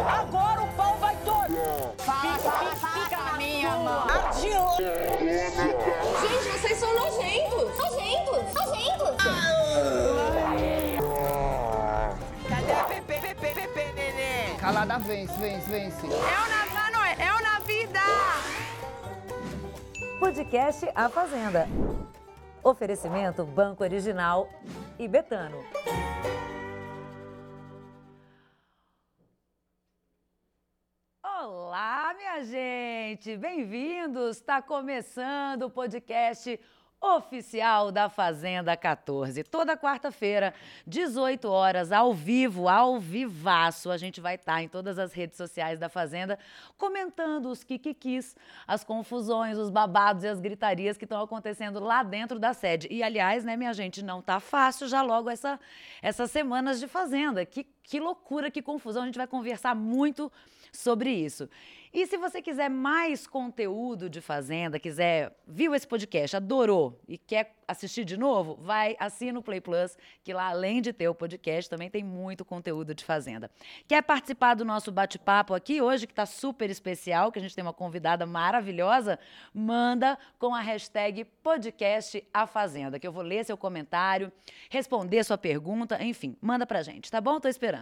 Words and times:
Agora 0.00 0.62
o 0.62 0.68
pau 0.74 0.96
vai 0.98 1.16
todo. 1.24 1.56
Fala, 1.98 2.38
fala, 2.38 2.74
fica 2.74 3.16
na 3.16 3.32
minha 3.34 3.70
mão. 3.70 4.06
Gente, 4.40 4.82
vocês 6.52 6.78
são 6.78 6.92
nojentos. 6.94 7.76
Nojentos. 7.78 8.54
Nojentos. 8.54 9.16
Cadê 12.48 12.72
a 12.72 12.84
Pepe, 12.84 13.20
Pepe, 13.20 13.34
Pepe, 13.34 13.92
neném? 13.94 14.56
Calada 14.58 14.98
vence, 14.98 15.32
vence, 15.38 15.66
vence. 15.70 16.06
É 16.06 16.10
o 16.10 16.12
na, 16.48 16.66
mano, 16.74 16.98
é 17.18 17.32
o 17.32 17.40
na 17.42 17.58
vida. 17.60 18.00
Podcast 20.18 20.88
A 20.94 21.08
Fazenda. 21.08 21.68
Oferecimento 22.62 23.44
Banco 23.44 23.82
Original 23.84 24.48
e 24.98 25.06
Betano. 25.06 25.62
Gente! 32.44 33.36
Bem-vindos! 33.38 34.36
Está 34.36 34.60
começando 34.60 35.62
o 35.62 35.70
podcast 35.70 36.60
oficial 37.00 37.90
da 37.90 38.08
Fazenda 38.08 38.76
14. 38.76 39.42
Toda 39.44 39.76
quarta-feira, 39.76 40.52
18 40.86 41.48
horas, 41.48 41.90
ao 41.90 42.12
vivo, 42.12 42.68
ao 42.68 42.98
vivaço, 42.98 43.90
a 43.90 43.96
gente 43.96 44.20
vai 44.20 44.34
estar 44.34 44.62
em 44.62 44.68
todas 44.68 44.98
as 44.98 45.12
redes 45.12 45.36
sociais 45.36 45.78
da 45.78 45.88
Fazenda 45.88 46.38
comentando 46.76 47.46
os 47.46 47.64
kikikis, 47.64 48.36
as 48.66 48.84
confusões, 48.84 49.56
os 49.56 49.70
babados 49.70 50.24
e 50.24 50.28
as 50.28 50.40
gritarias 50.40 50.96
que 50.98 51.04
estão 51.04 51.22
acontecendo 51.22 51.80
lá 51.80 52.02
dentro 52.02 52.38
da 52.38 52.52
sede. 52.52 52.88
E, 52.90 53.02
aliás, 53.02 53.44
né, 53.44 53.56
minha 53.56 53.72
gente, 53.72 54.02
não 54.02 54.20
tá 54.20 54.38
fácil 54.38 54.86
já 54.86 55.02
logo 55.02 55.30
essa, 55.30 55.58
essas 56.02 56.30
semanas 56.30 56.78
de 56.78 56.86
Fazenda. 56.88 57.44
Que, 57.44 57.66
que 57.84 58.00
loucura, 58.00 58.50
que 58.50 58.62
confusão. 58.62 59.02
A 59.02 59.06
gente 59.06 59.18
vai 59.18 59.26
conversar 59.26 59.74
muito 59.74 60.32
sobre 60.72 61.10
isso. 61.10 61.48
E 61.92 62.08
se 62.08 62.16
você 62.16 62.42
quiser 62.42 62.68
mais 62.68 63.24
conteúdo 63.24 64.10
de 64.10 64.20
Fazenda, 64.20 64.80
quiser, 64.80 65.32
viu 65.46 65.72
esse 65.76 65.86
podcast, 65.86 66.34
adorou 66.34 66.98
e 67.06 67.16
quer 67.16 67.54
assistir 67.68 68.04
de 68.04 68.16
novo, 68.16 68.58
vai, 68.60 68.96
assina 68.98 69.38
o 69.38 69.42
Play 69.42 69.60
Plus, 69.60 69.96
que 70.24 70.32
lá, 70.32 70.48
além 70.48 70.82
de 70.82 70.92
ter 70.92 71.08
o 71.08 71.14
podcast, 71.14 71.70
também 71.70 71.88
tem 71.88 72.02
muito 72.02 72.44
conteúdo 72.44 72.96
de 72.96 73.04
Fazenda. 73.04 73.48
Quer 73.86 74.02
participar 74.02 74.54
do 74.54 74.64
nosso 74.64 74.90
bate-papo 74.90 75.54
aqui 75.54 75.80
hoje, 75.80 76.08
que 76.08 76.12
está 76.12 76.26
super 76.26 76.68
especial, 76.68 77.30
que 77.30 77.38
a 77.38 77.42
gente 77.42 77.54
tem 77.54 77.62
uma 77.62 77.72
convidada 77.72 78.26
maravilhosa? 78.26 79.16
Manda 79.54 80.18
com 80.36 80.52
a 80.52 80.60
hashtag 80.60 81.24
podcast 81.44 82.26
a 82.34 82.44
Fazenda, 82.44 82.98
que 82.98 83.06
eu 83.06 83.12
vou 83.12 83.22
ler 83.22 83.44
seu 83.44 83.56
comentário, 83.56 84.32
responder 84.68 85.22
sua 85.22 85.38
pergunta, 85.38 86.02
enfim, 86.02 86.36
manda 86.42 86.66
pra 86.66 86.82
gente, 86.82 87.08
tá 87.08 87.20
bom? 87.20 87.38
Tô 87.38 87.46
esperando. 87.46 87.73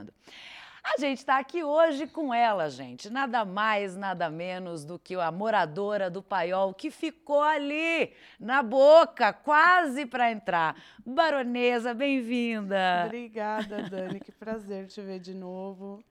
A 0.84 0.98
gente 0.98 1.18
está 1.18 1.38
aqui 1.38 1.62
hoje 1.62 2.08
com 2.08 2.34
ela, 2.34 2.68
gente. 2.68 3.08
Nada 3.08 3.44
mais, 3.44 3.96
nada 3.96 4.28
menos 4.28 4.84
do 4.84 4.98
que 4.98 5.14
a 5.14 5.30
moradora 5.30 6.10
do 6.10 6.20
paiol 6.20 6.74
que 6.74 6.90
ficou 6.90 7.40
ali, 7.40 8.12
na 8.38 8.64
boca, 8.64 9.32
quase 9.32 10.04
para 10.04 10.32
entrar. 10.32 10.74
Baronesa, 11.06 11.94
bem-vinda. 11.94 13.04
Obrigada, 13.06 13.82
Dani. 13.88 14.18
Que 14.18 14.32
prazer 14.32 14.88
te 14.88 15.00
ver 15.00 15.20
de 15.20 15.34
novo. 15.34 16.02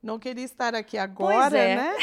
Não 0.00 0.18
queria 0.18 0.44
estar 0.44 0.74
aqui 0.76 0.96
agora, 0.96 1.58
é. 1.58 1.76
né? 1.76 1.96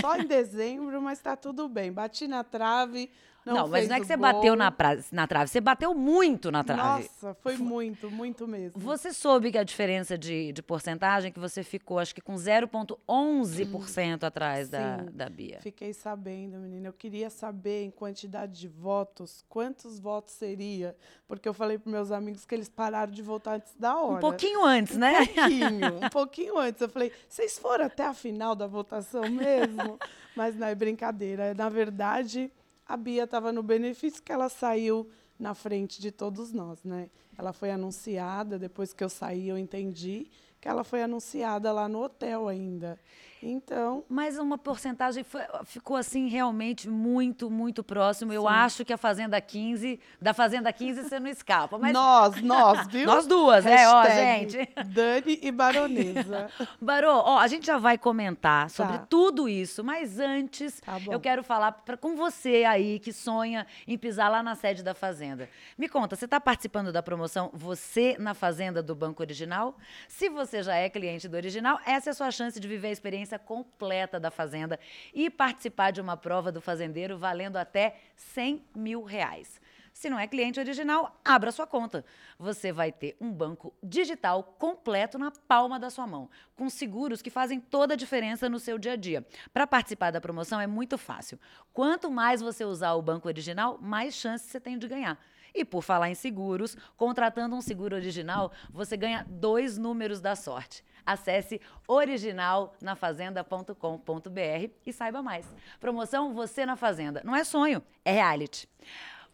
Só 0.00 0.16
em 0.16 0.26
dezembro, 0.26 1.02
mas 1.02 1.18
tá 1.18 1.36
tudo 1.36 1.68
bem. 1.68 1.92
Bati 1.92 2.26
na 2.26 2.42
trave. 2.42 3.10
Não, 3.46 3.54
Não, 3.54 3.68
mas 3.68 3.88
não 3.88 3.96
é 3.96 4.00
que 4.00 4.06
você 4.06 4.16
gol. 4.16 4.22
bateu 4.32 4.54
na, 4.56 4.70
pra- 4.70 4.98
na 5.10 5.26
trave, 5.26 5.48
você 5.50 5.60
bateu 5.60 5.94
muito 5.94 6.50
na 6.50 6.62
trave. 6.62 7.04
Nossa, 7.04 7.34
foi 7.40 7.56
muito, 7.56 8.10
muito 8.10 8.46
mesmo. 8.46 8.78
Você 8.80 9.10
soube 9.12 9.50
que 9.50 9.56
a 9.56 9.62
diferença 9.64 10.18
de, 10.18 10.52
de 10.52 10.62
porcentagem 10.62 11.32
que 11.32 11.38
você 11.38 11.62
ficou, 11.62 11.98
acho 11.98 12.14
que 12.14 12.20
com 12.20 12.34
0,11% 12.34 14.22
atrás 14.24 14.68
da, 14.68 14.98
Sim. 14.98 15.06
da 15.12 15.28
Bia. 15.28 15.58
Fiquei 15.62 15.92
sabendo, 15.92 16.58
menina. 16.58 16.88
Eu 16.88 16.92
queria 16.92 17.30
saber 17.30 17.84
em 17.84 17.90
quantidade 17.90 18.52
de 18.58 18.68
votos, 18.68 19.44
quantos 19.48 19.98
votos 19.98 20.34
seria. 20.34 20.96
Porque 21.26 21.48
eu 21.48 21.54
falei 21.54 21.78
para 21.78 21.90
meus 21.90 22.10
amigos 22.10 22.44
que 22.44 22.54
eles 22.54 22.68
pararam 22.68 23.12
de 23.12 23.22
votar 23.22 23.54
antes 23.56 23.74
da 23.78 23.96
hora. 23.98 24.16
Um 24.16 24.20
pouquinho 24.20 24.64
antes, 24.64 24.96
né? 24.96 25.20
Um 25.20 25.26
pouquinho, 25.26 25.96
um 26.04 26.10
pouquinho 26.10 26.58
antes. 26.58 26.80
Eu 26.80 26.88
falei, 26.88 27.12
vocês 27.28 27.58
foram 27.58 27.86
até 27.86 28.04
a 28.04 28.14
final 28.14 28.54
da 28.54 28.66
votação 28.66 29.28
mesmo? 29.30 29.98
Mas 30.36 30.54
não 30.56 30.66
é 30.66 30.74
brincadeira. 30.74 31.54
Na 31.54 31.68
verdade, 31.68 32.50
a 32.88 32.96
Bia 32.96 33.24
estava 33.24 33.52
no 33.52 33.62
benefício 33.62 34.22
que 34.22 34.32
ela 34.32 34.48
saiu 34.48 35.08
na 35.38 35.54
frente 35.54 36.00
de 36.00 36.10
todos 36.10 36.52
nós, 36.52 36.82
né? 36.82 37.10
Ela 37.36 37.52
foi 37.52 37.70
anunciada, 37.70 38.58
depois 38.58 38.94
que 38.94 39.04
eu 39.04 39.10
saí, 39.10 39.48
eu 39.48 39.58
entendi 39.58 40.28
que 40.60 40.66
ela 40.66 40.82
foi 40.82 41.02
anunciada 41.02 41.70
lá 41.70 41.88
no 41.88 42.02
hotel 42.02 42.48
ainda. 42.48 42.98
Então, 43.42 44.04
Mas 44.08 44.38
uma 44.38 44.58
porcentagem 44.58 45.22
foi- 45.24 45.42
ficou 45.64 45.96
assim 45.96 46.28
realmente 46.28 46.88
muito, 46.88 47.50
muito 47.50 47.82
próximo. 47.84 48.32
Eu 48.32 48.42
Sim. 48.42 48.48
acho 48.48 48.84
que 48.84 48.92
a 48.92 48.96
Fazenda 48.96 49.40
15, 49.40 50.00
da 50.20 50.34
Fazenda 50.34 50.72
15 50.72 51.02
você 51.04 51.20
não 51.20 51.28
escapa. 51.28 51.78
Mas 51.78 51.92
nós, 51.92 52.40
nós, 52.42 52.86
viu? 52.88 53.06
Nós 53.06 53.26
duas, 53.26 53.64
né? 53.64 53.88
Ó, 53.88 54.04
gente. 54.04 54.68
Dani 54.86 55.38
e 55.42 55.50
Baronesa. 55.52 56.48
Barô, 56.80 57.12
ó, 57.12 57.38
a 57.38 57.46
gente 57.46 57.66
já 57.66 57.78
vai 57.78 57.96
comentar 57.98 58.70
sobre 58.70 58.98
Tá. 58.98 59.06
tudo 59.08 59.48
isso, 59.48 59.84
mas 59.84 60.18
antes 60.18 60.80
Tá 60.80 60.98
eu 61.10 61.20
quero 61.20 61.42
falar 61.42 61.72
pra, 61.72 61.96
com 61.96 62.16
você 62.16 62.64
aí 62.64 62.98
que 62.98 63.12
sonha 63.12 63.66
em 63.86 63.96
pisar 63.98 64.28
lá 64.30 64.42
na 64.42 64.54
sede 64.54 64.82
da 64.82 64.94
Fazenda. 64.94 65.48
Me 65.76 65.88
conta, 65.88 66.16
você 66.16 66.24
está 66.24 66.40
participando 66.40 66.92
da 66.92 67.02
promoção 67.02 67.50
Você 67.52 68.16
na 68.18 68.34
Fazenda 68.34 68.82
do 68.82 68.94
Banco 68.94 69.22
Original? 69.22 69.76
Se 70.08 70.28
você 70.28 70.62
já 70.62 70.74
é 70.74 70.88
cliente 70.88 71.28
do 71.28 71.36
Original, 71.36 71.78
essa 71.86 72.10
é 72.10 72.12
a 72.12 72.14
sua 72.14 72.30
chance 72.30 72.58
de 72.58 72.66
viver 72.68 72.88
a 72.88 72.92
experiência 72.92 73.27
completa 73.36 74.20
da 74.20 74.30
Fazenda 74.30 74.78
e 75.12 75.28
participar 75.28 75.90
de 75.90 76.00
uma 76.00 76.16
prova 76.16 76.52
do 76.52 76.60
fazendeiro 76.60 77.18
valendo 77.18 77.56
até 77.56 77.96
100 78.14 78.62
mil 78.76 79.02
reais. 79.02 79.60
Se 79.98 80.08
não 80.08 80.16
é 80.16 80.28
cliente 80.28 80.60
original, 80.60 81.20
abra 81.24 81.50
sua 81.50 81.66
conta. 81.66 82.04
Você 82.38 82.70
vai 82.70 82.92
ter 82.92 83.16
um 83.20 83.32
banco 83.32 83.74
digital 83.82 84.44
completo 84.56 85.18
na 85.18 85.32
palma 85.32 85.76
da 85.76 85.90
sua 85.90 86.06
mão, 86.06 86.30
com 86.54 86.70
seguros 86.70 87.20
que 87.20 87.30
fazem 87.30 87.58
toda 87.58 87.94
a 87.94 87.96
diferença 87.96 88.48
no 88.48 88.60
seu 88.60 88.78
dia 88.78 88.92
a 88.92 88.96
dia. 88.96 89.26
Para 89.52 89.66
participar 89.66 90.12
da 90.12 90.20
promoção 90.20 90.60
é 90.60 90.68
muito 90.68 90.96
fácil. 90.96 91.36
Quanto 91.72 92.12
mais 92.12 92.40
você 92.40 92.64
usar 92.64 92.92
o 92.92 93.02
banco 93.02 93.26
original, 93.26 93.76
mais 93.82 94.14
chances 94.14 94.48
você 94.48 94.60
tem 94.60 94.78
de 94.78 94.86
ganhar. 94.86 95.18
E 95.54 95.64
por 95.64 95.82
falar 95.82 96.10
em 96.10 96.14
seguros, 96.14 96.76
contratando 96.96 97.56
um 97.56 97.60
seguro 97.60 97.96
original, 97.96 98.52
você 98.70 98.96
ganha 98.96 99.26
dois 99.28 99.76
números 99.78 100.20
da 100.20 100.36
sorte. 100.36 100.84
Acesse 101.04 101.60
originalnafazenda.com.br 101.86 104.70
e 104.86 104.92
saiba 104.92 105.22
mais. 105.22 105.46
Promoção 105.80 106.34
Você 106.34 106.66
na 106.66 106.76
Fazenda. 106.76 107.22
Não 107.24 107.34
é 107.34 107.44
sonho, 107.44 107.82
é 108.04 108.12
reality. 108.12 108.68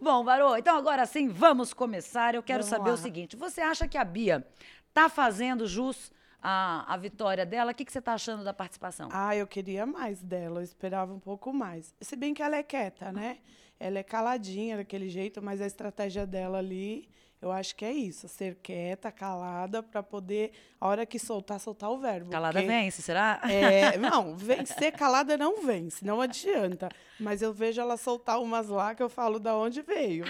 Bom, 0.01 0.25
Barô, 0.25 0.57
então 0.57 0.77
agora 0.77 1.07
sim, 1.07 1.29
vamos 1.29 1.73
começar. 1.73 2.35
Eu 2.35 2.43
quero 2.43 2.63
Vamos 2.63 2.77
saber 2.77 2.91
lá. 2.91 2.95
o 2.95 2.99
seguinte: 2.99 3.37
você 3.37 3.61
acha 3.61 3.89
que 3.89 3.97
a 3.97 4.05
Bia 4.05 4.47
tá 4.93 5.09
fazendo 5.09 5.67
jus 5.67 6.13
à, 6.45 6.85
à 6.93 6.97
vitória 6.99 7.47
dela? 7.47 7.73
O 7.73 7.75
que, 7.75 7.85
que 7.85 7.91
você 7.93 8.03
tá 8.03 8.13
achando 8.13 8.45
da 8.45 8.53
participação? 8.53 9.09
Ah, 9.11 9.35
eu 9.35 9.47
queria 9.47 9.87
mais 9.87 10.23
dela, 10.23 10.61
eu 10.61 10.65
esperava 10.65 11.13
um 11.13 11.19
pouco 11.19 11.53
mais. 11.53 11.95
Se 12.01 12.15
bem 12.15 12.35
que 12.35 12.43
ela 12.43 12.57
é 12.57 12.63
quieta, 12.63 13.11
né? 13.11 13.39
Ela 13.81 13.99
é 13.99 14.03
caladinha 14.03 14.77
daquele 14.77 15.09
jeito, 15.09 15.43
mas 15.43 15.61
a 15.61 15.67
estratégia 15.67 16.27
dela 16.27 16.59
ali, 16.59 17.09
eu 17.43 17.51
acho 17.51 17.75
que 17.75 17.85
é 17.85 17.93
isso, 17.93 18.29
ser 18.29 18.55
quieta, 18.63 19.11
calada, 19.11 19.83
para 19.83 20.03
poder, 20.03 20.53
a 20.81 20.87
hora 20.87 21.05
que 21.05 21.19
soltar, 21.19 21.59
soltar 21.59 21.91
o 21.91 21.99
verbo. 21.99 22.31
Calada 22.31 22.61
porque- 22.61 22.69
vence, 22.73 23.03
será? 23.03 23.41
É, 23.51 23.97
não, 23.99 24.37
vencer 24.37 24.93
calada 24.93 25.37
não 25.37 25.63
vence, 25.63 26.05
não 26.05 26.21
adianta. 26.21 26.89
Mas 27.19 27.43
eu 27.43 27.53
vejo 27.53 27.81
ela 27.81 27.97
soltar 27.97 28.41
umas 28.41 28.69
lá 28.69 28.95
que 28.95 29.03
eu 29.03 29.09
falo 29.09 29.39
da 29.41 29.57
onde 29.57 29.83
veio. 29.83 30.25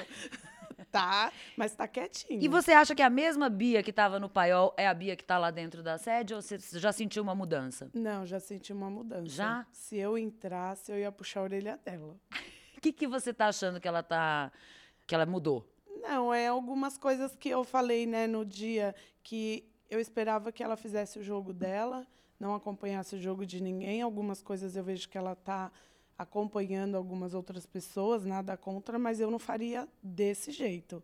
Tá, 0.94 1.32
mas 1.56 1.74
tá 1.74 1.88
quietinha. 1.88 2.38
E 2.40 2.46
você 2.46 2.72
acha 2.72 2.94
que 2.94 3.02
a 3.02 3.10
mesma 3.10 3.50
Bia 3.50 3.82
que 3.82 3.90
estava 3.90 4.20
no 4.20 4.28
paiol 4.28 4.72
é 4.76 4.86
a 4.86 4.94
Bia 4.94 5.16
que 5.16 5.24
está 5.24 5.36
lá 5.36 5.50
dentro 5.50 5.82
da 5.82 5.98
sede 5.98 6.34
ou 6.34 6.40
você 6.40 6.56
já 6.78 6.92
sentiu 6.92 7.20
uma 7.22 7.34
mudança? 7.34 7.90
Não, 7.92 8.24
já 8.24 8.38
senti 8.38 8.72
uma 8.72 8.88
mudança. 8.88 9.28
Já? 9.28 9.66
Se 9.72 9.96
eu 9.96 10.16
entrasse, 10.16 10.92
eu 10.92 10.98
ia 10.98 11.10
puxar 11.10 11.40
a 11.40 11.42
orelha 11.42 11.80
dela. 11.84 12.16
O 12.76 12.80
que, 12.80 12.92
que 12.92 13.08
você 13.08 13.34
tá 13.34 13.48
achando 13.48 13.80
que 13.80 13.88
ela 13.88 14.04
tá. 14.04 14.52
que 15.04 15.14
ela 15.14 15.26
mudou? 15.26 15.68
Não, 16.00 16.32
é 16.32 16.46
algumas 16.46 16.96
coisas 16.96 17.34
que 17.34 17.48
eu 17.48 17.64
falei, 17.64 18.06
né, 18.06 18.28
no 18.28 18.44
dia 18.44 18.94
que 19.22 19.68
eu 19.90 19.98
esperava 19.98 20.52
que 20.52 20.62
ela 20.62 20.76
fizesse 20.76 21.18
o 21.18 21.22
jogo 21.24 21.52
dela, 21.52 22.06
não 22.38 22.54
acompanhasse 22.54 23.16
o 23.16 23.18
jogo 23.18 23.44
de 23.44 23.60
ninguém. 23.60 24.00
Algumas 24.00 24.42
coisas 24.42 24.76
eu 24.76 24.84
vejo 24.84 25.08
que 25.08 25.18
ela 25.18 25.32
está 25.32 25.72
acompanhando 26.18 26.96
algumas 26.96 27.34
outras 27.34 27.66
pessoas, 27.66 28.24
nada 28.24 28.56
contra, 28.56 28.98
mas 28.98 29.20
eu 29.20 29.30
não 29.30 29.38
faria 29.38 29.88
desse 30.02 30.52
jeito. 30.52 31.02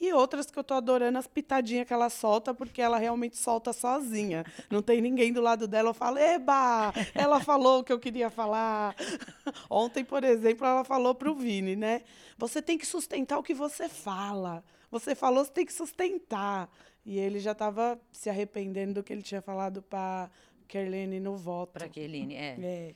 E 0.00 0.12
outras 0.12 0.50
que 0.50 0.58
eu 0.58 0.64
tô 0.64 0.74
adorando 0.74 1.16
as 1.16 1.28
pitadinhas 1.28 1.86
que 1.86 1.92
ela 1.92 2.10
solta, 2.10 2.52
porque 2.52 2.82
ela 2.82 2.98
realmente 2.98 3.36
solta 3.36 3.72
sozinha. 3.72 4.44
Não 4.68 4.82
tem 4.82 5.00
ninguém 5.00 5.32
do 5.32 5.40
lado 5.40 5.68
dela. 5.68 5.90
Eu 5.90 5.94
falo, 5.94 6.18
eba, 6.18 6.92
ela 7.14 7.38
falou 7.38 7.80
o 7.80 7.84
que 7.84 7.92
eu 7.92 8.00
queria 8.00 8.28
falar. 8.28 8.96
Ontem, 9.70 10.04
por 10.04 10.24
exemplo, 10.24 10.66
ela 10.66 10.82
falou 10.82 11.14
para 11.14 11.30
o 11.30 11.36
Vini, 11.36 11.76
né? 11.76 12.02
Você 12.36 12.60
tem 12.60 12.76
que 12.76 12.84
sustentar 12.84 13.38
o 13.38 13.44
que 13.44 13.54
você 13.54 13.88
fala. 13.88 14.64
Você 14.90 15.14
falou, 15.14 15.44
você 15.44 15.52
tem 15.52 15.64
que 15.64 15.72
sustentar. 15.72 16.68
E 17.06 17.18
ele 17.18 17.38
já 17.38 17.52
estava 17.52 18.00
se 18.10 18.28
arrependendo 18.28 18.94
do 18.94 19.02
que 19.04 19.12
ele 19.12 19.22
tinha 19.22 19.40
falado 19.40 19.82
para 19.82 20.28
Kerlene 20.66 21.20
no 21.20 21.36
voto. 21.36 21.74
Pra 21.74 21.88
Kerline, 21.88 22.34
é. 22.34 22.56
É. 22.60 22.94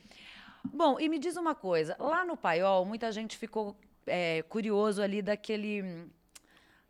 Bom, 0.63 0.99
e 0.99 1.07
me 1.09 1.19
diz 1.19 1.37
uma 1.37 1.55
coisa. 1.55 1.95
Lá 1.99 2.25
no 2.25 2.37
Paiol, 2.37 2.85
muita 2.85 3.11
gente 3.11 3.37
ficou 3.37 3.75
é, 4.05 4.41
curioso 4.43 5.01
ali 5.01 5.21
daquele... 5.21 6.07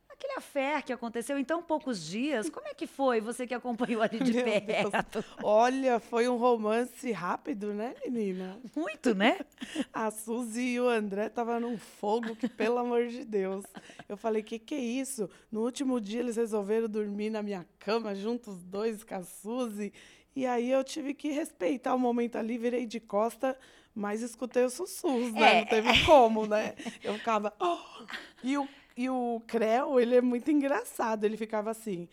Aquele 0.09 0.33
affair 0.33 0.83
que 0.83 0.91
aconteceu 0.91 1.37
em 1.37 1.43
tão 1.43 1.61
poucos 1.61 2.03
dias. 2.03 2.49
Como 2.49 2.67
é 2.67 2.73
que 2.73 2.87
foi? 2.87 3.21
Você 3.21 3.45
que 3.45 3.53
acompanhou 3.53 4.01
ali 4.01 4.17
de 4.19 4.33
Meu 4.33 4.43
Deus. 4.45 4.89
perto. 4.89 5.23
Olha, 5.43 5.99
foi 5.99 6.27
um 6.27 6.37
romance 6.37 7.11
rápido, 7.11 7.71
né, 7.71 7.93
menina? 8.03 8.59
Muito, 8.75 9.13
né? 9.13 9.37
A 9.93 10.09
Suzy 10.09 10.73
e 10.73 10.79
o 10.79 10.89
André 10.89 11.27
estavam 11.27 11.59
num 11.59 11.77
fogo 11.77 12.35
que, 12.35 12.47
pelo 12.49 12.79
amor 12.79 13.05
de 13.09 13.23
Deus. 13.23 13.63
Eu 14.09 14.17
falei, 14.17 14.41
que 14.41 14.57
que 14.57 14.73
é 14.73 14.79
isso? 14.79 15.29
No 15.51 15.61
último 15.61 16.01
dia 16.01 16.21
eles 16.21 16.35
resolveram 16.35 16.89
dormir 16.89 17.29
na 17.29 17.43
minha 17.43 17.63
cama, 17.77 18.15
juntos 18.15 18.55
os 18.55 18.63
dois 18.63 19.03
com 19.03 19.13
a 19.13 19.21
Suzy. 19.21 19.93
E 20.37 20.45
aí 20.45 20.69
eu 20.69 20.83
tive 20.83 21.15
que 21.15 21.31
respeitar 21.31 21.95
o 21.95 21.99
momento 21.99 22.37
ali, 22.37 22.59
virei 22.59 22.85
de 22.85 22.99
costa, 22.99 23.57
mas 23.95 24.21
escutei 24.21 24.63
os 24.65 24.73
sussurros, 24.73 25.33
né? 25.33 25.57
É. 25.57 25.59
Não 25.61 25.65
teve 25.65 26.05
como, 26.05 26.45
né? 26.45 26.75
Eu 27.03 27.15
ficava... 27.15 27.51
"Oh!" 27.59 27.79
E 28.43 28.55
o, 28.55 28.69
e 28.95 29.09
o 29.09 29.41
Creu, 29.47 29.99
ele 29.99 30.15
é 30.15 30.21
muito 30.21 30.51
engraçado. 30.51 31.23
Ele 31.23 31.35
ficava 31.35 31.71
assim... 31.71 32.07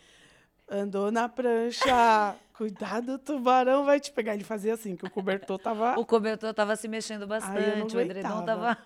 Andou 0.66 1.12
na 1.12 1.28
prancha, 1.28 2.34
cuidado, 2.54 3.16
o 3.16 3.18
tubarão 3.18 3.84
vai 3.84 4.00
te 4.00 4.10
pegar. 4.10 4.32
Ele 4.32 4.42
fazia 4.42 4.72
assim, 4.72 4.96
que 4.96 5.04
o 5.04 5.10
cobertor 5.10 5.58
tava... 5.58 6.00
O 6.00 6.06
cobertor 6.06 6.48
estava 6.48 6.74
se 6.76 6.88
mexendo 6.88 7.26
bastante, 7.26 7.94
o 7.94 8.00
edredom 8.00 8.40
estava. 8.40 8.78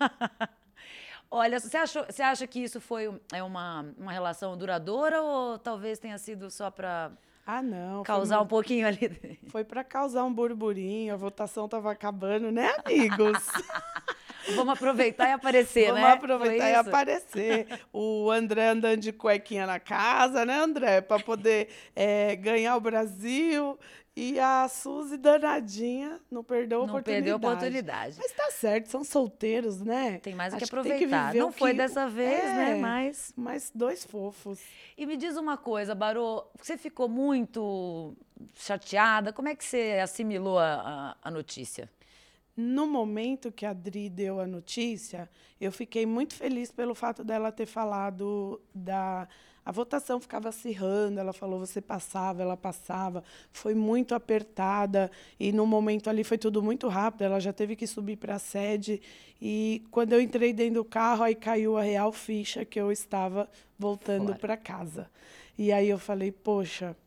Olha, 1.31 1.61
você, 1.61 1.77
achou, 1.77 2.03
você 2.03 2.21
acha 2.21 2.45
que 2.45 2.59
isso 2.59 2.81
foi 2.81 3.09
é 3.31 3.41
uma, 3.41 3.85
uma 3.97 4.11
relação 4.11 4.57
duradoura 4.57 5.21
ou 5.21 5.57
talvez 5.57 5.97
tenha 5.97 6.17
sido 6.17 6.51
só 6.51 6.69
para 6.69 7.13
Ah, 7.51 7.63
não. 7.63 8.03
causar 8.03 8.37
uma- 8.37 8.43
um 8.43 8.47
pouquinho 8.47 8.85
ali? 8.85 9.39
Foi 9.49 9.63
para 9.63 9.83
causar 9.83 10.23
um 10.23 10.31
burburinho, 10.31 11.13
a 11.13 11.17
votação 11.17 11.67
tava 11.67 11.91
acabando, 11.91 12.51
né, 12.51 12.71
amigos? 12.85 13.43
Vamos 14.55 14.73
aproveitar 14.73 15.29
e 15.29 15.31
aparecer, 15.33 15.87
Vamos 15.87 16.01
né? 16.01 16.11
aproveitar 16.11 16.63
Foi 16.63 16.71
e 16.71 16.75
aparecer. 16.75 17.67
O 17.93 18.31
André 18.31 18.67
andando 18.69 18.99
de 19.01 19.11
cuequinha 19.11 19.65
na 19.67 19.79
casa, 19.79 20.45
né, 20.45 20.55
André? 20.59 21.01
Para 21.01 21.21
poder 21.23 21.69
eh, 21.95 22.35
ganhar 22.35 22.75
o 22.75 22.79
Brasil. 22.81 23.77
E 24.21 24.37
a 24.37 24.67
Suzy 24.67 25.15
danadinha 25.15 26.19
não 26.29 26.43
perdeu 26.43 26.79
a 26.79 26.87
Não 26.87 26.93
oportunidade. 26.95 27.23
perdeu 27.23 27.33
a 27.33 27.37
oportunidade. 27.53 28.15
Mas 28.17 28.31
tá 28.33 28.51
certo, 28.51 28.87
são 28.89 29.01
solteiros, 29.03 29.79
né? 29.81 30.19
Tem 30.19 30.35
mais 30.35 30.53
o 30.53 30.57
que 30.57 30.63
aproveitar. 30.65 31.27
viver 31.27 31.39
Não 31.39 31.51
foi 31.53 31.71
que- 31.71 31.77
dessa 31.77 32.05
vez, 32.09 32.43
né? 32.43 32.71
É, 32.77 32.81
Mas. 32.81 33.33
Mas 33.37 33.71
dois 33.73 34.03
fofos. 34.03 34.59
E 34.97 35.05
me 35.05 35.15
diz 35.15 35.37
uma 35.37 35.55
coisa, 35.55 35.95
Barô, 35.95 36.45
você 36.61 36.77
ficou 36.77 37.07
muito 37.07 38.13
chateada? 38.55 39.31
Como 39.31 39.47
é 39.47 39.55
que 39.55 39.63
você 39.63 39.99
assimilou 40.03 40.59
a, 40.59 40.73
a- 40.73 41.15
a 41.23 41.31
notícia? 41.31 41.89
No 42.57 42.85
momento 42.87 43.53
que 43.53 43.65
a 43.65 43.71
Dri 43.71 44.09
deu 44.09 44.41
a 44.41 44.45
notícia, 44.45 45.29
eu 45.61 45.71
fiquei 45.71 46.05
muito 46.05 46.33
feliz 46.35 46.71
pelo 46.73 46.93
fato 46.93 47.23
dela 47.23 47.53
ter 47.53 47.65
falado 47.65 48.61
da. 48.75 49.29
A 49.69 49.71
votação 49.71 50.19
ficava 50.19 50.49
acirrando, 50.49 51.19
ela 51.19 51.31
falou 51.31 51.59
você 51.59 51.79
passava, 51.79 52.41
ela 52.41 52.57
passava, 52.57 53.23
foi 53.51 53.75
muito 53.75 54.15
apertada 54.15 55.11
e 55.39 55.51
no 55.51 55.63
momento 55.63 56.09
ali 56.09 56.23
foi 56.23 56.39
tudo 56.39 56.63
muito 56.63 56.87
rápido, 56.87 57.21
ela 57.21 57.39
já 57.39 57.53
teve 57.53 57.75
que 57.75 57.85
subir 57.85 58.15
para 58.15 58.33
a 58.33 58.39
sede 58.39 58.99
e 59.39 59.83
quando 59.91 60.13
eu 60.13 60.19
entrei 60.19 60.53
dentro 60.53 60.81
do 60.81 60.83
carro 60.83 61.21
aí 61.21 61.35
caiu 61.35 61.77
a 61.77 61.83
real 61.83 62.11
ficha 62.11 62.65
que 62.65 62.81
eu 62.81 62.91
estava 62.91 63.47
voltando 63.77 64.33
para 64.33 64.57
casa. 64.57 65.07
E 65.55 65.71
aí 65.71 65.87
eu 65.87 65.99
falei, 65.99 66.31
poxa, 66.31 66.97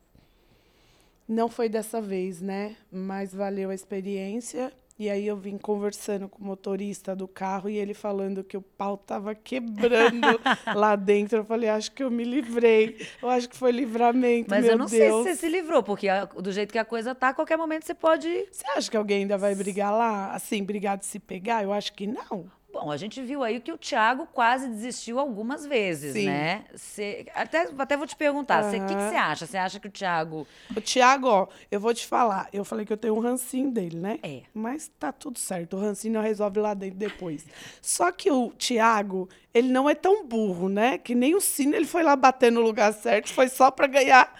não 1.27 1.49
foi 1.49 1.67
dessa 1.67 1.99
vez, 1.99 2.39
né? 2.39 2.77
Mas 2.89 3.33
valeu 3.35 3.71
a 3.71 3.75
experiência. 3.75 4.71
E 4.97 5.09
aí 5.09 5.25
eu 5.25 5.35
vim 5.35 5.57
conversando 5.57 6.29
com 6.29 6.41
o 6.41 6.45
motorista 6.45 7.15
do 7.15 7.27
carro 7.27 7.67
e 7.67 7.77
ele 7.77 7.95
falando 7.95 8.43
que 8.43 8.55
o 8.55 8.61
pau 8.61 8.95
tava 8.95 9.33
quebrando 9.33 10.39
lá 10.75 10.95
dentro. 10.95 11.39
Eu 11.39 11.43
falei, 11.45 11.67
acho 11.67 11.91
que 11.91 12.03
eu 12.03 12.11
me 12.11 12.23
livrei. 12.23 12.97
Eu 13.21 13.27
acho 13.29 13.49
que 13.49 13.57
foi 13.57 13.71
livramento, 13.71 14.51
Mas 14.51 14.65
eu 14.67 14.77
não 14.77 14.87
sei 14.87 14.99
Deus. 14.99 15.23
se 15.25 15.29
você 15.33 15.35
se 15.35 15.49
livrou, 15.49 15.81
porque 15.81 16.07
a- 16.07 16.25
do 16.25 16.51
jeito 16.51 16.71
que 16.71 16.77
a 16.77 16.85
coisa 16.85 17.15
tá, 17.15 17.29
a 17.29 17.33
qualquer 17.33 17.57
momento 17.57 17.85
você 17.85 17.93
pode. 17.95 18.27
Você 18.51 18.65
acha 18.75 18.89
que 18.91 18.95
alguém 18.95 19.21
ainda 19.23 19.37
vai 19.37 19.55
brigar 19.55 19.91
lá? 19.91 20.31
Assim, 20.33 20.63
brigar 20.63 20.95
de 20.97 21.05
se 21.07 21.17
pegar? 21.19 21.63
Eu 21.63 21.73
acho 21.73 21.91
que 21.93 22.05
não. 22.05 22.45
Bom, 22.73 22.89
a 22.91 22.97
gente 22.97 23.21
viu 23.21 23.43
aí 23.43 23.59
que 23.59 23.71
o 23.71 23.77
Thiago 23.77 24.27
quase 24.33 24.67
desistiu 24.67 25.19
algumas 25.19 25.63
vezes, 25.63 26.13
Sim. 26.13 26.25
né? 26.25 26.65
Você- 26.73 27.27
até, 27.35 27.69
até 27.77 27.95
vou 27.95 28.07
te 28.07 28.15
perguntar, 28.15 28.65
o 28.65 28.71
que, 28.71 28.79
que 28.79 28.93
você 28.93 29.15
acha? 29.15 29.45
Você 29.45 29.57
acha 29.57 29.79
que 29.79 29.87
o 29.87 29.91
Thiago. 29.91 30.47
O 30.75 30.81
Thiago, 30.81 31.27
ó, 31.27 31.47
eu 31.71 31.79
vou 31.79 31.93
te 31.93 32.07
falar. 32.07 32.49
Eu 32.51 32.65
falei 32.65 32.83
que 32.83 32.91
eu 32.91 32.97
tenho 32.97 33.15
um 33.15 33.19
rancinho 33.19 33.69
dele, 33.69 33.97
né? 33.97 34.17
É. 34.23 34.41
Mas 34.53 34.91
tá 34.99 35.11
tudo 35.11 35.37
certo. 35.37 35.77
O 35.77 35.79
rancinho 35.79 36.19
resolve 36.19 36.59
lá 36.59 36.73
dentro 36.73 36.97
depois. 36.97 37.45
Só 37.79 38.11
que 38.11 38.31
o 38.31 38.49
Thiago, 38.51 39.29
ele 39.53 39.67
não 39.71 39.87
é 39.87 39.93
tão 39.93 40.25
burro, 40.25 40.67
né? 40.67 40.97
Que 40.97 41.13
nem 41.13 41.35
o 41.35 41.39
Cine, 41.41 41.75
ele 41.75 41.85
foi 41.85 42.01
lá 42.01 42.15
bater 42.15 42.51
no 42.51 42.59
lugar 42.61 42.91
certo. 42.91 43.31
Foi 43.31 43.49
só 43.49 43.69
pra 43.69 43.85
ganhar 43.85 44.33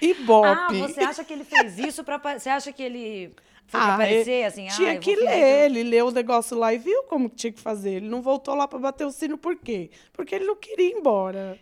ibope. 0.00 0.46
Ah, 0.48 0.68
você 0.72 1.00
acha 1.00 1.24
que 1.24 1.32
ele 1.32 1.44
fez 1.44 1.78
isso 1.78 2.04
pra. 2.04 2.18
pa- 2.18 2.38
Você 2.38 2.50
acha 2.50 2.70
que 2.70 2.82
ele 2.82 3.34
foi 3.72 3.80
Ah, 3.80 3.94
aparecer 3.94 4.30
ele 4.30 4.44
assim? 4.44 4.66
Tinha 4.68 4.92
ah, 4.92 4.98
que 4.98 5.16
ler, 5.16 5.64
ele 5.70 5.82
leu 5.82 6.06
o 6.08 6.10
negócio 6.10 6.56
lá 6.56 6.72
e 6.72 6.78
viu 6.78 7.02
como 7.04 7.28
que 7.30 7.36
tinha 7.36 7.52
que 7.52 7.60
fazer. 7.60 7.94
Ele 7.94 8.08
não 8.08 8.20
voltou 8.22 8.54
lá 8.54 8.68
para 8.68 8.78
bater 8.78 9.06
o 9.06 9.10
sino 9.10 9.36
por 9.38 9.56
quê? 9.56 9.90
Porque 10.12 10.34
ele 10.34 10.44
não 10.44 10.56
queria 10.56 10.88
ir 10.90 10.92
embora. 10.92 11.58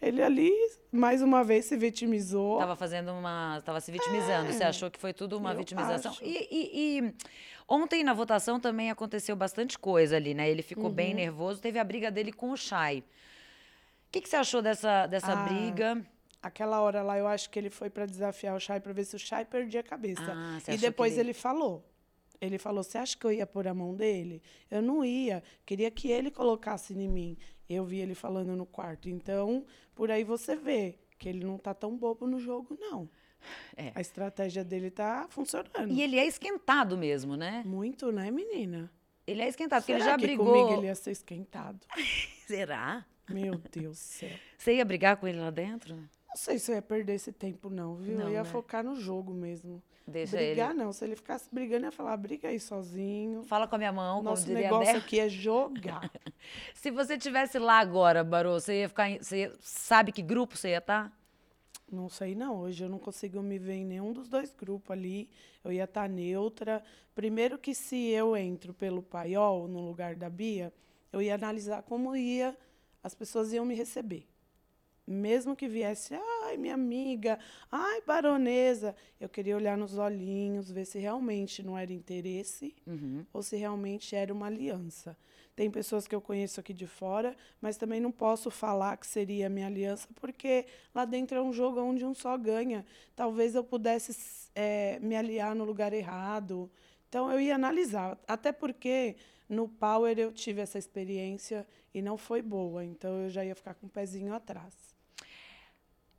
Ele 0.00 0.22
ali, 0.22 0.52
mais 0.92 1.20
uma 1.22 1.42
vez, 1.42 1.64
se 1.64 1.76
vitimizou. 1.76 2.58
Tava 2.58 2.76
fazendo 2.76 3.10
uma. 3.10 3.60
Tava 3.64 3.80
se 3.80 3.90
vitimizando. 3.90 4.52
Você 4.52 4.62
achou 4.62 4.88
que 4.88 4.98
foi 5.00 5.12
tudo 5.12 5.36
uma 5.36 5.50
É, 5.52 5.56
vitimização? 5.56 6.14
E, 6.22 6.48
e- 6.50 6.98
e 7.00 7.14
ontem 7.66 8.04
na 8.04 8.14
votação 8.14 8.60
também 8.60 8.90
aconteceu 8.92 9.34
bastante 9.34 9.76
coisa 9.76 10.14
ali, 10.14 10.34
né? 10.34 10.48
Ele 10.48 10.62
ficou 10.62 10.84
Uhum. 10.84 10.92
bem 10.92 11.12
nervoso. 11.14 11.60
Teve 11.60 11.80
a 11.80 11.84
briga 11.84 12.12
dele 12.12 12.32
com 12.32 12.52
o 12.52 12.56
Chay. 12.56 13.00
O 13.00 13.04
que, 14.12 14.20
que 14.20 14.28
você 14.28 14.36
achou 14.36 14.62
dessa, 14.62 15.06
dessa 15.06 15.32
Ah, 15.32 15.36
briga? 15.36 16.00
Aquela 16.40 16.80
hora 16.80 17.02
lá, 17.02 17.18
eu 17.18 17.26
acho 17.26 17.50
que 17.50 17.58
ele 17.58 17.70
foi 17.70 17.90
para 17.90 18.06
desafiar 18.06 18.54
o 18.56 18.60
Chay 18.60 18.78
para 18.80 18.92
ver 18.92 19.04
se 19.04 19.16
o 19.16 19.18
Chay 19.18 19.44
perdia 19.44 19.80
a 19.80 19.82
cabeça. 19.82 20.22
Ah, 20.28 20.58
e 20.72 20.76
depois 20.76 21.14
ele- 21.14 21.30
ele... 21.30 21.32
falou. 21.34 21.84
Ele 22.40 22.58
falou: 22.58 22.84
Você 22.84 22.96
acha 22.98 23.16
que 23.16 23.24
eu 23.26 23.32
ia 23.32 23.46
pôr 23.46 23.66
a 23.66 23.74
mão 23.74 23.94
dele? 23.94 24.40
Eu 24.70 24.80
não 24.80 25.04
ia. 25.04 25.42
Queria 25.66 25.90
que 25.90 26.08
ele 26.10 26.30
colocasse 26.30 26.94
em 26.94 27.08
mim. 27.08 27.36
Eu 27.68 27.84
vi 27.84 27.98
ele 27.98 28.14
falando 28.14 28.54
no 28.54 28.64
quarto. 28.64 29.08
Então, 29.08 29.66
por 29.94 30.10
aí 30.10 30.22
você 30.22 30.54
vê 30.54 30.96
que 31.18 31.28
ele 31.28 31.44
não 31.44 31.58
tá 31.58 31.74
tão 31.74 31.96
bobo 31.96 32.26
no 32.26 32.38
jogo, 32.38 32.76
não. 32.80 33.10
É. 33.76 33.90
A 33.94 34.00
estratégia 34.00 34.64
dele 34.64 34.90
tá 34.90 35.26
funcionando. 35.28 35.92
E 35.92 36.00
ele 36.00 36.16
é 36.18 36.26
esquentado 36.26 36.96
mesmo, 36.96 37.36
né? 37.36 37.62
Muito, 37.66 38.12
né, 38.12 38.30
menina? 38.30 38.90
Ele 39.26 39.42
é 39.42 39.48
esquentado, 39.48 39.82
porque 39.82 39.92
ele 39.92 40.00
Será 40.00 40.12
já 40.12 40.18
que 40.18 40.26
brigou. 40.26 40.46
comigo 40.46 40.72
ele 40.78 40.86
ia 40.86 40.94
ser 40.94 41.10
esquentado? 41.10 41.78
Será? 42.46 43.04
Meu 43.28 43.56
Deus 43.70 43.98
do 43.98 44.00
céu. 44.00 44.30
Você 44.56 44.76
ia 44.76 44.84
brigar 44.84 45.16
com 45.18 45.26
ele 45.28 45.38
lá 45.38 45.50
dentro? 45.50 45.98
Não 46.28 46.36
sei 46.36 46.58
se 46.58 46.70
eu 46.70 46.76
ia 46.76 46.82
perder 46.82 47.14
esse 47.14 47.32
tempo, 47.32 47.70
não, 47.70 47.96
viu? 47.96 48.16
Não, 48.16 48.26
eu 48.26 48.32
ia 48.32 48.42
né? 48.42 48.44
focar 48.44 48.84
no 48.84 48.94
jogo 48.94 49.32
mesmo. 49.32 49.82
Deixa 50.06 50.36
Brigar, 50.36 50.70
ele. 50.70 50.78
não. 50.78 50.92
Se 50.92 51.04
ele 51.04 51.16
ficasse 51.16 51.48
brigando, 51.52 51.84
eu 51.84 51.88
ia 51.88 51.92
falar, 51.92 52.16
briga 52.16 52.48
aí 52.48 52.58
sozinho. 52.60 53.42
Fala 53.44 53.66
com 53.66 53.74
a 53.74 53.78
minha 53.78 53.92
mão, 53.92 54.18
como 54.18 54.30
Nosso 54.30 54.46
diria 54.46 54.68
a 54.68 54.70
negócio 54.72 54.96
aqui 54.96 55.20
é 55.20 55.28
jogar. 55.28 56.10
Se 56.74 56.90
você 56.90 57.18
tivesse 57.18 57.58
lá 57.58 57.78
agora, 57.78 58.22
Barô, 58.24 58.58
você 58.58 58.80
ia 58.80 58.88
ficar. 58.88 59.10
em- 59.10 59.18
Você 59.22 59.52
sabe 59.60 60.12
que 60.12 60.22
grupo 60.22 60.56
você 60.56 60.70
ia 60.70 60.78
estar? 60.78 61.12
não 61.90 62.08
sei, 62.08 62.34
não. 62.34 62.58
Hoje 62.60 62.84
eu 62.84 62.88
não 62.88 62.98
consigo 62.98 63.42
me 63.42 63.58
ver 63.58 63.74
em 63.76 63.84
nenhum 63.84 64.12
dos 64.12 64.28
dois 64.28 64.52
grupos 64.54 64.90
ali. 64.90 65.28
Eu 65.64 65.72
ia 65.72 65.84
estar 65.84 66.08
neutra. 66.08 66.82
Primeiro 67.14 67.58
que 67.58 67.74
se 67.74 68.08
eu 68.10 68.36
entro 68.36 68.72
pelo 68.74 69.02
paiol, 69.02 69.66
no 69.66 69.80
lugar 69.80 70.14
da 70.14 70.28
Bia, 70.28 70.72
eu 71.12 71.20
ia 71.22 71.34
analisar 71.34 71.82
como 71.82 72.14
ia, 72.14 72.56
as 73.02 73.14
pessoas 73.14 73.52
iam 73.52 73.64
me 73.64 73.74
receber. 73.74 74.26
Mesmo 75.08 75.56
que 75.56 75.66
viesse, 75.66 76.14
ai, 76.42 76.58
minha 76.58 76.74
amiga, 76.74 77.38
ai, 77.72 78.02
baronesa, 78.02 78.94
eu 79.18 79.26
queria 79.26 79.56
olhar 79.56 79.76
nos 79.76 79.96
olhinhos, 79.96 80.70
ver 80.70 80.84
se 80.84 80.98
realmente 80.98 81.62
não 81.62 81.78
era 81.78 81.90
interesse 81.92 82.74
ou 83.32 83.42
se 83.42 83.56
realmente 83.56 84.14
era 84.14 84.32
uma 84.32 84.46
aliança. 84.46 85.16
Tem 85.56 85.70
pessoas 85.70 86.06
que 86.06 86.14
eu 86.14 86.20
conheço 86.20 86.60
aqui 86.60 86.74
de 86.74 86.86
fora, 86.86 87.34
mas 87.60 87.78
também 87.78 88.00
não 88.00 88.12
posso 88.12 88.50
falar 88.50 88.96
que 88.98 89.06
seria 89.06 89.46
a 89.46 89.50
minha 89.50 89.66
aliança, 89.66 90.06
porque 90.14 90.66
lá 90.94 91.04
dentro 91.04 91.38
é 91.38 91.42
um 91.42 91.52
jogo 91.52 91.80
onde 91.80 92.04
um 92.04 92.14
só 92.14 92.36
ganha. 92.36 92.84
Talvez 93.16 93.54
eu 93.54 93.64
pudesse 93.64 94.50
eh, 94.54 94.98
me 95.00 95.16
aliar 95.16 95.54
no 95.54 95.64
lugar 95.64 95.92
errado. 95.92 96.70
Então 97.08 97.30
eu 97.32 97.40
ia 97.40 97.54
analisar. 97.54 98.18
Até 98.28 98.52
porque 98.52 99.16
no 99.48 99.66
Power 99.68 100.16
eu 100.18 100.30
tive 100.30 100.60
essa 100.60 100.78
experiência 100.78 101.66
e 101.94 102.02
não 102.02 102.16
foi 102.16 102.42
boa. 102.42 102.84
Então 102.84 103.24
eu 103.24 103.30
já 103.30 103.44
ia 103.44 103.54
ficar 103.54 103.74
com 103.74 103.86
o 103.86 103.90
pezinho 103.90 104.34
atrás. 104.34 104.87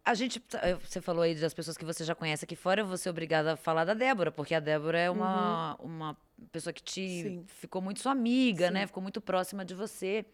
A 0.09 0.15
gente. 0.15 0.41
eh, 0.63 0.73
Você 0.73 0.99
falou 1.01 1.21
aí 1.21 1.35
das 1.35 1.53
pessoas 1.53 1.77
que 1.77 1.85
você 1.85 2.03
já 2.03 2.15
conhece 2.15 2.43
aqui 2.43 2.55
fora, 2.55 2.81
eu 2.81 2.87
vou 2.87 2.97
ser 2.97 3.11
obrigada 3.11 3.53
a 3.53 3.55
falar 3.55 3.85
da 3.85 3.93
Débora, 3.93 4.31
porque 4.31 4.55
a 4.55 4.59
Débora 4.59 4.97
é 4.97 5.07
uma, 5.07 5.75
uma 5.79 6.17
pessoa 6.51 6.73
que 6.73 6.81
te 6.81 7.21
Sim. 7.21 7.45
ficou 7.45 7.79
muito 7.79 7.99
sua 7.99 8.13
amiga, 8.13 8.71
né? 8.71 8.87
Ficou 8.87 9.03
muito 9.03 9.21
próxima 9.21 9.63
de 9.63 9.75
você. 9.75 10.25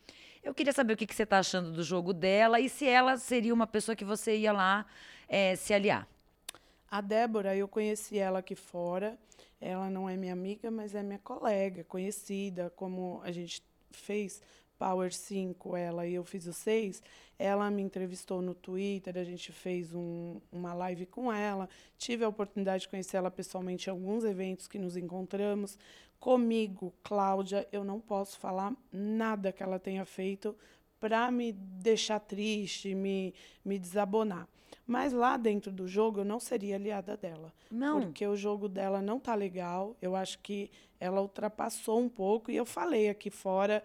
Eu 0.42 0.54
queria 0.54 0.72
saber 0.72 0.94
o 0.94 0.96
que, 0.96 1.06
que 1.06 1.14
você 1.14 1.24
está 1.24 1.40
achando 1.40 1.74
do 1.74 1.84
jogo 1.84 2.14
dela 2.14 2.58
e 2.58 2.70
se 2.70 2.88
ela 2.88 3.18
seria 3.18 3.54
uma 3.54 3.68
pessoa 3.68 3.98
que 3.98 4.06
você 4.06 4.38
ia 4.38 4.54
lá 4.54 4.86
eh, 5.28 5.58
se 5.58 5.74
aliar. 5.74 6.08
A 6.90 7.02
Débora, 7.02 7.54
eu 7.54 7.68
conheci 7.68 8.18
ela 8.18 8.40
aqui 8.40 8.56
fora. 8.56 9.18
Ela 9.60 9.90
não 9.90 10.08
é 10.08 10.16
minha 10.16 10.32
amiga, 10.32 10.72
mas 10.72 10.96
é 10.96 11.04
minha 11.04 11.20
colega, 11.20 11.84
conhecida. 11.84 12.72
Como 12.78 13.20
a 13.26 13.32
gente 13.34 13.62
fez 13.92 14.42
Power 14.78 15.14
5, 15.14 15.76
ela 15.76 16.06
e 16.06 16.16
eu 16.16 16.24
fiz 16.24 16.46
o 16.48 16.54
6, 16.54 17.02
ela 17.38 17.70
me 17.72 17.82
entrevistou 17.82 18.42
no 18.42 18.54
Twitter, 18.54 19.18
a 19.18 19.24
gente 19.24 19.52
fez 19.52 19.94
um, 19.94 20.40
uma 20.52 20.74
live 20.74 21.06
com 21.06 21.32
ela. 21.32 21.70
Tive 21.98 22.24
a 22.24 22.30
oportunidade 22.30 22.82
de 22.82 22.90
conhecer 22.90 23.18
ela 23.18 23.32
pessoalmente 23.32 23.90
em 23.90 23.92
alguns 23.92 24.24
eventos 24.24 24.68
que 24.68 24.78
nos 24.78 24.96
encontramos. 24.98 25.78
Comigo, 26.20 26.94
Cláudia, 27.04 27.68
eu 27.72 27.84
não 27.84 28.00
posso 28.00 28.40
falar 28.40 28.74
nada 28.92 29.52
que 29.52 29.62
ela 29.62 29.80
tenha 29.80 30.06
feito 30.06 30.56
para 31.00 31.30
me 31.30 31.52
deixar 31.52 32.20
triste, 32.20 32.96
me, 32.96 33.34
me 33.64 33.78
desabonar. 33.78 34.48
Mas 34.88 35.14
lá 35.14 35.36
dentro 35.36 35.72
do 35.72 35.88
jogo 35.88 36.22
eu 36.22 36.26
não 36.26 36.40
seria 36.40 36.76
aliada 36.76 37.18
dela. 37.18 37.52
Não. 37.72 38.02
Porque 38.02 38.26
o 38.26 38.36
jogo 38.36 38.70
dela 38.70 39.02
não 39.02 39.20
tá 39.20 39.34
legal. 39.34 39.96
Eu 40.02 40.16
acho 40.16 40.40
que 40.40 40.70
ela 41.00 41.22
ultrapassou 41.22 42.00
um 42.00 42.10
pouco. 42.10 42.52
E 42.52 42.56
eu 42.56 42.66
falei 42.66 43.10
aqui 43.10 43.30
fora 43.30 43.84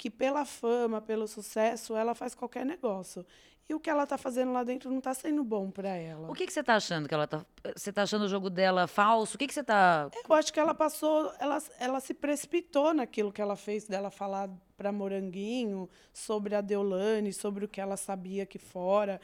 que 0.00 0.08
pela 0.08 0.46
fama, 0.46 0.98
pelo 0.98 1.28
sucesso, 1.28 1.94
ela 1.94 2.14
faz 2.14 2.34
qualquer 2.34 2.64
negócio. 2.64 3.22
E 3.68 3.74
o 3.74 3.78
que 3.78 3.90
ela 3.90 4.06
tá 4.06 4.16
fazendo 4.16 4.50
lá 4.50 4.64
dentro 4.64 4.90
não 4.90 4.98
tá 4.98 5.12
sendo 5.12 5.44
bom 5.44 5.70
para 5.70 5.90
ela. 5.90 6.30
O 6.30 6.32
que, 6.32 6.46
que 6.46 6.52
você 6.54 6.62
tá 6.62 6.74
achando 6.76 7.06
que 7.06 7.12
ela 7.12 7.26
tá. 7.26 7.44
Você 7.76 7.92
tá 7.92 8.04
achando 8.04 8.22
o 8.22 8.28
jogo 8.28 8.48
dela 8.48 8.86
falso? 8.86 9.36
O 9.36 9.38
que, 9.38 9.46
que 9.46 9.52
você 9.52 9.62
tá. 9.62 10.10
Eu 10.26 10.34
acho 10.34 10.54
que 10.54 10.58
ela 10.58 10.74
passou, 10.74 11.30
ela, 11.38 11.62
ela 11.78 12.00
se 12.00 12.14
precipitou 12.14 12.94
naquilo 12.94 13.30
que 13.30 13.42
ela 13.42 13.56
fez 13.56 13.86
dela 13.86 14.10
falar 14.10 14.48
para 14.74 14.90
Moranguinho 14.90 15.86
sobre 16.14 16.54
a 16.54 16.62
Deolane, 16.62 17.30
sobre 17.30 17.66
o 17.66 17.68
que 17.68 17.78
ela 17.78 17.98
sabia 17.98 18.44
aqui 18.44 18.58
fora. 18.58 19.20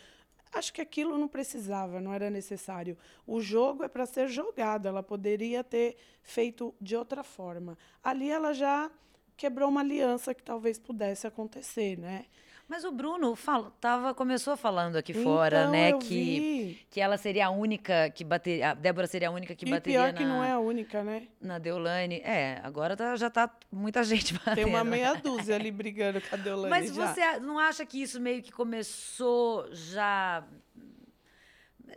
Acho 0.52 0.74
que 0.74 0.82
aquilo 0.82 1.16
não 1.16 1.26
precisava, 1.26 2.02
não 2.02 2.12
era 2.12 2.28
necessário. 2.28 2.98
O 3.26 3.40
jogo 3.40 3.82
é 3.82 3.88
para 3.88 4.04
ser 4.04 4.28
jogado, 4.28 4.86
ela 4.86 5.02
poderia 5.02 5.64
ter 5.64 5.96
feito 6.22 6.74
de 6.78 6.94
outra 6.94 7.24
forma. 7.24 7.78
Ali 8.04 8.28
ela 8.30 8.52
já 8.52 8.90
quebrou 9.36 9.68
uma 9.68 9.80
aliança 9.80 10.34
que 10.34 10.42
talvez 10.42 10.78
pudesse 10.78 11.26
acontecer, 11.26 11.98
né? 11.98 12.24
Mas 12.68 12.82
o 12.84 12.90
Bruno 12.90 13.36
fala, 13.36 13.70
tava, 13.80 14.12
começou 14.12 14.56
falando 14.56 14.96
aqui 14.96 15.14
fora, 15.14 15.60
Então, 15.60 15.70
né, 15.70 15.92
eu 15.92 15.98
que, 16.00 16.08
vi. 16.08 16.86
que 16.90 17.00
ela 17.00 17.16
seria 17.16 17.46
a 17.46 17.50
única 17.50 18.10
que 18.10 18.24
bateria. 18.24 18.70
A 18.70 18.74
Débora 18.74 19.06
seria 19.06 19.28
a 19.28 19.30
única 19.30 19.54
que 19.54 19.64
E 19.64 19.70
bateria 19.70 20.00
pior 20.00 20.12
na, 20.12 20.18
que 20.18 20.24
não 20.24 20.42
é 20.42 20.50
a 20.50 20.58
única, 20.58 21.04
né? 21.04 21.28
na 21.40 21.58
Deolane. 21.60 22.16
É, 22.24 22.60
agora 22.64 22.96
tá- 22.96 23.14
já 23.14 23.30
tá 23.30 23.48
muita 23.70 24.02
gente 24.04 24.34
batendo. 24.34 24.56
Tem 24.56 24.64
uma 24.64 24.82
meia 24.82 25.14
dúzia 25.14 25.54
ali 25.54 25.70
brigando 25.70 26.20
com 26.20 26.34
a 26.34 26.38
Deolane 26.38 26.68
Mas 26.70 26.92
já. 26.92 27.06
você 27.14 27.38
não 27.38 27.56
acha 27.56 27.86
que 27.86 28.02
isso 28.02 28.20
meio 28.20 28.42
que 28.42 28.50
começou 28.50 29.68
já. 29.72 30.44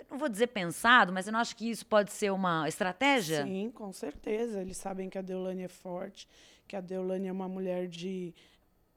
Não 0.09 0.19
vou 0.19 0.29
dizer 0.29 0.47
pensado, 0.47 1.11
mas 1.11 1.25
você 1.25 1.31
não 1.31 1.39
acha 1.39 1.55
que 1.55 1.67
isso 1.69 1.83
pode 1.85 2.11
ser 2.11 2.31
uma 2.31 2.67
estratégia? 2.67 3.43
Sim, 3.43 3.71
com 3.73 3.91
certeza. 3.91 4.61
Eles 4.61 4.77
sabem 4.77 5.09
que 5.09 5.17
a 5.17 5.21
Deolane 5.21 5.63
é 5.63 5.67
forte, 5.67 6.27
que 6.69 6.75
a 6.75 6.81
Deolane 6.81 7.27
é 7.27 7.31
uma 7.31 7.49
mulher 7.49 7.87
de 7.87 8.31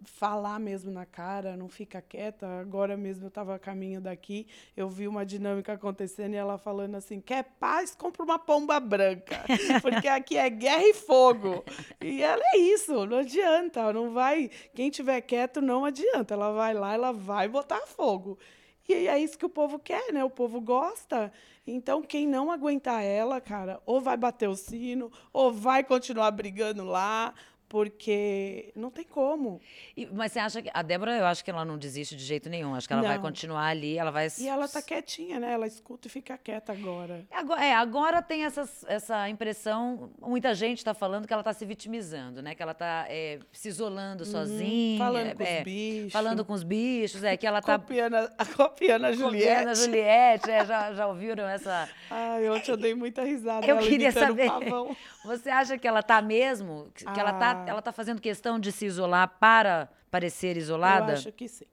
falar 0.04 0.58
mesmo 0.58 0.90
na 0.90 1.06
cara, 1.06 1.56
não 1.56 1.70
fica 1.70 2.02
quieta. 2.02 2.46
Agora 2.60 2.98
mesmo 2.98 3.24
eu 3.24 3.28
estava 3.28 3.54
a 3.54 3.58
caminho 3.58 3.98
daqui, 3.98 4.46
eu 4.76 4.90
vi 4.90 5.08
uma 5.08 5.24
dinâmica 5.24 5.72
acontecendo 5.72 6.34
e 6.34 6.36
ela 6.36 6.58
falando 6.58 6.96
assim: 6.96 7.18
quer 7.18 7.44
paz, 7.58 7.94
compra 7.94 8.22
uma 8.22 8.38
pomba 8.38 8.78
branca, 8.78 9.42
porque 9.80 10.06
aqui 10.06 10.36
é 10.36 10.50
guerra 10.50 10.86
e 10.86 10.92
fogo. 10.92 11.64
E 11.98 12.22
ela 12.22 12.42
é 12.52 12.58
isso, 12.58 13.06
não 13.06 13.18
adianta, 13.18 13.90
não 13.90 14.12
vai. 14.12 14.50
Quem 14.74 14.90
tiver 14.90 15.22
quieto 15.22 15.62
não 15.62 15.86
adianta, 15.86 16.34
ela 16.34 16.52
vai 16.52 16.74
lá, 16.74 16.92
ela 16.92 17.12
vai 17.12 17.48
botar 17.48 17.80
fogo. 17.86 18.38
E 18.86 19.08
é 19.08 19.18
isso 19.18 19.38
que 19.38 19.46
o 19.46 19.48
povo 19.48 19.78
quer, 19.78 20.12
né? 20.12 20.22
O 20.22 20.28
povo 20.28 20.60
gosta. 20.60 21.32
Então, 21.66 22.02
quem 22.02 22.26
não 22.26 22.50
aguentar 22.50 23.04
ela, 23.04 23.40
cara, 23.40 23.80
ou 23.86 24.00
vai 24.00 24.16
bater 24.16 24.48
o 24.48 24.56
sino, 24.56 25.12
ou 25.32 25.52
vai 25.52 25.84
continuar 25.84 26.32
brigando 26.32 26.84
lá, 26.84 27.32
porque 27.72 28.70
não 28.76 28.90
tem 28.90 29.04
como. 29.04 29.58
E- 29.96 30.06
mas 30.12 30.30
você 30.32 30.38
acha 30.38 30.60
que. 30.60 30.70
A 30.74 30.82
Débora, 30.82 31.16
eu 31.16 31.24
acho 31.24 31.42
que 31.42 31.50
ela 31.50 31.64
não 31.64 31.78
desiste 31.78 32.14
de 32.14 32.22
jeito 32.22 32.50
nenhum. 32.50 32.74
Acho 32.74 32.86
que 32.86 32.92
ela 32.92 33.02
vai 33.02 33.16
Não. 33.16 33.22
continuar 33.22 33.66
ali, 33.68 33.96
ela 33.96 34.10
vai. 34.10 34.28
E 34.38 34.46
ela 34.46 34.68
tá 34.68 34.82
quietinha, 34.82 35.40
né? 35.40 35.52
Ela 35.52 35.66
escuta 35.66 36.06
e 36.06 36.10
fica 36.10 36.36
quieta 36.36 36.70
agora. 36.72 37.24
Agora, 37.30 37.64
é, 37.64 37.74
agora 37.74 38.20
tem 38.22 38.44
essas- 38.44 38.84
essa 38.86 39.26
impressão, 39.28 40.10
muita 40.20 40.54
gente 40.54 40.78
está 40.78 40.92
falando 40.92 41.26
que 41.26 41.32
ela 41.32 41.40
está 41.40 41.54
se 41.54 41.64
vitimizando, 41.64 42.42
né? 42.42 42.54
Que 42.54 42.62
ela 42.62 42.72
está 42.72 43.06
se 43.50 43.68
isolando 43.68 44.24
sozinha. 44.26 44.92
Uhum. 44.92 44.98
falando 44.98 45.34
com 45.36 45.42
os 45.42 45.48
é, 45.48 45.62
bichos. 45.64 46.12
Falando 46.12 46.44
com 46.44 46.52
os 46.52 46.62
bichos, 46.62 47.24
é 47.24 47.36
que 47.38 47.46
ela 47.46 47.58
está 47.60 47.78
Copiando 47.78 48.14
a, 48.14 48.30
a- 48.38 48.46
copiando 48.46 49.04
a 49.06 49.12
Juliette. 49.12 49.66
a 49.68 49.74
Juliette, 49.74 50.50
é, 50.50 50.64
já, 50.66 50.92
já 50.92 51.06
ouviram 51.06 51.48
essa... 51.48 51.88
Ai, 52.10 52.48
ontem 52.50 52.70
eu 52.70 52.76
dei 52.76 52.94
muita 52.94 53.22
risada. 53.24 53.66
Eu 53.66 53.78
queria 53.78 54.12
saber, 54.12 54.48
pavão. 54.50 54.94
você 55.24 55.48
acha 55.48 55.78
que 55.78 55.88
ela 55.88 56.00
está 56.00 56.20
mesmo, 56.20 56.90
que 56.94 57.04
que 57.04 57.20
ela 57.20 57.30
está 57.32 57.61
Ela 57.66 57.82
tá 57.82 57.92
fazendo 57.92 58.20
questão 58.20 58.58
de 58.58 58.70
se 58.72 58.86
isolar 58.86 59.28
para 59.38 59.88
parecer 60.10 60.56
isolada? 60.56 61.12
Eu 61.12 61.16
acho 61.16 61.32
que 61.32 61.48
sim. 61.48 61.64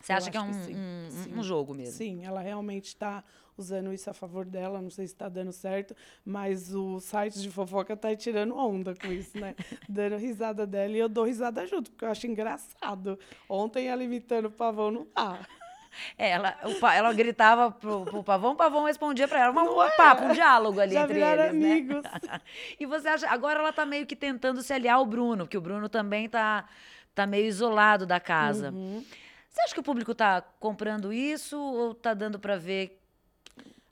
Você 0.00 0.12
acha 0.12 0.30
que 0.30 0.36
é 0.36 0.40
um, 0.40 0.50
que 0.52 0.74
um- 0.74 1.38
um 1.38 1.42
jogo 1.42 1.74
mesmo? 1.74 1.92
Sim, 1.96 2.24
ela 2.24 2.40
realmente 2.40 2.86
está 2.86 3.24
usando 3.58 3.92
isso 3.92 4.08
a 4.10 4.12
favor 4.14 4.44
dela. 4.44 4.80
Não 4.80 4.90
sei 4.90 5.06
se 5.06 5.14
está 5.14 5.28
dando 5.28 5.50
certo, 5.52 5.96
mas 6.24 6.72
o 6.74 7.00
site 7.00 7.40
de 7.40 7.50
fofoca 7.50 7.94
está 7.94 8.14
tirando 8.14 8.54
onda 8.56 8.94
com 8.94 9.10
isso, 9.10 9.36
né? 9.38 9.54
dando 9.88 10.16
risada 10.16 10.66
dela 10.66 10.92
e 10.92 10.98
eu 10.98 11.08
dou 11.08 11.24
risada 11.24 11.66
junto, 11.66 11.90
porque 11.90 12.04
eu 12.04 12.10
acho 12.10 12.26
engraçado. 12.26 13.18
Ontem 13.48 13.88
ela 13.88 14.04
imitando 14.04 14.46
o 14.46 14.50
pavão 14.50 14.90
não 14.90 15.06
dá. 15.14 15.40
É, 16.18 16.30
ela, 16.30 16.56
o 16.64 16.86
ela 16.86 17.12
gritava 17.12 17.70
pro, 17.70 18.04
pro 18.04 18.22
Pavão, 18.22 18.52
o 18.52 18.56
Pavão 18.56 18.84
respondia 18.84 19.26
pra 19.28 19.40
ela. 19.40 19.50
Um, 19.52 19.54
Não 19.54 19.76
um 19.78 19.82
é? 19.82 19.90
papo, 19.90 20.24
um 20.24 20.32
diálogo 20.32 20.80
ali 20.80 20.94
Já 20.94 21.02
entre 21.04 21.20
eles, 21.20 21.36
né? 21.54 21.72
amigos. 21.72 22.02
E 22.78 22.86
você 22.86 23.08
acha, 23.08 23.28
agora 23.28 23.60
ela 23.60 23.72
tá 23.72 23.84
meio 23.86 24.06
que 24.06 24.16
tentando 24.16 24.62
se 24.62 24.72
aliar 24.72 24.96
ao 24.96 25.06
Bruno, 25.06 25.44
porque 25.44 25.56
o 25.58 25.60
Bruno 25.60 25.88
também 25.88 26.28
tá, 26.28 26.68
tá 27.14 27.26
meio 27.26 27.46
isolado 27.46 28.06
da 28.06 28.20
casa. 28.20 28.70
Uhum. 28.70 29.04
Você 29.48 29.60
acha 29.62 29.74
que 29.74 29.80
o 29.80 29.82
público 29.82 30.14
tá 30.14 30.42
comprando 30.60 31.12
isso 31.12 31.58
ou 31.58 31.94
tá 31.94 32.12
dando 32.12 32.38
pra 32.38 32.56
ver 32.56 33.00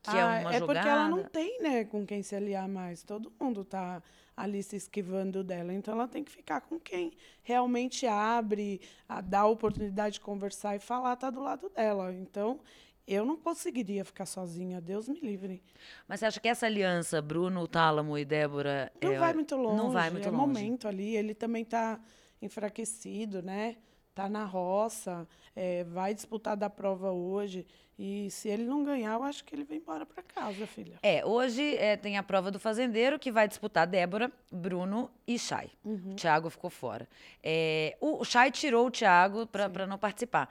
que 0.02 0.16
é 0.16 0.20
Ah, 0.20 0.26
uma 0.26 0.54
é 0.54 0.58
jogada? 0.58 0.66
porque 0.66 0.88
ela 0.88 1.08
não 1.08 1.24
tem, 1.24 1.62
né, 1.62 1.84
com 1.84 2.04
quem 2.04 2.22
se 2.22 2.36
aliar 2.36 2.68
mais. 2.68 3.02
Todo 3.02 3.32
mundo 3.40 3.64
tá 3.64 4.02
ali 4.36 4.62
se 4.62 4.76
esquivando 4.76 5.44
dela. 5.44 5.72
Então 5.72 5.94
ela 5.94 6.08
tem 6.08 6.24
que 6.24 6.30
ficar 6.30 6.60
com 6.60 6.78
quem 6.78 7.12
realmente 7.42 8.06
abre, 8.06 8.80
a, 9.08 9.20
dá 9.20 9.40
a 9.40 9.46
oportunidade 9.46 10.14
de 10.14 10.20
conversar 10.20 10.76
e 10.76 10.78
falar, 10.78 11.16
tá 11.16 11.30
do 11.30 11.40
lado 11.40 11.68
dela. 11.68 12.12
Então 12.12 12.60
eu 13.06 13.24
não 13.24 13.36
conseguiria 13.36 14.04
ficar 14.04 14.26
sozinha, 14.26 14.80
Deus 14.80 15.08
me 15.08 15.20
livre. 15.20 15.62
Mas 16.08 16.20
você 16.20 16.26
acha 16.26 16.40
que 16.40 16.48
essa 16.48 16.66
aliança, 16.66 17.20
Bruno, 17.20 17.68
Tálamo 17.68 18.16
e 18.16 18.24
Débora... 18.24 18.90
Não 19.02 19.12
é, 19.12 19.18
vai 19.18 19.34
muito 19.34 19.56
longe. 19.56 19.76
Não 19.76 19.90
vai 19.90 20.10
muito 20.10 20.26
é 20.26 20.30
longe. 20.30 20.46
momento 20.46 20.88
ali. 20.88 21.14
Ele 21.14 21.34
também 21.34 21.64
tá 21.64 22.00
enfraquecido, 22.40 23.42
né? 23.42 23.76
Tá 24.14 24.28
na 24.28 24.44
roça, 24.44 25.26
é, 25.56 25.82
vai 25.84 26.14
disputar 26.14 26.56
da 26.56 26.70
prova 26.70 27.10
hoje. 27.10 27.66
E 27.98 28.30
se 28.30 28.48
ele 28.48 28.64
não 28.64 28.84
ganhar, 28.84 29.14
eu 29.14 29.22
acho 29.24 29.44
que 29.44 29.54
ele 29.54 29.64
vem 29.64 29.78
embora 29.78 30.04
para 30.06 30.22
casa, 30.22 30.66
filha. 30.66 30.98
É, 31.02 31.24
hoje 31.24 31.76
é, 31.76 31.96
tem 31.96 32.16
a 32.16 32.22
prova 32.22 32.50
do 32.50 32.58
fazendeiro 32.60 33.18
que 33.18 33.30
vai 33.32 33.46
disputar 33.48 33.86
Débora, 33.86 34.30
Bruno 34.52 35.10
e 35.26 35.38
Chay. 35.38 35.70
Uhum. 35.84 36.12
O 36.12 36.14
Thiago 36.14 36.48
ficou 36.50 36.70
fora. 36.70 37.08
É, 37.42 37.96
o, 38.00 38.20
o 38.20 38.24
Chay 38.24 38.50
tirou 38.50 38.86
o 38.86 38.90
Thiago 38.90 39.46
para 39.46 39.86
não 39.86 39.98
participar. 39.98 40.48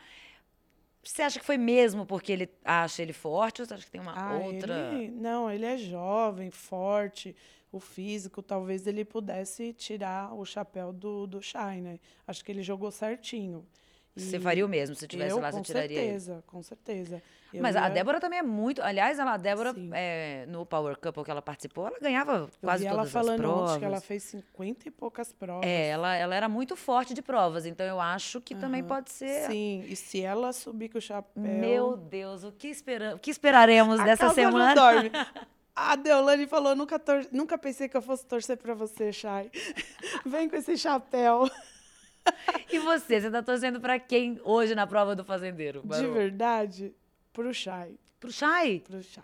Você 1.01 1.21
acha 1.21 1.37
que 1.39 1.45
foi 1.45 1.57
mesmo 1.57 2.05
porque 2.05 2.31
ele 2.31 2.49
acha 2.63 3.01
ele 3.01 3.11
forte 3.11 3.61
ou 3.61 3.67
você 3.67 3.73
acha 3.73 3.85
que 3.85 3.91
tem 3.91 3.99
uma 3.99 4.13
Ah, 4.13 4.37
outra. 4.37 4.93
ele- 4.93 5.09
não, 5.11 5.49
ele 5.51 5.65
é 5.65 5.77
jovem, 5.77 6.49
forte, 6.49 7.35
o 7.73 7.79
físico, 7.79 8.41
talvez 8.41 8.85
ele 8.87 9.03
pudesse 9.03 9.73
tirar 9.73 10.33
o 10.33 10.45
chapéu 10.45 10.93
do, 10.93 11.25
do 11.27 11.41
Shai, 11.41 11.81
né? 11.81 11.99
Acho 12.27 12.45
que 12.45 12.51
ele 12.51 12.61
jogou 12.63 12.91
certinho. 12.91 13.65
Você 14.15 14.37
E 14.37 14.39
faria 14.39 14.63
o 14.63 14.69
mesmo 14.69 14.95
se 14.95 15.07
tivesse 15.07 15.31
eu, 15.31 15.39
lá, 15.39 15.49
você 15.51 15.57
com 15.57 15.63
tiraria 15.63 15.97
ele. 15.97 16.05
certeza, 16.19 16.43
com 16.45 16.61
certeza. 16.61 17.23
Eu 17.51 17.63
Mas 17.63 17.75
a 17.75 17.81
ia- 17.81 17.89
Débora 17.89 18.19
também 18.19 18.37
é 18.37 18.43
muito. 18.43 18.79
Aliás, 18.83 19.17
ela, 19.17 19.33
a 19.33 19.37
Débora, 19.37 19.73
é, 19.91 20.45
no 20.47 20.67
Power 20.67 20.95
Couple 20.99 21.23
que 21.23 21.31
ela 21.31 21.41
participou, 21.41 21.87
ela 21.87 21.97
ganhava 21.99 22.33
eu 22.33 22.49
quase 22.61 22.83
todas 22.83 22.93
ela 22.93 23.01
as 23.01 23.11
falando 23.11 23.37
provas. 23.41 23.71
ontem 23.71 23.79
que 23.79 23.85
ela 23.85 23.99
fez 24.01 24.21
50 24.21 24.87
e 24.87 24.91
poucas 24.91 25.33
provas. 25.33 25.65
É, 25.67 25.87
ela, 25.87 26.15
ela 26.15 26.35
era 26.35 26.47
muito 26.47 26.75
forte 26.75 27.11
de 27.15 27.23
provas, 27.23 27.65
então 27.65 27.83
eu 27.87 27.99
acho 27.99 28.39
que 28.39 28.53
também 28.53 28.83
pode 28.83 29.09
ser. 29.09 29.47
Sim, 29.49 29.83
e 29.87 29.95
se 29.95 30.21
ela 30.21 30.53
subir 30.53 30.89
com 30.89 30.99
o 30.99 31.01
chapéu. 31.01 31.41
Meu 31.43 31.97
Deus, 31.97 32.43
o 32.43 32.51
que, 32.51 32.67
espera... 32.67 33.15
o 33.15 33.19
que 33.19 33.31
esperaremos 33.31 33.99
a 33.99 34.03
dessa 34.03 34.25
casa 34.25 34.35
semana? 34.35 34.75
Não 34.75 34.75
dorme. 34.75 35.11
A 35.75 35.95
Deolane 35.95 36.45
falou: 36.47 36.75
nunca, 36.75 36.99
tor- 36.99 37.27
nunca 37.31 37.57
pensei 37.57 37.87
que 37.89 37.97
eu 37.97 38.01
fosse 38.01 38.25
torcer 38.25 38.57
pra 38.57 38.73
você, 38.73 39.11
Chay. 39.11 39.49
Vem 40.25 40.47
com 40.49 40.55
esse 40.55 40.77
chapéu. 40.77 41.49
E 42.71 42.79
você, 42.79 43.19
você 43.19 43.29
tá 43.31 43.41
torcendo 43.43 43.79
pra 43.81 43.99
quem 43.99 44.39
hoje 44.43 44.73
na 44.75 44.87
prova 44.87 45.15
do 45.15 45.23
fazendeiro? 45.25 45.81
De 45.81 45.87
Barô? 45.87 46.13
verdade, 46.13 46.93
pro 47.33 47.53
Chay. 47.53 47.95
Pro 48.19 48.31
Chay? 48.31 48.79
Pro 48.79 49.01
Chay. 49.03 49.23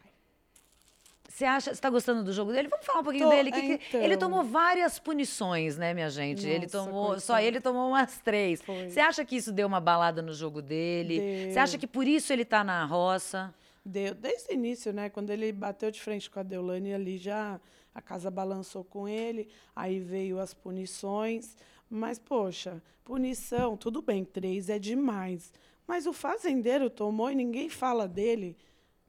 Você 1.29 1.45
acha, 1.45 1.73
você 1.73 1.79
tá 1.79 1.89
gostando 1.89 2.21
do 2.23 2.33
jogo 2.33 2.51
dele? 2.51 2.67
Vamos 2.67 2.85
falar 2.85 2.99
um 2.99 3.03
pouquinho 3.03 3.23
Tô, 3.25 3.29
dele. 3.29 3.49
que 3.51 3.61
que- 3.61 3.87
então. 3.87 4.01
Ele 4.01 4.17
tomou 4.17 4.43
várias 4.43 4.99
punições, 4.99 5.77
né, 5.77 5.93
minha 5.93 6.09
gente? 6.09 6.45
ele 6.45 6.65
Nossa, 6.65 6.77
tomou, 6.85 7.19
só 7.21 7.39
ele 7.39 7.61
tomou 7.61 7.87
umas 7.89 8.17
três. 8.17 8.61
Foi. 8.61 8.89
Você 8.89 8.99
acha 8.99 9.23
que 9.23 9.37
isso 9.37 9.53
deu 9.53 9.65
uma 9.65 9.79
balada 9.79 10.21
no 10.21 10.33
jogo 10.33 10.61
dele? 10.61 11.45
Você 11.47 11.53
Deu. 11.53 11.63
acha 11.63 11.77
que 11.77 11.87
por 11.87 12.05
isso 12.05 12.33
ele 12.33 12.43
tá 12.43 12.61
na 12.61 12.83
roça? 12.83 13.53
Deu, 13.89 14.13
desde 14.13 14.51
o 14.51 14.53
início, 14.53 14.93
né? 14.93 15.09
Quando 15.09 15.31
ele 15.31 15.51
bateu 15.51 15.89
de 15.89 15.99
frente 15.99 16.29
com 16.29 16.39
a 16.39 16.43
Deolane, 16.43 16.93
ali 16.93 17.17
já 17.17 17.59
a 17.93 18.01
casa 18.01 18.29
balançou 18.29 18.83
com 18.83 19.07
ele, 19.07 19.49
aí 19.75 19.99
veio 19.99 20.39
as 20.39 20.53
punições. 20.53 21.57
Mas, 21.89 22.19
poxa, 22.19 22.81
punição, 23.03 23.75
tudo 23.75 24.01
bem, 24.01 24.23
três 24.23 24.69
é 24.69 24.77
demais. 24.77 25.51
Mas 25.87 26.05
o 26.05 26.13
fazendeiro 26.13 26.87
tomou 26.87 27.31
e 27.31 27.35
ninguém 27.35 27.67
fala 27.67 28.07
dele. 28.07 28.55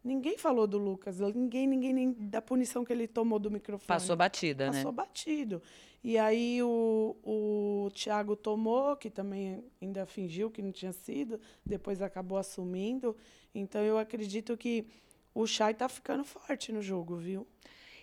Ninguém 0.02 0.38
falou 0.38 0.66
do 0.66 0.78
Lucas, 0.78 1.20
ninguém, 1.20 1.66
ninguém, 1.66 1.92
nem 1.92 2.12
da 2.12 2.40
punição 2.40 2.84
que 2.84 2.92
ele 2.92 3.06
tomou 3.06 3.38
do 3.38 3.50
microfone. 3.50 3.86
Passou 3.86 4.16
batida, 4.16 4.70
né? 4.70 4.78
Passou 4.78 4.92
batido. 4.92 5.62
E 6.02 6.16
aí 6.16 6.62
o, 6.62 7.16
o 7.22 7.90
Thiago 7.92 8.34
tomou, 8.34 8.96
que 8.96 9.10
também 9.10 9.62
ainda 9.80 10.06
fingiu 10.06 10.50
que 10.50 10.62
não 10.62 10.72
tinha 10.72 10.92
sido, 10.92 11.38
depois 11.64 12.00
acabou 12.00 12.38
assumindo. 12.38 13.14
Então 13.54 13.82
eu 13.82 13.98
acredito 13.98 14.56
que 14.56 14.86
o 15.34 15.46
Chay 15.46 15.74
tá 15.74 15.88
ficando 15.88 16.24
forte 16.24 16.72
no 16.72 16.80
jogo, 16.80 17.16
viu? 17.16 17.46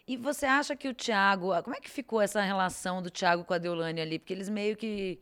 E 0.08 0.16
você 0.16 0.46
acha 0.46 0.76
que 0.76 0.88
o 0.88 0.94
Thiago. 0.94 1.52
Como 1.64 1.76
é 1.76 1.82
que 1.82 1.90
ficou 1.90 2.22
essa 2.22 2.42
relação 2.42 3.02
do 3.02 3.10
Thiago 3.10 3.44
com 3.44 3.54
a 3.54 3.58
Deolane 3.58 4.00
ali? 4.00 4.18
Porque 4.18 4.34
eles 4.34 4.48
meio 4.48 4.78
que. 4.78 5.20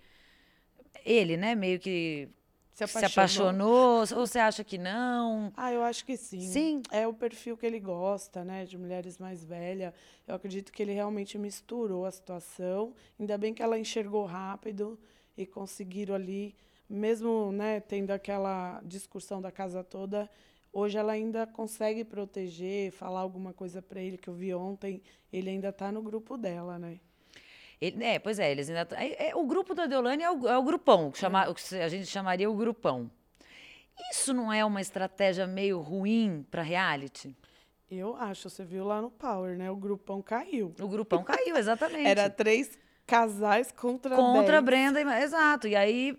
Ele, 1.03 1.38
né? 1.38 1.55
Meio 1.55 1.79
que. 1.79 2.29
Se 2.75 2.84
apaixonou. 2.84 3.10
se 3.10 3.13
apaixonou. 3.13 4.00
Ou 4.00 4.27
você 4.27 4.38
acha 4.38 4.63
que 4.63 4.77
não? 4.77 5.51
Ah, 5.55 5.72
eu 5.72 5.82
acho 5.82 6.05
que 6.05 6.17
sim. 6.17 6.41
Sim. 6.41 6.84
É 6.91 7.08
o 7.08 7.13
perfil 7.13 7.55
que 7.55 7.65
ele 7.65 7.79
gosta, 7.79 8.44
né? 8.44 8.65
De 8.65 8.77
mulheres 8.77 9.17
mais 9.17 9.44
velhas. 9.44 9.94
Eu 10.27 10.36
acredito 10.36 10.72
que 10.74 10.84
ele 10.84 10.91
realmente 10.91 11.38
misturou 11.38 12.05
a 12.05 12.12
situação. 12.12 12.94
Ainda 13.17 13.38
bem 13.38 13.53
que 13.53 13.63
ela 13.63 13.79
enxergou 13.79 14.25
rápido 14.25 15.00
e 15.38 15.46
conseguiram 15.46 16.13
ali, 16.13 16.53
mesmo 16.89 17.51
né, 17.51 17.79
tendo 17.79 18.12
aquela 18.12 18.82
discussão 18.86 19.41
da 19.41 19.51
casa 19.51 19.84
toda, 19.84 20.29
Hoje 20.77 20.98
ela 20.98 21.13
ainda 21.13 21.48
consegue 21.48 22.03
proteger, 22.03 22.91
falar 22.91 23.22
alguma 23.22 23.53
coisa 23.53 23.82
para 23.82 24.01
ele 24.01 24.17
que 24.17 24.27
eu 24.27 24.34
vi 24.34 24.53
ontem. 24.53 25.01
Ele 25.32 25.50
ainda 25.50 25.70
está 25.70 25.89
no 25.89 26.01
grupo 26.01 26.36
dela, 26.36 26.77
né? 26.77 27.00
Ele, 27.79 28.03
é, 28.03 28.20
pois 28.20 28.39
é, 28.39 28.51
eles 28.51 28.70
ainda. 28.70 28.86
Tá, 28.86 29.03
é, 29.03 29.29
é, 29.29 29.36
o 29.36 29.46
grupo 29.46 29.74
da 29.74 29.86
Deolane 29.86 30.24
é 30.24 30.32
o, 30.32 30.48
é 30.48 30.58
o 30.58 30.63
grupão, 30.63 31.12
que 31.12 31.17
chama, 31.17 31.46
é. 31.74 31.84
a 31.84 31.89
gente 31.89 32.08
chamaria 32.08 32.50
o 32.50 32.55
grupão. 32.55 33.10
Isso 34.12 34.34
não 34.34 34.51
é 34.51 34.63
uma 34.63 34.82
estratégia 34.82 35.48
meio 35.48 35.79
ruim 35.79 36.46
para 36.50 36.62
reality? 36.62 37.36
Eu 37.89 38.15
acho, 38.15 38.50
você 38.50 38.63
viu 38.63 38.84
lá 38.84 39.01
no 39.01 39.12
Power, 39.12 39.58
né? 39.58 39.70
O 39.70 39.75
grupão 39.75 40.22
caiu. 40.22 40.74
O 40.79 40.88
grupão 40.88 41.24
caiu, 41.24 41.55
exatamente. 41.55 42.05
Era 42.08 42.29
três 42.29 42.77
casais 43.05 43.72
contra 43.72 44.15
Contra 44.15 44.62
dez. 44.62 44.63
Brenda, 44.63 45.22
exato. 45.22 45.67
E 45.67 45.75
aí 45.75 46.17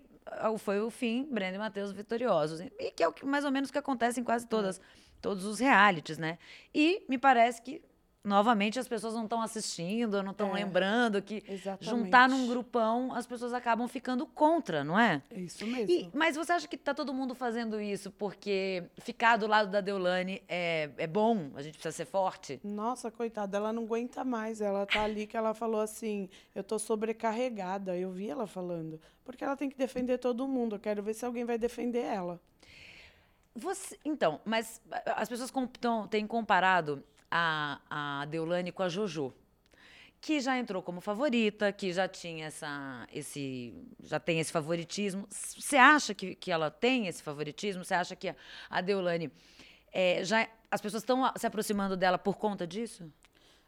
foi 0.57 0.79
o 0.79 0.89
fim, 0.89 1.27
Brenda 1.29 1.55
e 1.55 1.59
Matheus 1.59 1.91
vitoriosos. 1.91 2.61
E 2.61 2.91
que 2.91 3.03
é 3.03 3.07
o 3.07 3.11
que, 3.11 3.25
mais 3.25 3.45
ou 3.45 3.51
menos 3.51 3.69
o 3.69 3.73
que 3.73 3.77
acontece 3.77 4.19
em 4.19 4.23
quase 4.23 4.47
todas, 4.47 4.81
todos 5.21 5.45
os 5.45 5.59
realities, 5.59 6.17
né? 6.17 6.37
E 6.73 7.03
me 7.07 7.17
parece 7.17 7.61
que, 7.61 7.81
novamente, 8.27 8.77
as 8.77 8.87
pessoas 8.87 9.13
não 9.13 9.23
estão 9.23 9.41
assistindo, 9.41 10.21
não 10.21 10.31
estão 10.31 10.49
é, 10.49 10.63
lembrando 10.63 11.21
que 11.21 11.43
exatamente. 11.47 11.89
juntar 11.89 12.27
num 12.27 12.47
grupão, 12.47 13.13
as 13.13 13.25
pessoas 13.25 13.53
acabam 13.53 13.87
ficando 13.87 14.25
contra, 14.25 14.83
não 14.83 14.99
é? 14.99 15.21
É 15.31 15.39
isso 15.39 15.65
mesmo. 15.65 15.89
E, 15.89 16.09
mas 16.13 16.35
você 16.35 16.51
acha 16.51 16.67
que 16.67 16.75
está 16.75 16.93
todo 16.93 17.13
mundo 17.13 17.33
fazendo 17.33 17.79
isso 17.79 18.11
porque 18.11 18.83
ficar 18.97 19.37
do 19.37 19.47
lado 19.47 19.71
da 19.71 19.79
Deulane 19.79 20.43
é, 20.47 20.89
é 20.97 21.07
bom? 21.07 21.51
A 21.55 21.61
gente 21.61 21.73
precisa 21.73 21.95
ser 21.95 22.05
forte? 22.05 22.59
Nossa, 22.63 23.09
coitada, 23.09 23.57
ela 23.57 23.71
não 23.71 23.83
aguenta 23.83 24.23
mais. 24.23 24.59
Ela 24.59 24.85
tá 24.85 25.03
ali 25.03 25.25
que 25.25 25.37
ela 25.37 25.53
falou 25.53 25.79
assim: 25.79 26.29
eu 26.53 26.63
tô 26.63 26.77
sobrecarregada. 26.77 27.97
Eu 27.97 28.11
vi 28.11 28.29
ela 28.29 28.45
falando. 28.45 28.99
Porque 29.23 29.43
ela 29.43 29.55
tem 29.55 29.69
que 29.69 29.77
defender 29.77 30.17
todo 30.17 30.47
mundo. 30.47 30.75
Eu 30.75 30.79
quero 30.79 31.01
ver 31.01 31.13
se 31.13 31.25
alguém 31.25 31.45
vai 31.45 31.57
defender 31.57 32.03
ela. 32.03 32.39
Você, 33.55 33.97
então, 34.05 34.39
mas 34.45 34.79
as 35.15 35.27
pessoas 35.27 35.51
têm 36.11 36.27
comparado 36.27 37.03
a, 37.29 38.21
a 38.21 38.25
Deulane 38.25 38.71
com 38.71 38.83
a 38.83 38.89
Jojo, 38.89 39.33
que 40.19 40.39
já 40.39 40.57
entrou 40.57 40.81
como 40.81 40.99
favorita, 40.99 41.71
que 41.71 41.93
já 41.93 42.07
tinha 42.07 42.47
essa, 42.47 43.07
esse, 43.13 43.73
já 44.03 44.19
tem 44.19 44.39
esse 44.39 44.51
favoritismo. 44.51 45.27
Você 45.29 45.77
acha 45.77 46.13
que, 46.13 46.35
que 46.35 46.51
ela 46.51 46.71
tem 46.71 47.07
esse 47.07 47.21
favoritismo? 47.21 47.85
Você 47.85 47.93
acha 47.93 48.15
que 48.15 48.33
a, 48.69 48.81
Deulane 48.81 49.31
é, 49.91 50.23
já 50.23 50.47
as 50.69 50.81
pessoas 50.81 51.03
estão 51.03 51.31
se 51.35 51.45
aproximando 51.45 51.95
dela 51.95 52.17
por 52.17 52.37
conta 52.37 52.65
disso? 52.65 53.11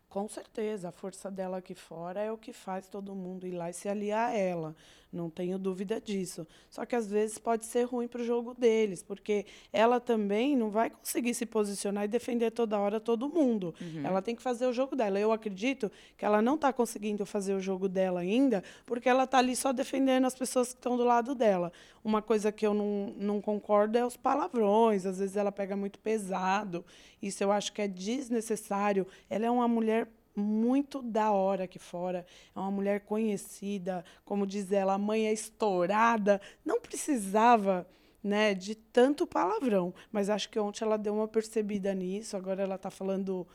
Com 0.09 0.27
certeza, 0.27 0.89
a 0.89 0.91
força 0.91 1.29
dela 1.29 1.57
aqui 1.57 1.75
fora 1.75 2.19
é 2.19 2.31
o 2.31 2.37
que 2.37 2.51
faz 2.51 2.87
todo 2.87 3.13
mundo 3.13 3.45
ir 3.45 3.51
lá 3.51 3.69
e 3.69 3.73
se 3.73 3.87
aliar 3.87 4.31
a 4.31 4.35
ela. 4.35 4.75
Não 5.11 5.27
tenho 5.27 5.57
dúvida 5.57 5.99
disso. 5.99 6.45
Só 6.69 6.85
que 6.85 6.95
às 6.95 7.09
vezes 7.09 7.39
pode 7.39 7.65
ser 7.65 7.83
ruim 7.83 8.07
para 8.07 8.21
o 8.21 8.23
jogo 8.23 8.53
deles, 8.53 9.01
porque 9.01 9.43
ela 9.73 9.99
também 9.99 10.55
não 10.55 10.69
vai 10.69 10.91
conseguir 10.91 11.33
se 11.33 11.47
posicionar 11.47 12.03
e 12.03 12.07
defender 12.07 12.51
toda 12.51 12.77
hora 12.77 12.99
todo 12.99 13.27
mundo. 13.27 13.73
Uhum. 13.81 14.05
Ela 14.05 14.21
tem 14.21 14.35
que 14.35 14.41
fazer 14.41 14.67
o 14.67 14.73
jogo 14.73 14.95
dela. 14.95 15.19
Eu 15.19 15.31
acredito 15.31 15.91
que 16.15 16.23
ela 16.23 16.43
não 16.43 16.53
está 16.53 16.71
conseguindo 16.71 17.25
fazer 17.25 17.55
o 17.55 17.59
jogo 17.59 17.89
dela 17.89 18.19
ainda, 18.19 18.63
porque 18.85 19.09
ela 19.09 19.23
está 19.23 19.39
ali 19.39 19.55
só 19.55 19.73
defendendo 19.73 20.25
as 20.25 20.35
pessoas 20.35 20.73
que 20.73 20.79
estão 20.79 20.95
do 20.95 21.03
lado 21.03 21.33
dela. 21.33 21.71
Uma 22.03 22.21
coisa 22.21 22.51
que 22.51 22.65
eu 22.65 22.75
não, 22.75 23.13
não 23.17 23.41
concordo 23.41 23.97
é 23.97 24.05
os 24.05 24.15
palavrões. 24.15 25.07
Às 25.07 25.17
vezes 25.17 25.35
ela 25.35 25.51
pega 25.51 25.75
muito 25.75 25.97
pesado. 25.97 26.85
Isso 27.19 27.43
eu 27.43 27.51
acho 27.51 27.73
que 27.73 27.81
é 27.81 27.87
desnecessário. 27.87 29.07
Ela 29.27 29.47
é 29.47 29.51
uma 29.51 29.67
mulher 29.67 30.07
muito 30.39 31.01
da 31.01 31.31
hora 31.31 31.65
aqui 31.65 31.77
fora. 31.77 32.25
É 32.55 32.59
uma 32.59 32.71
mulher 32.71 33.01
conhecida, 33.01 34.03
como 34.25 34.47
diz 34.47 34.71
ela, 34.71 34.93
a 34.93 34.97
mãe 34.97 35.27
é 35.27 35.33
estourada. 35.33 36.41
Não 36.65 36.79
precisava 36.79 37.85
né, 38.23 38.53
de 38.53 38.75
tanto 38.75 39.25
palavrão, 39.25 39.93
mas 40.11 40.29
acho 40.29 40.49
que 40.49 40.59
ontem 40.59 40.83
ela 40.83 40.97
deu 40.97 41.13
uma 41.13 41.27
percebida 41.27 41.93
nisso. 41.93 42.35
Agora 42.35 42.63
ela 42.63 42.75
está 42.75 42.89
falando, 42.89 43.47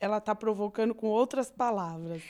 ela 0.00 0.18
está 0.18 0.34
provocando 0.34 0.94
com 0.94 1.08
outras 1.08 1.50
palavras. 1.50 2.22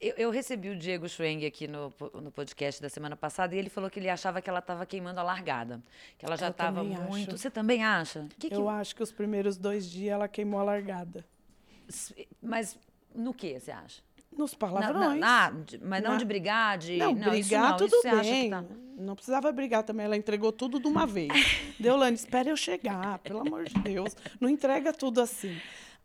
Eu, 0.00 0.14
eu, 0.16 0.30
recebi 0.30 0.68
o 0.68 0.76
Diego 0.76 1.08
Schweng 1.08 1.46
aqui 1.46 1.66
no, 1.66 1.92
no 2.20 2.30
podcast 2.30 2.82
da 2.82 2.88
semana 2.88 3.16
passada 3.16 3.54
e 3.54 3.58
ele 3.58 3.70
falou 3.70 3.88
que 3.88 3.98
ele 3.98 4.10
achava 4.10 4.42
que 4.42 4.50
ela 4.50 4.58
estava 4.58 4.84
queimando 4.84 5.20
a 5.20 5.22
largada. 5.22 5.82
Que 6.18 6.26
ela 6.26 6.36
já 6.36 6.48
estava 6.48 6.82
muito. 6.82 7.30
Acho. 7.30 7.38
Você 7.38 7.50
também 7.50 7.82
acha? 7.82 8.26
Que 8.38 8.52
eu 8.52 8.68
acho 8.68 8.94
que 8.94 9.02
os 9.02 9.12
primeiros 9.12 9.56
dois 9.56 9.88
dias 9.88 10.12
ela 10.12 10.28
queimou 10.28 10.60
a 10.60 10.64
largada. 10.64 11.24
Mas 12.42 12.76
no 13.14 13.32
que 13.32 13.58
você 13.58 13.70
acha? 13.70 14.02
Nos 14.36 14.54
palavrões. 14.54 15.20
Na, 15.20 15.50
na, 15.50 15.64
mas 15.82 16.02
não 16.02 16.12
na... 16.12 16.16
de 16.16 16.24
brigar, 16.24 16.76
de. 16.76 16.96
Não, 16.96 17.14
não 17.14 17.30
brigar 17.30 17.70
não, 17.70 17.76
tudo 17.76 18.02
bem. 18.02 18.50
Tá... 18.50 18.64
Não 18.96 19.14
precisava 19.14 19.52
brigar 19.52 19.84
também. 19.84 20.06
Ela 20.06 20.16
entregou 20.16 20.50
tudo 20.50 20.80
de 20.80 20.88
uma 20.88 21.06
vez. 21.06 21.30
Deolane, 21.78 22.16
espere 22.16 22.50
eu 22.50 22.56
chegar, 22.56 23.18
pelo 23.20 23.40
amor 23.40 23.64
de 23.64 23.74
Deus. 23.80 24.16
Não 24.40 24.48
entrega 24.48 24.92
tudo 24.92 25.20
assim. 25.20 25.56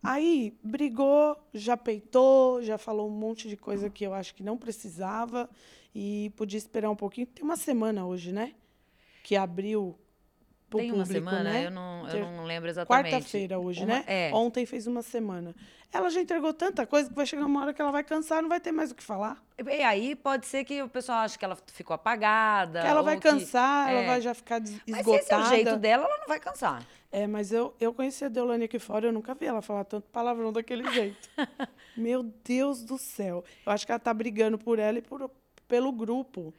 Aí 0.01 0.57
brigou, 0.63 1.35
já 1.53 1.75
peitou, 1.75 2.61
já 2.61 2.77
falou 2.77 3.07
um 3.07 3.11
monte 3.11 3.49
de 3.49 3.57
coisa 3.57 3.89
que 3.89 4.05
eu 4.05 4.13
acho 4.13 4.33
que 4.33 4.43
não 4.43 4.57
precisava 4.57 5.49
e 5.93 6.31
podia 6.37 6.57
esperar 6.57 6.89
um 6.89 6.95
pouquinho. 6.95 7.27
Tem 7.27 7.43
uma 7.43 7.57
semana 7.57 8.05
hoje, 8.05 8.31
né? 8.31 8.53
Que 9.23 9.35
abriu 9.35 9.97
tem 10.77 10.91
uma 10.91 11.05
semana? 11.05 11.43
Né? 11.43 11.65
Eu, 11.65 11.71
não, 11.71 12.07
eu 12.07 12.31
não 12.31 12.45
lembro 12.45 12.69
exatamente. 12.69 13.11
Quarta-feira 13.11 13.59
hoje, 13.59 13.79
uma, 13.79 13.87
né? 13.87 14.03
É. 14.07 14.31
Ontem 14.33 14.65
fez 14.65 14.87
uma 14.87 15.01
semana. 15.01 15.55
Ela 15.91 16.09
já 16.11 16.21
entregou 16.21 16.53
tanta 16.53 16.85
coisa 16.85 17.09
que 17.09 17.15
vai 17.15 17.25
chegar 17.25 17.45
uma 17.45 17.61
hora 17.61 17.73
que 17.73 17.81
ela 17.81 17.91
vai 17.91 18.03
cansar, 18.03 18.43
não 18.43 18.49
vai 18.49 18.59
ter 18.59 18.71
mais 18.71 18.91
o 18.91 18.95
que 18.95 19.03
falar. 19.03 19.43
E 19.57 19.81
aí 19.81 20.15
pode 20.15 20.45
ser 20.45 20.63
que 20.63 20.83
o 20.83 20.87
pessoal 20.87 21.19
ache 21.19 21.37
que 21.37 21.43
ela 21.43 21.57
ficou 21.73 21.95
apagada. 21.95 22.81
Que 22.81 22.87
ela 22.87 23.01
vai 23.01 23.19
cansar, 23.19 23.87
que, 23.87 23.93
ela 23.93 24.01
é. 24.01 24.07
vai 24.07 24.21
já 24.21 24.33
ficar 24.35 24.61
esgotada. 24.61 24.83
Mas 24.87 25.07
esse 25.07 25.33
é 25.33 25.37
o 25.37 25.45
jeito 25.45 25.77
dela, 25.77 26.05
ela 26.05 26.17
não 26.19 26.27
vai 26.27 26.39
cansar. 26.39 26.85
É, 27.11 27.25
mas 27.25 27.51
eu, 27.51 27.73
eu 27.79 27.91
conheci 27.91 28.23
a 28.23 28.29
Deolane 28.29 28.65
aqui 28.65 28.77
fora, 28.77 29.07
eu 29.07 29.11
nunca 29.11 29.33
vi 29.33 29.47
ela 29.47 29.63
falar 29.63 29.83
tanto 29.83 30.07
palavrão 30.09 30.53
daquele 30.53 30.89
jeito. 30.93 31.27
Meu 31.97 32.23
Deus 32.23 32.83
do 32.83 32.99
céu. 32.99 33.43
Eu 33.65 33.71
acho 33.71 33.83
que 33.83 33.91
ela 33.91 33.99
tá 33.99 34.13
brigando 34.13 34.59
por 34.59 34.77
ela 34.77 34.99
e 34.99 35.01
por, 35.01 35.29
pelo 35.67 35.91
grupo. 35.91 36.53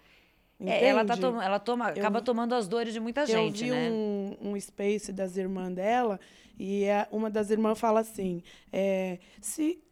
É, 0.67 0.89
ela, 0.89 1.05
tá 1.05 1.17
tom, 1.17 1.41
ela 1.41 1.59
toma, 1.59 1.91
eu, 1.91 1.99
acaba 1.99 2.21
tomando 2.21 2.55
as 2.55 2.69
dores 2.69 2.93
de 2.93 3.01
muita 3.01 3.25
gente, 3.25 3.67
eu 3.67 3.75
vi 3.75 3.81
né? 3.81 3.91
Um, 3.91 4.37
um 4.51 4.61
space 4.61 5.11
das 5.13 5.37
irmãs 5.37 5.73
dela 5.75 6.21
e 6.59 6.85
é, 6.85 7.09
uma 7.11 7.31
das 7.31 7.51
irmãs 7.51 7.79
fala 7.79 8.01
assim, 8.01 8.43
é, 8.71 9.19
se, 9.41 9.83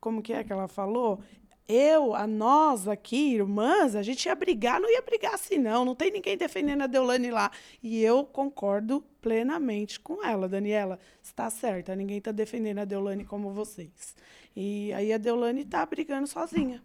como 0.00 0.22
que 0.22 0.32
é 0.32 0.44
que 0.44 0.52
ela 0.52 0.68
falou? 0.68 1.20
Eu, 1.66 2.14
a 2.14 2.26
nós 2.26 2.86
aqui, 2.86 3.34
irmãs, 3.34 3.96
a 3.96 4.02
gente 4.02 4.26
ia 4.26 4.34
brigar, 4.34 4.78
não 4.80 4.88
ia 4.88 5.02
brigar 5.02 5.34
assim 5.34 5.58
não, 5.58 5.84
não 5.84 5.94
tem 5.94 6.12
ninguém 6.12 6.36
defendendo 6.36 6.82
a 6.82 6.86
Deolane 6.86 7.30
lá. 7.30 7.50
E 7.82 8.00
eu 8.02 8.22
concordo 8.22 9.02
plenamente 9.20 9.98
com 9.98 10.22
ela, 10.24 10.46
Daniela, 10.46 10.98
está 11.22 11.48
certa, 11.50 11.96
ninguém 11.96 12.18
está 12.18 12.30
defendendo 12.30 12.78
a 12.80 12.84
Deolane 12.84 13.24
como 13.24 13.50
vocês. 13.50 14.14
E 14.54 14.92
aí 14.92 15.12
a 15.12 15.18
Deolane 15.18 15.62
está 15.62 15.84
brigando 15.84 16.28
sozinha 16.28 16.82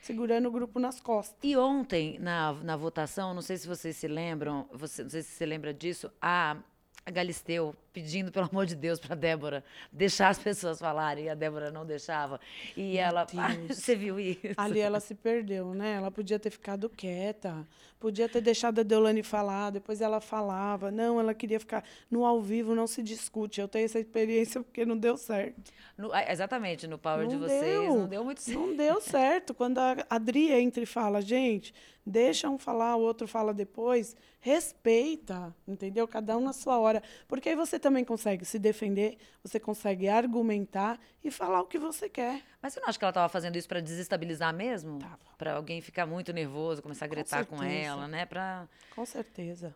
segurando 0.00 0.48
o 0.48 0.50
grupo 0.50 0.78
nas 0.78 1.00
costas. 1.00 1.36
E 1.42 1.56
ontem, 1.56 2.18
na, 2.18 2.52
na 2.54 2.76
votação, 2.76 3.34
não 3.34 3.42
sei 3.42 3.56
se 3.56 3.66
vocês 3.66 3.96
se 3.96 4.08
lembram, 4.08 4.68
você, 4.72 5.02
não 5.02 5.10
sei 5.10 5.22
se 5.22 5.30
você 5.32 5.46
lembra 5.46 5.72
disso, 5.72 6.10
a, 6.20 6.56
a 7.04 7.10
Galisteu 7.10 7.74
pedindo, 7.92 8.30
pelo 8.30 8.46
amor 8.50 8.66
de 8.66 8.74
Deus, 8.74 8.98
para 9.00 9.14
Débora 9.14 9.64
deixar 9.92 10.28
as 10.28 10.38
pessoas 10.38 10.78
falarem, 10.78 11.24
e 11.24 11.28
a 11.28 11.34
Débora 11.34 11.70
não 11.70 11.84
deixava. 11.84 12.40
E 12.76 12.96
ela. 12.98 13.24
Deus. 13.24 13.76
Você 13.78 13.94
viu 13.96 14.18
isso? 14.20 14.40
Ali 14.56 14.80
ela 14.80 15.00
se 15.00 15.14
perdeu, 15.14 15.74
né? 15.74 15.94
Ela 15.94 16.10
podia 16.10 16.38
ter 16.38 16.50
ficado 16.50 16.88
quieta, 16.88 17.66
podia 17.98 18.28
ter 18.28 18.40
deixado 18.40 18.78
a 18.80 18.82
Deolane 18.82 19.22
falar, 19.22 19.70
depois 19.70 20.00
ela 20.00 20.20
falava. 20.20 20.90
Não, 20.90 21.18
ela 21.20 21.34
queria 21.34 21.58
ficar 21.60 21.84
no 22.10 22.24
ao 22.24 22.40
vivo, 22.40 22.74
não 22.74 22.86
se 22.86 23.02
discute. 23.02 23.60
Eu 23.60 23.68
tenho 23.68 23.84
essa 23.84 23.98
experiência 23.98 24.62
porque 24.62 24.84
não 24.86 24.96
deu 24.96 25.16
certo. 25.16 25.60
No- 25.98 26.12
ah, 26.12 26.30
exatamente, 26.32 26.86
no 26.86 26.96
power 26.98 27.26
de 27.26 27.34
Não 27.36 27.42
vocês, 27.46 27.62
deu. 27.62 27.84
não 27.96 28.06
deu 28.08 28.24
muito 28.24 28.40
certo. 28.40 28.58
Não 28.58 28.76
deu 28.76 29.00
certo. 29.02 29.52
Quando 29.54 29.78
a 29.78 29.96
Adri 30.08 30.50
entra 30.52 30.82
e 30.82 30.86
fala, 30.86 31.20
gente, 31.20 31.74
deixa 32.06 32.48
um 32.48 32.56
falar, 32.58 32.96
o 32.96 33.00
outro 33.00 33.26
fala 33.28 33.52
depois, 33.52 34.16
respeita, 34.38 35.54
entendeu? 35.66 36.06
Cada 36.08 36.36
um 36.36 36.40
na 36.40 36.52
sua 36.52 36.78
hora. 36.78 37.02
Porque 37.28 37.48
aí 37.50 37.56
você 37.56 37.78
também 37.80 38.04
consegue 38.04 38.44
se 38.44 38.58
defender, 38.58 39.18
você 39.42 39.58
consegue 39.58 40.08
argumentar 40.08 41.00
e 41.24 41.30
falar 41.30 41.60
o 41.60 41.66
que 41.66 41.78
você 41.78 42.08
quer. 42.08 42.42
Mas 42.62 42.74
você 42.74 42.80
não 42.80 42.88
acha 42.88 42.98
que 42.98 43.04
ela 43.04 43.10
estava 43.10 43.28
fazendo 43.28 43.56
isso 43.56 43.66
para 43.66 43.80
desestabilizar 43.80 44.54
mesmo? 44.54 44.98
Tava. 44.98 45.18
Para 45.36 45.54
alguém 45.54 45.80
ficar 45.80 46.06
muito 46.06 46.32
nervoso, 46.32 46.82
começar 46.82 47.06
a 47.06 47.08
gritar 47.08 47.46
com, 47.46 47.58
certeza. 47.58 47.80
ela, 47.80 48.06
né? 48.06 48.26
Pra... 48.26 48.68
Com 48.94 49.04
certeza. 49.04 49.74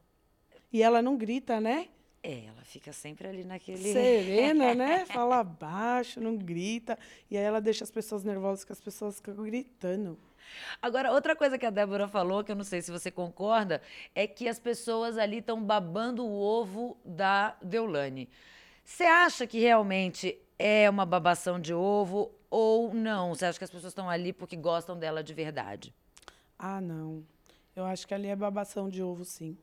E 0.72 0.82
ela 0.82 1.02
não 1.02 1.16
grita, 1.16 1.60
né? 1.60 1.88
É, 2.22 2.46
ela 2.46 2.64
fica 2.64 2.90
sempre 2.90 3.28
ali 3.28 3.44
naquele. 3.44 3.92
Serena, 3.92 4.74
né? 4.74 5.04
Fala 5.12 5.44
baixo, 5.44 6.20
não 6.20 6.36
grita. 6.36 6.98
E 7.30 7.36
aí 7.36 7.44
ela 7.44 7.60
deixa 7.60 7.84
as 7.84 7.90
pessoas 7.90 8.24
nervosas, 8.24 8.64
que 8.64 8.72
as 8.72 8.80
pessoas 8.80 9.16
ficam 9.16 9.34
gritando. 9.44 10.18
Agora, 10.80 11.12
outra 11.12 11.34
coisa 11.34 11.58
que 11.58 11.66
a 11.66 11.70
Débora 11.70 12.06
falou, 12.08 12.42
que 12.44 12.52
eu 12.52 12.56
não 12.56 12.64
sei 12.64 12.82
se 12.82 12.90
você 12.90 13.10
concorda, 13.10 13.80
é 14.14 14.26
que 14.26 14.48
as 14.48 14.58
pessoas 14.58 15.18
ali 15.18 15.38
estão 15.38 15.62
babando 15.62 16.24
o 16.24 16.32
ovo 16.40 16.96
da 17.04 17.56
Deulane. 17.62 18.28
Você 18.84 19.04
acha 19.04 19.46
que 19.46 19.58
realmente 19.58 20.38
é 20.58 20.88
uma 20.90 21.06
babação 21.06 21.58
de 21.58 21.72
ovo 21.72 22.30
ou 22.50 22.92
não? 22.92 23.34
Você 23.34 23.46
acha 23.46 23.58
que 23.58 23.64
as 23.64 23.70
pessoas 23.70 23.90
estão 23.92 24.08
ali 24.08 24.32
porque 24.32 24.56
gostam 24.56 24.98
dela 24.98 25.22
de 25.22 25.32
verdade? 25.34 25.94
Ah, 26.58 26.80
não. 26.80 27.24
Eu 27.74 27.84
acho 27.84 28.06
que 28.06 28.14
ali 28.14 28.28
é 28.28 28.36
babação 28.36 28.88
de 28.88 29.02
ovo, 29.02 29.24
sim. 29.24 29.56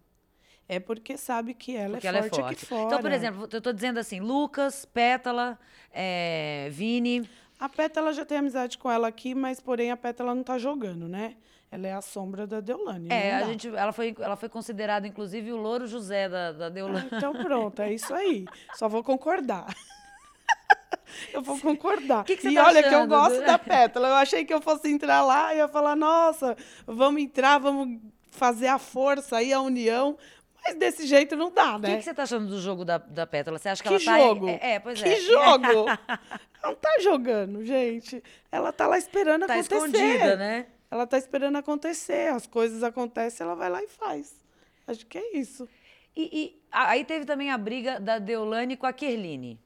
É 0.67 0.79
porque 0.79 1.17
sabe 1.17 1.53
que 1.53 1.75
ela, 1.75 1.91
Porque 1.93 2.07
é, 2.07 2.09
ela 2.09 2.21
forte 2.21 2.39
é 2.39 2.43
forte. 2.43 2.55
aqui 2.55 2.65
fora. 2.65 2.83
Então, 2.85 3.01
por 3.01 3.11
exemplo, 3.11 3.47
eu 3.51 3.61
tô 3.61 3.73
dizendo 3.73 3.99
assim, 3.99 4.19
Lucas, 4.19 4.85
Pétala, 4.85 5.59
é, 5.91 6.69
Vini. 6.71 7.29
A 7.61 7.69
Pétala 7.69 8.11
já 8.11 8.25
tem 8.25 8.39
amizade 8.39 8.75
com 8.75 8.89
ela 8.91 9.07
aqui, 9.07 9.35
mas 9.35 9.59
porém 9.59 9.91
a 9.91 9.95
Pétala 9.95 10.33
não 10.33 10.41
tá 10.41 10.57
jogando, 10.57 11.07
né? 11.07 11.35
Ela 11.69 11.87
é 11.87 11.93
a 11.93 12.01
sombra 12.01 12.47
da 12.47 12.59
Deolane. 12.59 13.07
É, 13.11 13.35
a 13.35 13.43
gente, 13.43 13.67
ela, 13.67 13.93
foi, 13.93 14.15
ela 14.19 14.35
foi 14.35 14.49
considerada, 14.49 15.07
inclusive, 15.07 15.51
o 15.53 15.57
Louro 15.57 15.85
José 15.85 16.27
da, 16.27 16.51
da 16.51 16.69
Deolane. 16.69 17.07
Ah, 17.11 17.17
então 17.17 17.33
pronto, 17.33 17.79
é 17.79 17.93
isso 17.93 18.11
aí. 18.15 18.45
Só 18.73 18.89
vou 18.89 19.03
concordar. 19.03 19.67
Eu 21.31 21.43
vou 21.43 21.59
concordar. 21.59 22.23
Que 22.23 22.35
que 22.35 22.41
você 22.41 22.49
e 22.49 22.55
tá 22.55 22.65
olha 22.65 22.81
que 22.81 22.95
eu 22.95 23.05
gosto 23.05 23.41
da 23.41 23.59
Pétala. 23.59 24.07
Eu 24.07 24.15
achei 24.15 24.45
que 24.45 24.53
eu 24.53 24.61
fosse 24.61 24.89
entrar 24.89 25.21
lá 25.21 25.53
e 25.53 25.57
ia 25.57 25.67
falar, 25.67 25.93
nossa, 25.93 26.55
vamos 26.87 27.21
entrar, 27.21 27.59
vamos 27.59 27.99
fazer 28.31 28.67
a 28.67 28.79
força 28.79 29.37
aí, 29.37 29.51
a 29.51 29.59
união. 29.59 30.17
Mas 30.63 30.75
desse 30.75 31.07
jeito 31.07 31.35
não 31.35 31.51
dá, 31.51 31.75
O 31.75 31.79
né? 31.79 31.89
que, 31.91 31.97
que 31.97 32.03
você 32.03 32.13
tá 32.13 32.23
achando 32.23 32.47
do 32.47 32.61
jogo 32.61 32.85
da, 32.85 32.97
da 32.99 33.25
Pétala? 33.25 33.57
Você 33.57 33.69
acha 33.69 33.81
que, 33.81 33.89
Que 33.89 33.95
ela 33.95 34.03
tá... 34.05 34.19
jogo? 34.19 34.47
É, 34.47 34.73
é, 34.73 34.79
pois 34.79 35.01
que 35.01 35.09
é. 35.09 35.15
jogo? 35.21 35.65
Ela 36.63 36.73
não 36.73 36.75
tá 36.75 36.99
jogando, 37.01 37.65
gente. 37.65 38.23
Ela 38.51 38.71
tá 38.71 38.85
lá 38.85 38.95
esperando 38.97 39.47
Tá 39.47 39.53
acontecer. 39.55 39.75
escondida, 39.75 40.35
né? 40.35 40.67
Ela 40.91 41.07
tá 41.07 41.17
esperando 41.17 41.55
acontecer. 41.57 42.31
As 42.31 42.45
coisas 42.45 42.83
acontecem, 42.83 43.43
ela 43.43 43.55
vai 43.55 43.67
lá 43.69 43.81
e 43.81 43.87
faz. 43.87 44.39
Acho 44.85 45.03
que 45.07 45.17
é 45.17 45.37
isso. 45.37 45.67
E, 46.15 46.29
e 46.31 46.61
aí 46.71 47.03
teve 47.03 47.25
também 47.25 47.49
a 47.49 47.57
briga 47.57 47.99
da 47.99 48.19
Deolane 48.19 48.77
com 48.77 48.85
a 48.85 48.93
Kerline. 48.93 49.59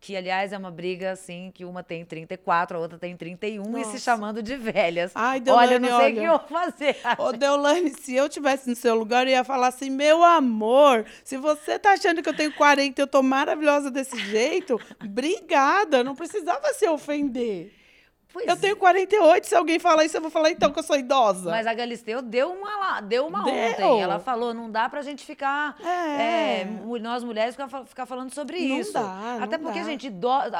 Que, 0.00 0.16
aliás, 0.16 0.50
é 0.50 0.56
uma 0.56 0.70
briga, 0.70 1.12
assim, 1.12 1.50
que 1.54 1.62
uma 1.62 1.82
tem 1.82 2.06
34, 2.06 2.74
a 2.76 2.80
outra 2.80 2.98
tem 2.98 3.14
31 3.14 3.62
e 3.76 3.84
se 3.84 3.92
Nossa. 3.92 3.98
chamando 3.98 4.42
de 4.42 4.56
velhas. 4.56 5.12
Ai, 5.14 5.42
olha, 5.46 5.74
eu 5.74 5.78
Deolane, 5.78 5.78
não 5.78 5.98
sei 5.98 6.10
o 6.10 6.14
que 6.14 6.20
olha. 6.20 6.26
eu 6.26 6.38
vou 6.38 6.48
fazer. 6.48 6.96
Ô, 7.18 7.32
Deolane, 7.32 7.90
se 7.90 8.14
eu 8.14 8.26
tivesse 8.26 8.66
no 8.68 8.74
seu 8.74 8.94
lugar, 8.94 9.26
eu 9.26 9.32
ia 9.32 9.44
falar 9.44 9.68
assim, 9.68 9.90
meu 9.90 10.24
amor, 10.24 11.04
se 11.22 11.36
você 11.36 11.78
tá 11.78 11.92
achando 11.92 12.22
que 12.22 12.28
eu 12.30 12.36
tenho 12.36 12.52
40 12.54 12.98
e 12.98 13.02
eu 13.02 13.06
tô 13.06 13.22
maravilhosa 13.22 13.90
desse 13.90 14.18
jeito, 14.18 14.80
obrigada, 15.04 16.02
não 16.02 16.14
precisava 16.14 16.72
se 16.72 16.88
ofender. 16.88 17.79
Pois 18.32 18.46
Eu 18.46 18.56
tenho 18.56 18.76
48, 18.76 19.44
se 19.46 19.54
alguém 19.56 19.78
falar 19.78 20.04
isso, 20.04 20.16
eu 20.16 20.20
vou 20.20 20.30
falar 20.30 20.50
então 20.50 20.70
que 20.70 20.78
eu 20.78 20.82
sou 20.82 20.96
idosa. 20.96 21.50
Mas 21.50 21.66
a 21.66 21.74
Galisteu 21.74 22.22
deu 22.22 22.52
uma, 22.52 22.76
lá- 22.76 23.00
deu 23.00 23.26
uma 23.26 23.42
Deu. 23.42 23.52
ontem. 23.54 24.00
Ela 24.02 24.20
falou, 24.20 24.54
não 24.54 24.70
dá 24.70 24.88
pra 24.88 25.02
gente 25.02 25.24
ficar, 25.26 25.76
É. 25.82 26.60
é, 26.62 26.68
nós 27.00 27.24
mulheres, 27.24 27.56
ficar, 27.56 27.84
ficar 27.84 28.06
falando 28.06 28.32
sobre 28.32 28.60
Não 28.68 28.78
isso. 28.78 28.92
dá, 28.92 29.38
Até 29.42 29.56
não 29.58 29.64
porque, 29.64 29.80
dá. 29.80 29.84
gente, 29.84 30.12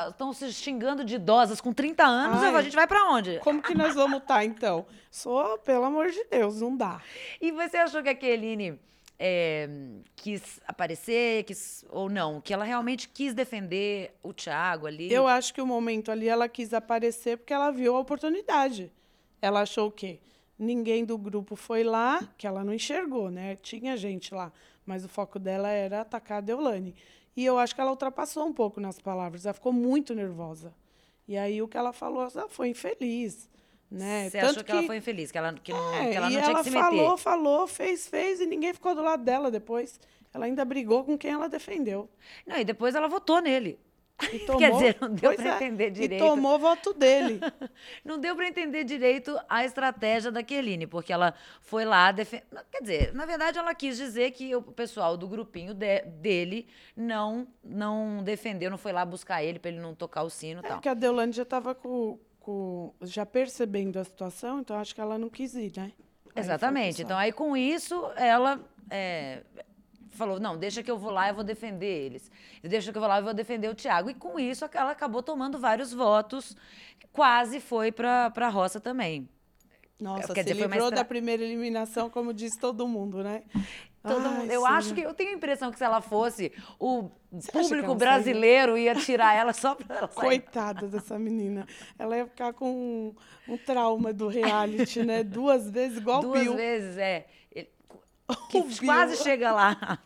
estão 0.08 0.32
se 0.32 0.52
xingando 0.52 1.04
de 1.04 1.14
idosas 1.14 1.60
com 1.60 1.72
30 1.72 2.04
anos, 2.04 2.42
Ai. 2.42 2.54
a 2.54 2.62
gente 2.62 2.74
vai 2.74 2.86
pra 2.86 3.04
onde? 3.10 3.38
Como 3.38 3.62
que 3.62 3.74
nós 3.74 3.94
vamos 3.94 4.18
estar, 4.18 4.44
então? 4.44 4.84
Sou, 5.10 5.56
pelo 5.58 5.84
amor 5.84 6.10
de 6.10 6.24
Deus, 6.30 6.60
não 6.60 6.76
dá. 6.76 7.00
E 7.40 7.52
você 7.52 7.76
achou 7.76 8.02
que 8.02 8.08
a 8.08 8.14
Keline 8.14 8.78
é, 9.22 9.68
quis 10.16 10.60
aparecer, 10.66 11.44
quis, 11.44 11.84
ou 11.90 12.08
não? 12.08 12.40
Que 12.40 12.54
ela 12.54 12.64
realmente 12.64 13.06
quis 13.06 13.34
defender 13.34 14.14
o 14.22 14.32
Thiago 14.32 14.86
ali? 14.86 15.12
Eu 15.12 15.26
acho 15.26 15.52
que 15.52 15.60
o 15.60 15.66
momento 15.66 16.10
ali 16.10 16.26
ela 16.26 16.48
quis 16.48 16.72
aparecer 16.72 17.36
porque 17.36 17.52
ela 17.52 17.70
viu 17.70 17.94
a 17.94 18.00
oportunidade. 18.00 18.90
Ela 19.42 19.60
achou 19.60 19.88
o 19.88 19.92
quê? 19.92 20.20
Ninguém 20.58 21.04
do 21.04 21.18
grupo 21.18 21.54
foi 21.54 21.84
lá, 21.84 22.26
que 22.38 22.46
ela 22.46 22.64
não 22.64 22.72
enxergou, 22.72 23.30
né? 23.30 23.56
Tinha 23.56 23.94
gente 23.94 24.34
lá, 24.34 24.50
mas 24.86 25.04
o 25.04 25.08
foco 25.08 25.38
dela 25.38 25.68
era 25.68 26.00
atacar 26.00 26.38
a 26.38 26.40
Deolane. 26.40 26.94
E 27.36 27.44
eu 27.44 27.58
acho 27.58 27.74
que 27.74 27.80
ela 27.80 27.90
ultrapassou 27.90 28.46
um 28.46 28.54
pouco 28.54 28.80
nas 28.80 28.98
palavras, 28.98 29.44
ela 29.44 29.52
ficou 29.52 29.72
muito 29.72 30.14
nervosa. 30.14 30.72
E 31.28 31.36
aí 31.36 31.60
o 31.60 31.68
que 31.68 31.76
ela 31.76 31.92
falou, 31.92 32.26
ela 32.34 32.48
foi 32.48 32.68
infeliz, 32.68 33.50
né? 33.90 34.30
Você 34.30 34.38
achou 34.38 34.62
que, 34.64 34.70
ela 34.70 34.82
foi 34.84 34.96
infeliz, 34.98 35.30
que 35.32 35.38
ela, 35.38 35.52
que 35.54 35.72
não, 35.72 35.94
É, 35.94 36.10
que 36.10 36.16
ela 36.16 36.30
não 36.30 36.40
tinha 36.40 36.50
ela 36.52 36.58
que 36.62 36.64
se 36.64 36.70
falou, 36.70 37.10
meter? 37.10 37.22
falou, 37.22 37.66
fez, 37.66 38.06
fez, 38.08 38.40
e 38.40 38.46
ninguém 38.46 38.72
ficou 38.72 38.94
do 38.94 39.02
lado 39.02 39.22
dela 39.24 39.50
depois. 39.50 39.98
Ela 40.32 40.44
ainda 40.46 40.64
brigou 40.64 41.02
com 41.04 41.18
quem 41.18 41.32
ela 41.32 41.48
defendeu. 41.48 42.08
Não, 42.46 42.56
e 42.56 42.64
depois 42.64 42.94
ela 42.94 43.08
votou 43.08 43.40
nele. 43.40 43.78
E 44.32 44.38
Quer 44.58 44.70
dizer, 44.72 44.96
não 45.00 45.08
deu 45.08 45.34
pra 45.34 45.52
é, 45.52 45.56
entender 45.56 45.90
direito. 45.90 46.22
E 46.22 46.26
tomou 46.26 46.58
voto 46.58 46.92
dele. 46.92 47.40
Não 48.04 48.18
deu 48.18 48.36
para 48.36 48.46
entender 48.46 48.84
direito 48.84 49.36
a 49.48 49.64
estratégia 49.64 50.30
da 50.30 50.42
Keline, 50.42 50.86
porque 50.86 51.10
ela 51.12 51.34
foi 51.62 51.84
lá 51.84 52.12
defender. 52.12 52.44
Quer 52.70 52.80
dizer, 52.82 53.14
na 53.14 53.24
verdade, 53.26 53.58
ela 53.58 53.74
quis 53.74 53.96
dizer 53.96 54.30
que 54.32 54.54
o 54.54 54.62
pessoal 54.62 55.16
do 55.16 55.26
grupinho 55.26 55.72
de- 55.74 56.02
dele 56.02 56.68
não 56.94 57.48
não 57.64 58.22
defendeu, 58.22 58.70
não 58.70 58.78
foi 58.78 58.92
lá 58.92 59.04
buscar 59.04 59.42
ele 59.42 59.58
para 59.58 59.70
ele 59.70 59.80
não 59.80 59.94
tocar 59.94 60.22
o 60.22 60.30
sino 60.30 60.60
e 60.62 60.64
É 60.66 60.68
tal. 60.68 60.80
que 60.80 60.88
a 60.88 60.94
Deolane 60.94 61.32
já 61.32 61.42
estava 61.42 61.74
com, 61.74 62.18
com, 62.40 62.92
já 63.02 63.24
percebendo 63.24 63.98
a 63.98 64.04
situação, 64.04 64.60
então 64.60 64.76
acho 64.76 64.94
que 64.94 65.00
ela 65.00 65.18
não 65.18 65.28
quis 65.28 65.54
ir, 65.54 65.72
né? 65.76 65.92
Aí 66.34 66.42
Exatamente. 66.42 67.02
Então, 67.02 67.16
aí 67.16 67.32
com 67.32 67.56
isso, 67.56 67.94
ela 68.16 68.60
é, 68.90 69.42
falou: 70.10 70.40
não, 70.40 70.56
deixa 70.56 70.82
que 70.82 70.90
eu 70.90 70.98
vou 70.98 71.10
lá 71.10 71.28
e 71.28 71.32
vou 71.32 71.44
defender 71.44 71.86
eles. 72.06 72.30
Deixa 72.62 72.90
que 72.90 72.98
eu 72.98 73.00
vou 73.00 73.08
lá 73.08 73.18
e 73.20 73.22
vou 73.22 73.34
defender 73.34 73.68
o 73.68 73.74
Thiago. 73.74 74.10
E 74.10 74.14
com 74.14 74.38
isso, 74.38 74.68
ela 74.72 74.90
acabou 74.92 75.22
tomando 75.22 75.58
vários 75.58 75.92
votos, 75.92 76.56
quase 77.12 77.60
foi 77.60 77.92
para 77.92 78.32
a 78.34 78.48
roça 78.48 78.80
também. 78.80 79.28
Nossa, 80.00 80.32
quer 80.32 80.44
se 80.44 80.54
dizer, 80.54 80.62
livrou 80.62 80.84
estra- 80.86 80.96
da 80.96 81.04
primeira 81.04 81.44
eliminação, 81.44 82.08
como 82.08 82.32
diz 82.32 82.56
todo 82.56 82.88
mundo, 82.88 83.22
né? 83.22 83.42
Todo 84.02 84.26
Ai, 84.26 84.34
mundo- 84.34 84.50
eu 84.50 84.60
sim. 84.62 84.66
acho 84.68 84.94
que 84.94 85.00
eu 85.02 85.12
tenho 85.12 85.30
a 85.30 85.34
impressão 85.34 85.70
que 85.70 85.76
se 85.76 85.84
ela 85.84 86.00
fosse, 86.00 86.50
o 86.78 87.10
acha 87.34 87.52
que 87.52 87.58
público 87.58 87.94
brasileiro 87.94 88.78
ia 88.78 88.94
tirar 88.94 89.34
ela 89.34 89.52
só 89.52 89.74
para 89.74 89.96
ela 89.98 90.08
sair. 90.10 90.24
Coitada 90.40 90.88
dessa 90.88 91.18
menina. 91.18 91.66
Ela 91.98 92.16
ia 92.16 92.26
ficar 92.26 92.54
com 92.54 92.70
um, 93.48 93.52
um 93.52 93.58
trauma 93.58 94.10
do 94.12 94.26
reality, 94.28 95.02
né? 95.04 95.22
Duas 95.22 95.70
vezes, 95.70 95.98
igual 95.98 96.22
Duas 96.22 96.40
Bill. 96.40 96.56
vezes, 96.56 96.96
é. 96.96 97.26
Ele- 97.54 97.68
que 98.48 98.86
quase 98.86 99.16
chega 99.22 99.52
lá. 99.52 99.98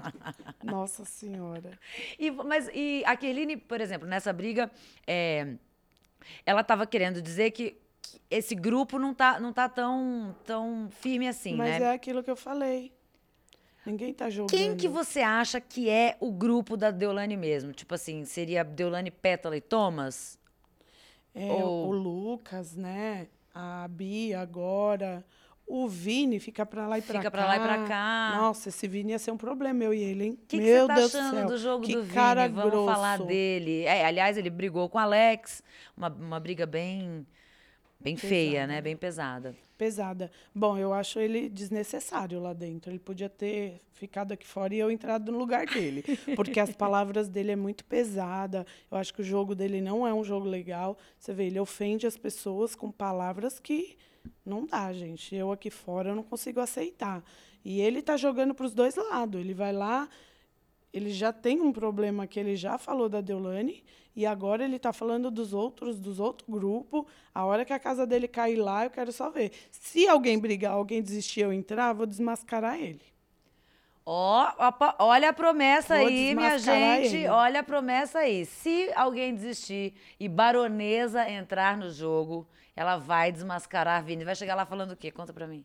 Nossa 0.62 1.04
Senhora. 1.04 1.78
E, 2.18 2.30
mas 2.32 2.68
e 2.74 3.02
a 3.06 3.14
Kerline, 3.16 3.56
por 3.56 3.80
exemplo, 3.80 4.08
nessa 4.08 4.32
briga, 4.32 4.70
é, 5.06 5.54
ela 6.44 6.62
estava 6.62 6.84
querendo 6.86 7.22
dizer 7.22 7.52
que, 7.52 7.78
esse 8.30 8.54
grupo 8.54 8.98
não 8.98 9.14
tá, 9.14 9.38
não 9.38 9.52
tá 9.52 9.68
tão, 9.68 10.34
tão 10.44 10.88
firme 10.90 11.28
assim, 11.28 11.54
Mas 11.56 11.78
né? 11.80 11.90
é 11.90 11.92
aquilo 11.92 12.22
que 12.24 12.30
eu 12.30 12.36
falei. 12.36 12.92
Ninguém 13.86 14.14
tá 14.14 14.30
jogando. 14.30 14.50
Quem 14.50 14.76
que 14.76 14.88
você 14.88 15.20
acha 15.20 15.60
que 15.60 15.88
é 15.90 16.16
o 16.20 16.32
grupo 16.32 16.76
da 16.76 16.90
Deolane 16.90 17.36
mesmo? 17.36 17.72
Tipo 17.72 17.94
assim, 17.94 18.24
seria 18.24 18.64
Deolane, 18.64 19.10
Pétala 19.10 19.56
e 19.56 19.60
Thomas? 19.60 20.38
É, 21.34 21.52
Ou- 21.52 21.88
o 21.88 21.92
Lucas, 21.92 22.74
né? 22.74 23.26
A 23.54 23.86
Bia 23.88 24.40
agora. 24.40 25.24
O 25.66 25.88
Vini 25.88 26.38
fica 26.40 26.66
pra 26.66 26.86
lá 26.86 26.98
e 26.98 27.02
pra 27.02 27.18
Fica 27.18 27.22
cá. 27.24 27.30
pra 27.30 27.46
lá 27.46 27.56
e 27.56 27.60
pra 27.60 27.84
cá. 27.88 28.34
Nossa, 28.36 28.68
esse 28.68 28.86
Vini 28.86 29.12
ia 29.12 29.18
ser 29.18 29.30
um 29.30 29.36
problema, 29.36 29.82
eu 29.82 29.94
e 29.94 30.02
ele, 30.02 30.24
hein? 30.24 30.30
O 30.32 30.36
que, 30.46 30.58
que 30.58 30.62
Meu 30.62 30.82
você 30.82 30.88
tá 30.88 30.94
Deus 30.94 31.14
achando 31.14 31.46
do 31.48 31.56
jogo 31.58 31.86
que 31.86 31.94
do 31.94 32.02
Vini? 32.02 32.14
cara 32.14 32.48
Vamos 32.48 32.70
grosso. 32.70 32.92
falar 32.92 33.18
dele. 33.20 33.84
É, 33.84 34.04
aliás, 34.04 34.36
ele 34.36 34.50
brigou 34.50 34.88
com 34.90 34.98
o 34.98 35.00
Alex, 35.00 35.62
uma, 35.96 36.08
uma 36.08 36.38
briga 36.40 36.66
bem 36.66 37.26
Bem 37.98 38.16
feia, 38.18 38.66
né? 38.66 38.82
Bem 38.82 38.94
pesada. 38.94 39.54
Pesada. 39.76 40.30
Bom, 40.54 40.78
eu 40.78 40.92
acho 40.92 41.18
ele 41.18 41.48
desnecessário 41.48 42.40
lá 42.40 42.52
dentro. 42.52 42.90
Ele 42.90 42.98
podia 42.98 43.28
ter 43.28 43.80
ficado 43.92 44.32
aqui 44.32 44.46
fora 44.46 44.74
e 44.74 44.78
eu 44.78 44.90
entrado 44.90 45.30
no 45.30 45.38
lugar 45.38 45.66
dele. 45.66 46.02
Porque 46.36 46.60
as 46.60 46.72
palavras 46.72 47.28
dele 47.28 47.52
é 47.52 47.56
muito 47.56 47.84
pesada. 47.84 48.66
Eu 48.90 48.98
acho 48.98 49.12
que 49.12 49.20
o 49.20 49.24
jogo 49.24 49.54
dele 49.54 49.80
não 49.80 50.06
é 50.06 50.12
um 50.12 50.24
jogo 50.24 50.46
legal. 50.46 50.96
Você 51.18 51.32
vê, 51.32 51.46
ele 51.46 51.60
ofende 51.60 52.06
as 52.06 52.16
pessoas 52.16 52.74
com 52.74 52.90
palavras 52.90 53.58
que 53.58 53.96
não 54.44 54.66
dá, 54.66 54.92
gente. 54.92 55.34
Eu 55.34 55.52
aqui 55.52 55.70
fora 55.70 56.10
eu 56.10 56.16
não 56.16 56.22
consigo 56.22 56.60
aceitar. 56.60 57.22
E 57.64 57.80
ele 57.80 58.02
tá 58.02 58.16
jogando 58.16 58.54
para 58.54 58.66
os 58.66 58.74
dois 58.74 58.94
lados. 58.96 59.40
Ele 59.40 59.54
vai 59.54 59.72
lá, 59.72 60.08
ele 60.94 61.10
já 61.10 61.32
tem 61.32 61.60
um 61.60 61.72
problema 61.72 62.24
que 62.24 62.38
ele 62.38 62.54
já 62.54 62.78
falou 62.78 63.08
da 63.08 63.20
Deolane 63.20 63.82
e 64.14 64.24
agora 64.24 64.64
ele 64.64 64.76
está 64.76 64.92
falando 64.92 65.28
dos 65.28 65.52
outros, 65.52 65.98
dos 65.98 66.20
outros 66.20 66.48
grupos. 66.48 67.04
A 67.34 67.44
hora 67.44 67.64
que 67.64 67.72
a 67.72 67.80
casa 67.80 68.06
dele 68.06 68.28
cair 68.28 68.54
lá, 68.54 68.84
eu 68.84 68.90
quero 68.90 69.10
só 69.10 69.28
ver. 69.28 69.50
Se 69.72 70.06
alguém 70.06 70.38
brigar, 70.38 70.72
alguém 70.72 71.02
desistir 71.02 71.40
eu 71.40 71.52
entrar, 71.52 71.92
vou 71.92 72.06
desmascarar 72.06 72.78
ele. 72.80 73.02
Ó, 74.06 74.52
ó, 74.56 74.94
olha 75.00 75.30
a 75.30 75.32
promessa 75.32 75.96
Vou 75.96 76.06
aí, 76.06 76.32
minha 76.32 76.58
gente. 76.58 77.16
ele. 77.16 77.28
Olha 77.28 77.58
a 77.60 77.64
promessa 77.64 78.20
aí. 78.20 78.46
Se 78.46 78.92
alguém 78.94 79.34
desistir 79.34 79.94
e 80.20 80.28
Baronesa 80.28 81.28
entrar 81.28 81.76
no 81.76 81.90
jogo, 81.90 82.46
ela 82.76 82.98
vai 82.98 83.32
desmascarar 83.32 83.98
a 83.98 84.02
Vini. 84.02 84.24
Vai 84.24 84.36
chegar 84.36 84.54
lá 84.54 84.64
falando 84.64 84.92
o 84.92 84.96
quê? 84.96 85.10
Conta 85.10 85.32
pra 85.32 85.48
mim. 85.48 85.64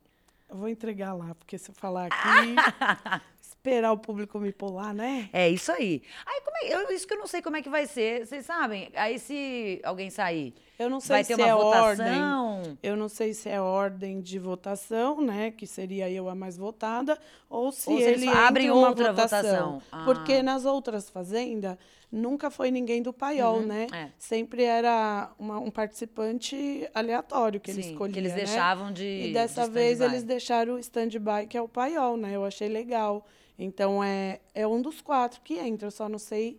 Eu 0.49 0.57
vou 0.57 0.67
entregar 0.67 1.13
lá, 1.13 1.35
porque 1.35 1.57
se 1.59 1.69
eu 1.69 1.75
falar 1.75 2.07
aqui, 2.11 3.21
esperar 3.60 3.91
o 3.91 3.98
público 3.98 4.39
me 4.39 4.52
pular, 4.54 4.93
né? 4.93 5.30
É 5.34 5.50
isso 5.50 5.72
aí. 5.72 6.02
Aí, 6.26 6.41
como 6.41 6.58
é, 6.58 6.76
eu, 6.76 6.95
isso 6.95 7.06
que 7.06 7.13
eu 7.13 7.19
não 7.19 7.28
sei 7.28 7.41
como 7.41 7.58
é 7.58 7.62
que 7.62 7.69
vai 7.69 7.86
ser. 7.86 8.26
Vocês 8.26 8.45
sabem? 8.45 8.89
Aí, 8.95 9.19
se 9.19 9.82
alguém 9.84 10.10
sair, 10.10 10.54
Eu 10.79 10.89
não 10.89 10.99
sei 11.01 11.09
vai 11.15 11.23
se 11.25 11.35
ter 11.35 11.41
uma 11.41 11.47
é 11.49 11.53
votação. 11.53 12.55
ordem. 12.57 12.77
Eu 12.81 12.95
não 12.95 13.09
sei 13.09 13.33
se 13.33 13.49
é 13.49 13.59
ordem 13.61 14.21
de 14.21 14.39
votação, 14.39 15.21
né? 15.21 15.51
Que 15.51 15.67
seria 15.67 16.09
eu 16.09 16.29
a 16.29 16.33
mais 16.33 16.55
votada, 16.57 17.19
ou 17.49 17.71
se, 17.71 17.89
Ou 17.89 17.97
se 17.97 18.03
eles 18.03 18.21
ele 18.23 18.31
uma 18.71 18.87
outra 18.87 19.11
votação. 19.11 19.41
votação. 19.73 19.81
Ah. 19.91 20.05
Porque 20.05 20.41
nas 20.41 20.63
outras 20.65 21.09
fazendas 21.09 21.77
nunca 22.11 22.49
foi 22.49 22.71
ninguém 22.71 23.01
do 23.03 23.11
paiol, 23.13 23.59
né? 23.61 23.87
é. 23.93 24.09
Sempre 24.17 24.63
era 24.63 25.29
uma- 25.37 25.59
um 25.59 25.69
participante 25.69 26.89
aleatório 26.93 27.59
que 27.59 27.71
ele 27.71 27.83
Sim, 27.83 27.91
escolhia, 27.91 28.13
que 28.13 28.19
eles 28.19 28.31
né? 28.31 28.37
deixavam 28.37 28.91
de. 28.91 29.03
E 29.03 29.27
de 29.27 29.33
dessa 29.33 29.67
vez 29.67 29.93
stand-by. 29.99 30.13
eles 30.15 30.23
deixaram 30.23 30.73
o 30.75 30.79
stand-by, 30.79 31.45
que 31.47 31.57
é 31.57 31.61
o 31.61 31.67
paiol, 31.67 32.15
né? 32.17 32.35
Eu 32.35 32.45
achei 32.45 32.67
legal. 32.69 33.25
Então 33.57 34.01
é, 34.03 34.39
é 34.55 34.65
um 34.65 34.81
dos 34.81 35.01
quatro 35.01 35.41
que 35.41 35.55
entra, 35.59 35.87
eu 35.87 35.91
só 35.91 36.07
não 36.07 36.17
sei 36.19 36.57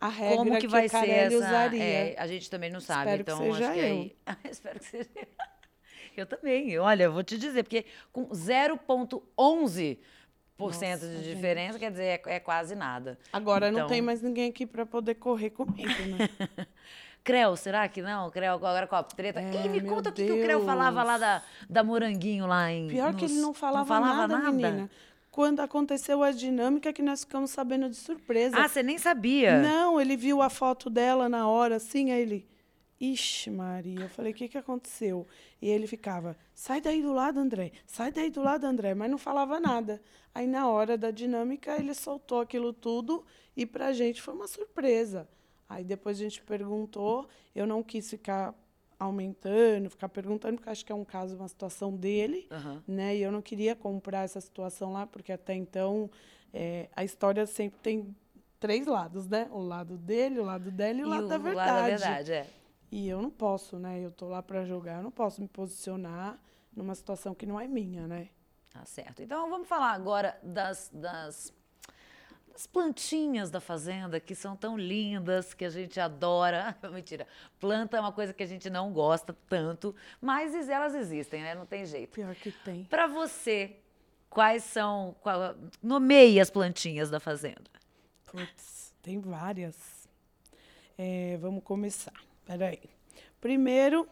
a 0.00 0.08
regra 0.08 0.36
Como 0.36 0.58
que, 0.58 0.68
vai 0.68 0.86
o 0.86 0.88
ser 0.88 1.08
essa? 1.10 1.36
usaria. 1.36 1.82
é, 1.82 2.14
a 2.18 2.26
gente 2.26 2.48
também 2.50 2.70
não 2.70 2.80
sabe, 2.80 3.10
Espero 3.10 3.24
que 3.24 3.30
então 3.30 3.38
seja 3.54 3.64
acho 3.66 3.74
que 3.74 3.80
aí. 3.84 4.16
Espero 4.50 4.78
que 4.78 4.84
seja. 4.84 5.08
Eu 6.16 6.26
também. 6.26 6.78
Olha, 6.78 7.04
eu 7.04 7.12
vou 7.12 7.22
te 7.22 7.36
dizer, 7.38 7.62
porque 7.62 7.84
com 8.12 8.28
0,11% 8.30 9.98
Nossa, 10.58 10.96
de 10.98 11.16
gente. 11.22 11.34
diferença, 11.34 11.78
quer 11.78 11.90
dizer, 11.90 12.04
é, 12.04 12.22
é 12.26 12.40
quase 12.40 12.74
nada. 12.74 13.18
Agora 13.32 13.70
não 13.70 13.78
Então- 13.80 13.88
tem 13.88 14.02
mais 14.02 14.20
ninguém 14.22 14.50
aqui 14.50 14.66
para 14.66 14.84
poder 14.84 15.14
correr 15.16 15.50
comigo, 15.50 15.88
né? 15.88 16.28
Creu, 17.24 17.54
será 17.56 17.86
que 17.88 18.00
não? 18.00 18.30
Creu 18.30 18.52
agora 18.54 18.86
com 18.86 18.96
a 18.96 19.02
treta. 19.02 19.40
É, 19.40 19.66
e 19.66 19.68
me 19.68 19.80
conta 19.82 20.08
o 20.08 20.12
que, 20.12 20.24
que 20.24 20.32
o 20.32 20.40
Creu 20.42 20.64
falava 20.64 21.02
lá 21.02 21.18
da, 21.18 21.42
da 21.68 21.84
Moranguinho 21.84 22.46
lá 22.46 22.72
em. 22.72 22.88
Pior 22.88 23.14
que 23.14 23.22
nos- 23.22 23.32
ele 23.32 23.40
não 23.40 23.52
falava, 23.52 24.00
nada, 24.00 24.26
nada? 24.28 24.50
menina. 24.50 24.90
Quando 25.38 25.60
aconteceu 25.60 26.20
a 26.24 26.32
dinâmica 26.32 26.92
que 26.92 27.00
nós 27.00 27.22
ficamos 27.22 27.52
sabendo 27.52 27.88
de 27.88 27.94
surpresa. 27.94 28.56
Ah, 28.58 28.66
você 28.66 28.82
nem 28.82 28.98
sabia? 28.98 29.62
Não, 29.62 30.00
ele 30.00 30.16
viu 30.16 30.42
a 30.42 30.50
foto 30.50 30.90
dela 30.90 31.28
na 31.28 31.46
hora, 31.46 31.76
assim, 31.76 32.10
aí 32.10 32.22
ele. 32.22 32.48
Ixi, 33.00 33.48
Maria. 33.48 34.00
Eu 34.00 34.08
falei, 34.08 34.32
o 34.32 34.34
que, 34.34 34.48
que 34.48 34.58
aconteceu? 34.58 35.24
E 35.62 35.68
ele 35.68 35.86
ficava, 35.86 36.36
sai 36.52 36.80
daí 36.80 37.00
do 37.00 37.12
lado, 37.12 37.38
André, 37.38 37.70
sai 37.86 38.10
daí 38.10 38.30
do 38.30 38.42
lado, 38.42 38.66
André, 38.66 38.96
mas 38.96 39.08
não 39.08 39.16
falava 39.16 39.60
nada. 39.60 40.02
Aí, 40.34 40.44
na 40.44 40.66
hora 40.66 40.98
da 40.98 41.12
dinâmica, 41.12 41.76
ele 41.78 41.94
soltou 41.94 42.40
aquilo 42.40 42.72
tudo 42.72 43.24
e 43.56 43.64
pra 43.64 43.92
gente 43.92 44.20
foi 44.20 44.34
uma 44.34 44.48
surpresa. 44.48 45.28
Aí 45.68 45.84
depois 45.84 46.18
a 46.18 46.20
gente 46.24 46.42
perguntou, 46.42 47.28
eu 47.54 47.64
não 47.64 47.80
quis 47.80 48.10
ficar 48.10 48.52
aumentando, 48.98 49.88
ficar 49.90 50.08
perguntando, 50.08 50.56
porque 50.56 50.70
acho 50.70 50.84
que 50.84 50.92
é 50.92 50.94
um 50.94 51.04
caso, 51.04 51.36
uma 51.36 51.48
situação 51.48 51.94
dele 51.94 52.48
Aham. 52.50 52.82
né? 52.86 53.16
E 53.16 53.22
eu 53.22 53.30
não 53.30 53.40
queria 53.40 53.76
comprar 53.76 54.24
essa 54.24 54.40
situação 54.40 54.92
lá, 54.92 55.06
porque 55.06 55.32
até 55.32 55.54
então 55.54 56.10
é, 56.52 56.88
a 56.96 57.04
história 57.04 57.46
sempre 57.46 57.78
tem 57.80 58.16
três 58.58 58.86
lados, 58.86 59.28
né? 59.28 59.48
O 59.52 59.60
lado 59.60 59.96
dele, 59.96 60.40
o 60.40 60.44
lado 60.44 60.70
dela 60.70 61.00
e 61.00 61.04
o 61.04 61.08
lado 61.08 61.28
da 61.28 61.38
verdade. 61.38 61.70
lado 61.70 61.76
da 61.76 61.86
verdade, 61.86 62.32
é. 62.32 62.46
E 62.90 63.08
eu 63.08 63.20
não 63.20 63.30
posso, 63.30 63.78
né? 63.78 64.00
Eu 64.00 64.10
tô 64.10 64.28
lá 64.28 64.42
para 64.42 64.64
jogar, 64.64 64.96
eu 64.96 65.02
não 65.02 65.10
posso 65.10 65.40
me 65.40 65.48
posicionar 65.48 66.38
numa 66.74 66.94
situação 66.94 67.34
que 67.34 67.46
não 67.46 67.60
é 67.60 67.68
minha, 67.68 68.06
né? 68.06 68.30
Tá 68.70 68.84
certo. 68.84 69.22
Então 69.22 69.48
vamos 69.48 69.68
falar 69.68 69.92
agora 69.92 70.38
das, 70.42 70.90
das, 70.92 71.52
das 72.58 72.66
plantinhas 72.66 73.52
da 73.52 73.60
fazenda 73.60 74.18
que 74.18 74.34
são 74.34 74.56
tão 74.56 74.76
lindas, 74.76 75.54
que 75.54 75.64
a 75.64 75.70
gente 75.70 76.00
adora. 76.00 76.76
Mentira. 76.92 77.24
Planta 77.60 77.96
é 77.96 78.00
uma 78.00 78.10
coisa 78.10 78.34
que 78.34 78.42
a 78.42 78.46
gente 78.46 78.68
não 78.68 78.92
gosta 78.92 79.32
tanto, 79.48 79.94
mas 80.20 80.68
elas 80.68 80.92
existem, 80.92 81.40
né? 81.40 81.54
Não 81.54 81.64
tem 81.64 81.86
jeito. 81.86 82.10
Pior 82.10 82.34
que 82.34 82.50
tem. 82.50 82.82
Para 82.86 83.06
você, 83.06 83.76
quais 84.28 84.64
são. 84.64 85.14
Qual, 85.20 85.54
nomeie 85.80 86.40
as 86.40 86.50
plantinhas 86.50 87.08
da 87.08 87.20
fazenda. 87.20 87.70
Putz, 88.26 88.92
tem 89.02 89.20
várias. 89.20 90.08
É, 90.98 91.36
vamos 91.36 91.62
começar. 91.62 92.12
Peraí. 92.44 92.80
Primeiro, 93.40 94.08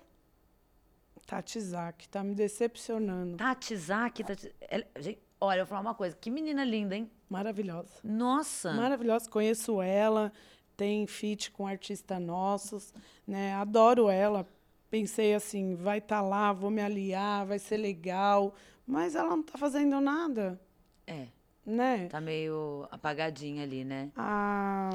Tatizak, 1.26 2.09
tá 2.09 2.22
me 2.22 2.32
decepcionando. 2.32 3.38
Tati 3.38 3.76
Zaki. 3.76 4.22
Tati, 4.22 4.54
ela- 4.61 4.87
gente, 5.00 5.18
olha, 5.40 5.59
eu 5.62 5.64
vou 5.66 5.70
falar 5.70 5.80
uma 5.80 5.96
coisa. 5.96 6.14
Que 6.14 6.30
menina 6.30 6.64
linda, 6.64 6.94
hein? 6.94 7.11
Maravilhosa. 7.28 7.88
Nossa. 8.04 8.72
Maravilhosa, 8.72 9.28
conheço 9.30 9.80
ela, 9.82 10.32
tem 10.76 11.06
feat 11.06 11.50
com 11.50 11.66
artistas 11.66 12.20
nossos, 12.20 12.92
né? 13.26 13.54
Adoro 13.54 14.08
ela. 14.08 14.46
Pensei 14.90 15.34
assim, 15.34 15.74
vai 15.74 15.98
estar 15.98 16.20
lá, 16.20 16.52
vou 16.52 16.70
me 16.70 16.80
aliar, 16.80 17.44
vai 17.44 17.58
ser 17.58 17.76
legal, 17.76 18.54
mas 18.86 19.14
ela 19.16 19.30
não 19.30 19.40
está 19.40 19.58
fazendo 19.58 20.00
nada, 20.00 20.60
É, 21.06 21.26
né? 21.64 22.06
tá 22.08 22.20
meio 22.20 22.86
apagadinha 22.90 23.64
ali, 23.64 23.84
né? 23.84 24.12
A, 24.16 24.90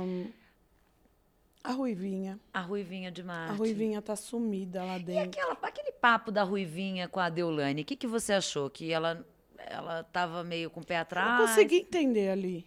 a 1.63 1.71
Ruivinha, 1.73 2.39
A 2.53 2.61
Ruivinha 2.61 3.11
de 3.11 3.21
Marte. 3.21 3.51
a 3.51 3.55
Ruivinha 3.55 4.01
tá 4.01 4.15
sumida 4.15 4.81
lá 4.83 4.97
E 4.97 5.03
dentro. 5.03 5.23
aquela, 5.41 5.57
aquele 5.61 5.91
papo 5.91 6.31
da 6.31 6.41
Ruivinha 6.43 7.07
com 7.07 7.19
a 7.19 7.29
Deolane, 7.29 7.81
o 7.81 7.85
que, 7.85 7.95
que 7.97 8.07
você 8.07 8.33
achou? 8.33 8.69
Que 8.69 8.91
ela, 8.91 9.23
ela 9.69 10.03
tava 10.03 10.43
meio 10.43 10.69
com 10.69 10.79
o 10.81 10.85
pé 10.85 10.97
atrás? 10.97 11.39
Não 11.39 11.47
consegui 11.47 11.77
entender 11.77 12.29
ali. 12.29 12.65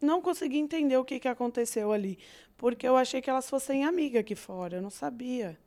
Não 0.00 0.22
consegui 0.22 0.58
entender 0.58 0.96
o 0.96 1.04
que, 1.04 1.20
que 1.20 1.28
aconteceu 1.28 1.92
ali. 1.92 2.18
Porque 2.56 2.86
eu 2.86 2.96
achei 2.96 3.20
que 3.20 3.28
elas 3.28 3.48
fossem 3.48 3.84
amigas 3.84 4.20
aqui 4.20 4.34
fora. 4.34 4.76
Eu 4.78 4.82
não 4.82 4.90
sabia. 4.90 5.58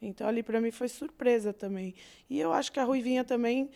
Então, 0.00 0.26
ali 0.26 0.42
para 0.42 0.60
mim 0.60 0.70
foi 0.70 0.88
surpresa 0.88 1.52
também. 1.52 1.94
E 2.28 2.38
eu 2.38 2.52
acho 2.52 2.70
que 2.72 2.80
a 2.80 2.84
Ruivinha 2.84 3.24
também, 3.24 3.70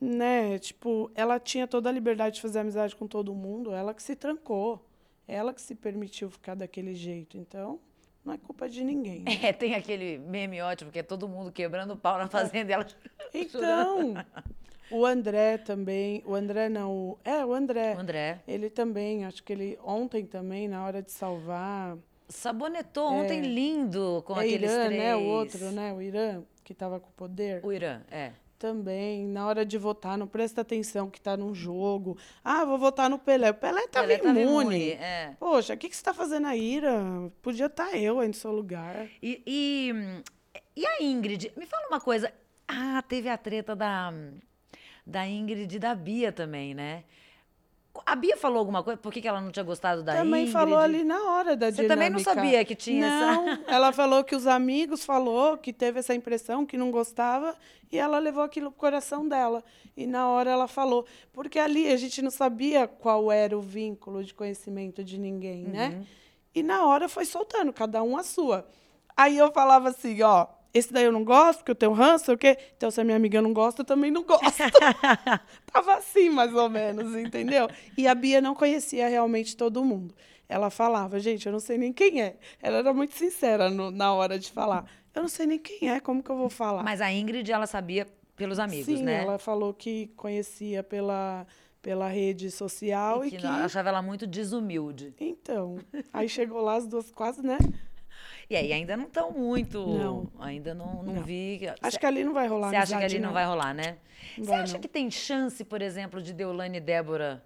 né? 0.00 0.58
Tipo, 0.58 1.10
ela 1.14 1.38
tinha 1.38 1.66
toda 1.66 1.88
a 1.88 1.92
liberdade 1.92 2.36
de 2.36 2.42
fazer 2.42 2.58
amizade 2.60 2.94
com 2.96 3.06
todo 3.06 3.34
mundo. 3.34 3.72
Ela 3.72 3.94
que 3.94 4.02
se 4.02 4.14
trancou. 4.16 4.84
Ela 5.26 5.54
que 5.54 5.60
se 5.62 5.74
permitiu 5.74 6.28
ficar 6.30 6.54
daquele 6.54 6.94
jeito. 6.94 7.38
Então, 7.38 7.80
não 8.24 8.34
é 8.34 8.38
culpa 8.38 8.68
de 8.68 8.82
ninguém. 8.84 9.20
né? 9.20 9.38
É, 9.42 9.52
tem 9.52 9.74
aquele 9.74 10.18
meme 10.18 10.60
ótimo, 10.60 10.90
que 10.90 10.98
é 10.98 11.02
todo 11.02 11.28
mundo 11.28 11.50
quebrando 11.52 11.92
o 11.92 11.96
pau 11.96 12.18
na 12.18 12.28
fazenda 12.28 12.70
e 12.70 12.74
ela... 12.74 12.86
Então, 13.36 14.14
o 14.90 15.04
André 15.04 15.58
também. 15.58 16.22
O 16.26 16.34
André 16.34 16.68
não. 16.68 17.18
É, 17.24 17.44
o 17.44 17.52
André. 17.52 17.94
O 17.96 18.00
André 18.00 18.40
Ele 18.46 18.70
também, 18.70 19.24
acho 19.24 19.42
que 19.42 19.52
ele 19.52 19.78
ontem 19.84 20.24
também, 20.26 20.68
na 20.68 20.84
hora 20.84 21.02
de 21.02 21.10
salvar. 21.12 21.96
sabonetou 22.28 23.10
ontem 23.12 23.40
lindo 23.40 24.22
com 24.26 24.34
é 24.36 24.44
aqueles 24.44 24.70
Irã, 24.70 24.86
três... 24.86 25.02
né? 25.02 25.16
O 25.16 25.24
outro, 25.24 25.70
né? 25.70 25.92
O 25.92 26.02
Irã, 26.02 26.42
que 26.62 26.72
estava 26.72 27.00
com 27.00 27.08
o 27.08 27.12
poder. 27.12 27.64
O 27.64 27.72
Irã, 27.72 28.02
é. 28.10 28.32
Também, 28.58 29.26
na 29.26 29.46
hora 29.46 29.66
de 29.66 29.76
votar, 29.76 30.16
não 30.16 30.26
presta 30.26 30.62
atenção 30.62 31.10
que 31.10 31.20
tá 31.20 31.36
num 31.36 31.54
jogo. 31.54 32.16
Ah, 32.42 32.64
vou 32.64 32.78
votar 32.78 33.10
no 33.10 33.18
Pelé. 33.18 33.50
O 33.50 33.54
Pelé 33.54 33.84
estava 33.84 34.06
Pelé 34.06 34.18
tava 34.18 34.40
imune. 34.40 34.92
é. 34.92 35.34
Poxa, 35.38 35.74
o 35.74 35.76
que, 35.76 35.88
que 35.88 35.94
você 35.94 36.00
está 36.00 36.14
fazendo 36.14 36.46
aí, 36.46 36.76
Irã? 36.76 37.30
Podia 37.42 37.66
estar 37.66 37.94
eu 37.94 38.20
aí 38.20 38.28
no 38.28 38.32
seu 38.32 38.52
lugar. 38.52 39.06
E, 39.22 39.42
e, 39.46 39.92
e 40.74 40.86
a 40.86 41.02
Ingrid? 41.02 41.52
Me 41.58 41.66
fala 41.66 41.88
uma 41.88 42.00
coisa. 42.00 42.32
Ah, 42.66 43.02
teve 43.06 43.28
a 43.28 43.36
treta 43.36 43.76
da, 43.76 44.10
da 45.06 45.26
Ingrid 45.26 45.76
e 45.76 45.78
da 45.78 45.94
Bia 45.94 46.32
também, 46.32 46.74
né? 46.74 47.04
A 48.04 48.16
Bia 48.16 48.36
falou 48.36 48.58
alguma 48.58 48.82
coisa? 48.82 48.98
Por 48.98 49.12
que, 49.12 49.20
que 49.20 49.28
ela 49.28 49.40
não 49.40 49.52
tinha 49.52 49.62
gostado 49.62 50.02
da 50.02 50.16
também 50.16 50.42
Ingrid? 50.42 50.52
falou 50.52 50.78
ali 50.78 51.04
na 51.04 51.30
hora 51.30 51.56
da 51.56 51.70
Você 51.70 51.86
também 51.86 52.10
não 52.10 52.18
dinâmica. 52.18 52.42
sabia 52.42 52.64
que 52.64 52.74
tinha 52.74 53.08
não, 53.08 53.50
essa... 53.50 53.62
ela 53.68 53.92
falou 53.92 54.24
que 54.24 54.34
os 54.34 54.48
amigos 54.48 55.04
falou 55.04 55.56
que 55.56 55.72
teve 55.72 56.00
essa 56.00 56.12
impressão, 56.12 56.66
que 56.66 56.76
não 56.76 56.90
gostava, 56.90 57.54
e 57.92 57.96
ela 57.96 58.18
levou 58.18 58.42
aquilo 58.42 58.70
pro 58.72 58.80
coração 58.80 59.28
dela. 59.28 59.62
E 59.96 60.06
na 60.08 60.28
hora 60.28 60.50
ela 60.50 60.66
falou, 60.66 61.06
porque 61.32 61.56
ali 61.56 61.86
a 61.92 61.96
gente 61.96 62.20
não 62.20 62.32
sabia 62.32 62.88
qual 62.88 63.30
era 63.30 63.56
o 63.56 63.60
vínculo 63.60 64.24
de 64.24 64.34
conhecimento 64.34 65.04
de 65.04 65.16
ninguém, 65.16 65.62
né? 65.62 65.90
Uhum. 65.94 66.06
E 66.52 66.62
na 66.64 66.84
hora 66.86 67.08
foi 67.08 67.24
soltando, 67.24 67.72
cada 67.72 68.02
um 68.02 68.16
a 68.16 68.24
sua. 68.24 68.66
Aí 69.16 69.38
eu 69.38 69.52
falava 69.52 69.90
assim, 69.90 70.20
ó, 70.22 70.48
esse 70.74 70.92
daí 70.92 71.04
eu 71.04 71.12
não 71.12 71.24
gosto, 71.24 71.58
porque 71.60 71.70
eu 71.70 71.74
tenho 71.76 71.92
ranço, 71.92 72.24
sei 72.26 72.34
o 72.34 72.38
quê. 72.38 72.58
Então, 72.76 72.90
se 72.90 73.00
a 73.00 73.04
minha 73.04 73.16
amiga 73.16 73.40
não 73.40 73.52
gosta, 73.54 73.82
eu 73.82 73.86
também 73.86 74.10
não 74.10 74.24
gosto. 74.24 74.42
Tava 75.72 75.94
assim, 75.94 76.28
mais 76.30 76.52
ou 76.54 76.68
menos, 76.68 77.14
entendeu? 77.16 77.68
E 77.96 78.06
a 78.06 78.14
Bia 78.14 78.40
não 78.40 78.54
conhecia 78.54 79.08
realmente 79.08 79.56
todo 79.56 79.84
mundo. 79.84 80.14
Ela 80.48 80.68
falava, 80.70 81.18
gente, 81.20 81.46
eu 81.46 81.52
não 81.52 81.60
sei 81.60 81.78
nem 81.78 81.92
quem 81.92 82.20
é. 82.20 82.36
Ela 82.60 82.78
era 82.78 82.92
muito 82.92 83.14
sincera 83.14 83.70
no- 83.70 83.90
na 83.90 84.12
hora 84.12 84.38
de 84.38 84.50
falar. 84.50 84.84
Eu 85.14 85.22
não 85.22 85.28
sei 85.28 85.46
nem 85.46 85.58
quem 85.58 85.90
é, 85.90 86.00
como 86.00 86.22
que 86.22 86.30
eu 86.30 86.36
vou 86.36 86.50
falar? 86.50 86.82
Mas 86.82 87.00
a 87.00 87.10
Ingrid, 87.12 87.50
ela 87.50 87.66
sabia 87.66 88.06
pelos 88.36 88.58
amigos, 88.58 88.84
Sim, 88.98 89.04
né? 89.04 89.14
ela 89.22 89.38
falou 89.38 89.72
que 89.72 90.08
conhecia 90.16 90.82
pela, 90.82 91.46
pela 91.80 92.08
rede 92.08 92.50
social 92.50 93.24
E 93.24 93.28
e 93.28 93.30
que 93.30 93.36
que. 93.38 93.44
não- 93.46 93.64
achava 93.64 93.88
ela 93.88 94.02
muito 94.02 94.26
desumilde. 94.26 95.14
Então, 95.20 95.78
aí 96.12 96.28
chegou 96.28 96.60
lá 96.60 96.74
as 96.74 96.86
duas 96.86 97.10
quase, 97.12 97.42
né? 97.46 97.56
E 98.48 98.56
aí 98.56 98.72
ainda 98.72 98.96
não 98.96 99.04
estão 99.06 99.30
muito. 99.30 99.86
Não. 99.86 100.28
Ainda 100.38 100.74
não, 100.74 101.02
não, 101.02 101.14
Não. 101.14 101.22
vi. 101.22 101.60
Acho 101.80 101.98
que 101.98 102.06
ali 102.06 102.22
não 102.24 102.34
vai 102.34 102.46
rolar 102.46 102.70
Você 102.70 102.76
acha 102.76 102.98
que 102.98 103.04
ali 103.04 103.18
não 103.18 103.32
vai 103.32 103.44
rolar, 103.46 103.72
né? 103.74 103.96
Você 104.38 104.52
acha 104.52 104.78
que 104.78 104.88
tem 104.88 105.10
chance, 105.10 105.64
por 105.64 105.80
exemplo, 105.82 106.20
de 106.22 106.32
Deolane 106.32 106.78
e 106.78 106.80
Débora 106.80 107.44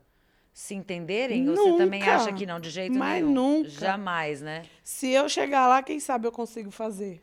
se 0.53 0.75
entenderem? 0.75 1.49
Ou 1.49 1.57
você 1.57 1.77
também 1.85 2.01
Nunca. 2.01 2.15
acha 2.17 2.33
que 2.33 2.45
não, 2.47 2.59
de 2.59 2.71
jeito 2.71 2.99
Mas 2.99 3.23
nenhum? 3.23 3.33
nunca. 3.33 3.69
Jamais, 3.71 4.41
né? 4.43 4.65
Se 4.83 5.09
eu 5.13 5.29
chegar 5.29 5.69
lá, 5.69 5.83
quem 5.83 6.01
sabe 6.01 6.27
eu 6.27 6.33
consigo 6.33 6.71
fazer. 6.71 7.23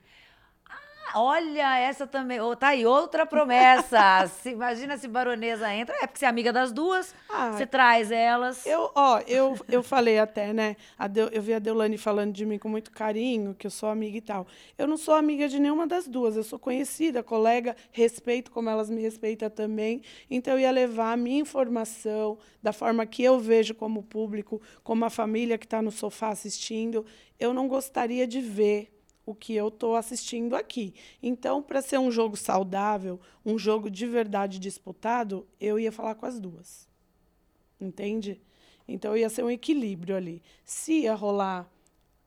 Olha, 1.16 1.78
essa 1.80 2.06
também. 2.06 2.40
Oh, 2.42 2.56
tá 2.56 2.68
aí, 2.70 2.86
outra 2.86 3.26
promessa. 3.26 4.28
Se- 4.42 4.50
imagina 4.52 4.98
se 4.98 5.08
baronesa 5.08 5.74
entra. 5.74 5.96
É 6.02 6.08
porque 6.08 6.20
você 6.20 6.26
é 6.26 6.28
amiga 6.28 6.52
das 6.52 6.72
duas, 6.72 7.16
Ah, 7.30 7.54
você 7.54 7.66
traz 7.66 8.12
elas. 8.12 8.66
Eu, 8.66 8.92
ó, 8.94 9.20
eu, 9.28 9.58
eu 9.70 9.82
falei 9.82 10.20
até, 10.20 10.52
né? 10.52 10.76
Deu- 11.12 11.30
eu 11.30 11.42
vi 11.42 11.54
a 11.54 11.60
Deulane 11.60 11.98
falando 11.98 12.34
de 12.34 12.46
mim 12.46 12.58
com 12.60 12.68
muito 12.68 12.92
carinho, 12.92 13.56
que 13.56 13.66
eu 13.66 13.72
sou 13.72 13.90
amiga 13.90 14.18
e 14.18 14.22
tal. 14.22 14.46
Eu 14.78 14.88
não 14.88 14.98
sou 14.98 15.14
amiga 15.14 15.48
de 15.48 15.58
nenhuma 15.60 15.88
das 15.88 16.08
duas. 16.08 16.36
Eu 16.36 16.44
sou 16.44 16.60
conhecida, 16.60 17.24
colega, 17.24 17.76
respeito 17.92 18.52
como 18.52 18.70
elas 18.70 18.90
me 18.90 19.02
respeitam 19.02 19.50
também. 19.50 20.02
Então, 20.30 20.54
eu 20.56 20.60
ia 20.60 20.72
levar 20.72 21.14
a 21.14 21.18
minha 21.18 21.40
informação 21.40 22.38
da 22.62 22.74
forma 22.74 23.06
que 23.06 23.24
eu 23.24 23.40
vejo 23.40 23.74
como 23.76 24.04
público, 24.04 24.62
como 24.84 25.06
a 25.06 25.10
família 25.10 25.58
que 25.58 25.66
está 25.66 25.82
no 25.82 25.92
sofá 25.92 26.30
assistindo. 26.30 27.06
Eu 27.40 27.54
não 27.54 27.68
gostaria 27.68 28.26
de 28.28 28.42
ver 28.42 28.92
o 29.26 29.34
que 29.34 29.54
eu 29.56 29.70
estou 29.70 29.96
assistindo 29.96 30.56
aqui. 30.56 30.94
Então, 31.22 31.62
para 31.62 31.82
ser 31.82 31.98
um 31.98 32.12
jogo 32.12 32.38
saudável, 32.38 33.20
um 33.46 33.58
jogo 33.58 33.90
de 33.90 34.06
verdade 34.06 34.60
disputado, 34.60 35.48
eu 35.60 35.80
ia 35.80 35.92
falar 35.92 36.16
com 36.16 36.26
as 36.26 36.40
duas. 36.40 36.88
Entende? 37.80 38.42
Então 38.88 39.18
ia 39.18 39.30
ser 39.30 39.44
um 39.44 39.50
equilíbrio 39.50 40.16
ali. 40.16 40.42
Se 40.64 41.02
ia 41.02 41.16
rolar 41.16 41.68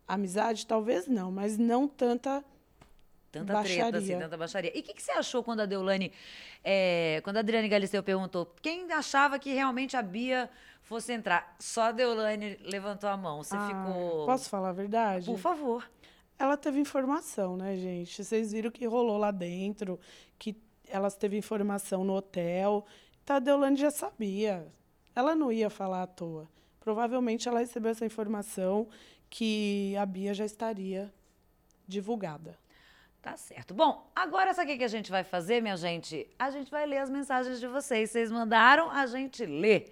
amizade, 0.06 0.66
talvez 0.66 1.06
não, 1.06 1.30
mas 1.30 1.56
não 1.56 1.86
tanta. 1.86 2.44
Tanta 3.30 3.62
treta, 3.62 3.82
assim, 3.84 3.90
baixaria. 3.92 4.18
tanta 4.18 4.36
baixaria. 4.38 4.76
E 4.76 4.80
o 4.80 4.82
que, 4.82 4.94
que 4.94 5.02
você 5.02 5.12
achou 5.12 5.44
quando 5.44 5.60
a 5.60 5.66
Deolane, 5.66 6.10
é, 6.64 7.20
quando 7.22 7.36
a 7.36 7.40
Adriane 7.40 7.68
Galisteu 7.68 8.02
perguntou 8.02 8.46
quem 8.62 8.90
achava 8.90 9.38
que 9.38 9.52
realmente 9.52 9.96
a 9.98 10.02
Bia 10.02 10.48
fosse 10.82 11.12
entrar? 11.12 11.54
Só 11.60 11.82
a 11.82 11.92
Deolane 11.92 12.58
levantou 12.62 13.08
a 13.08 13.16
mão. 13.18 13.44
Você 13.44 13.54
Ah, 13.54 13.68
ficou. 13.68 14.24
Posso 14.24 14.48
falar 14.48 14.70
a 14.70 14.72
verdade? 14.72 15.26
Por 15.26 15.38
favor. 15.38 15.88
Ela 16.38 16.56
teve 16.56 16.78
informação, 16.78 17.56
né, 17.56 17.76
gente? 17.76 18.22
Vocês 18.22 18.52
viram 18.52 18.70
que 18.70 18.86
rolou 18.86 19.18
lá 19.18 19.30
dentro, 19.30 19.98
que 20.38 20.56
elas 20.86 21.16
teve 21.16 21.36
informação 21.36 22.04
no 22.04 22.14
hotel. 22.14 22.86
A 23.28 23.38
Deolane 23.38 23.76
já 23.76 23.90
sabia. 23.90 24.66
Ela 25.14 25.34
não 25.34 25.50
ia 25.50 25.68
falar 25.68 26.02
à 26.02 26.06
toa. 26.06 26.48
Provavelmente 26.80 27.48
ela 27.48 27.58
recebeu 27.58 27.90
essa 27.90 28.06
informação 28.06 28.88
que 29.28 29.94
a 29.96 30.06
Bia 30.06 30.32
já 30.32 30.44
estaria 30.44 31.12
divulgada. 31.86 32.56
Tá 33.20 33.36
certo. 33.36 33.74
Bom, 33.74 34.08
agora 34.14 34.54
sabe 34.54 34.72
o 34.72 34.78
que 34.78 34.84
a 34.84 34.88
gente 34.88 35.10
vai 35.10 35.24
fazer, 35.24 35.60
minha 35.60 35.76
gente? 35.76 36.26
A 36.38 36.50
gente 36.50 36.70
vai 36.70 36.86
ler 36.86 36.98
as 36.98 37.10
mensagens 37.10 37.58
de 37.58 37.66
vocês. 37.66 38.10
Vocês 38.10 38.30
mandaram, 38.30 38.90
a 38.90 39.06
gente 39.06 39.44
lê. 39.44 39.90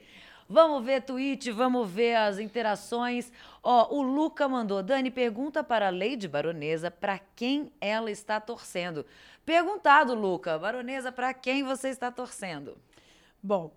Vamos 0.48 0.84
ver 0.84 1.02
tweet, 1.02 1.50
vamos 1.50 1.90
ver 1.90 2.14
as 2.14 2.38
interações. 2.38 3.32
Ó, 3.62 3.96
o 3.96 4.02
Luca 4.02 4.48
mandou. 4.48 4.80
Dani, 4.82 5.10
pergunta 5.10 5.64
para 5.64 5.88
a 5.88 5.90
Lady 5.90 6.28
Baronesa 6.28 6.88
para 6.88 7.18
quem 7.18 7.72
ela 7.80 8.10
está 8.10 8.40
torcendo. 8.40 9.04
Perguntado, 9.44 10.14
Luca. 10.14 10.56
Baronesa, 10.56 11.10
para 11.10 11.34
quem 11.34 11.64
você 11.64 11.88
está 11.88 12.12
torcendo? 12.12 12.78
Bom, 13.42 13.72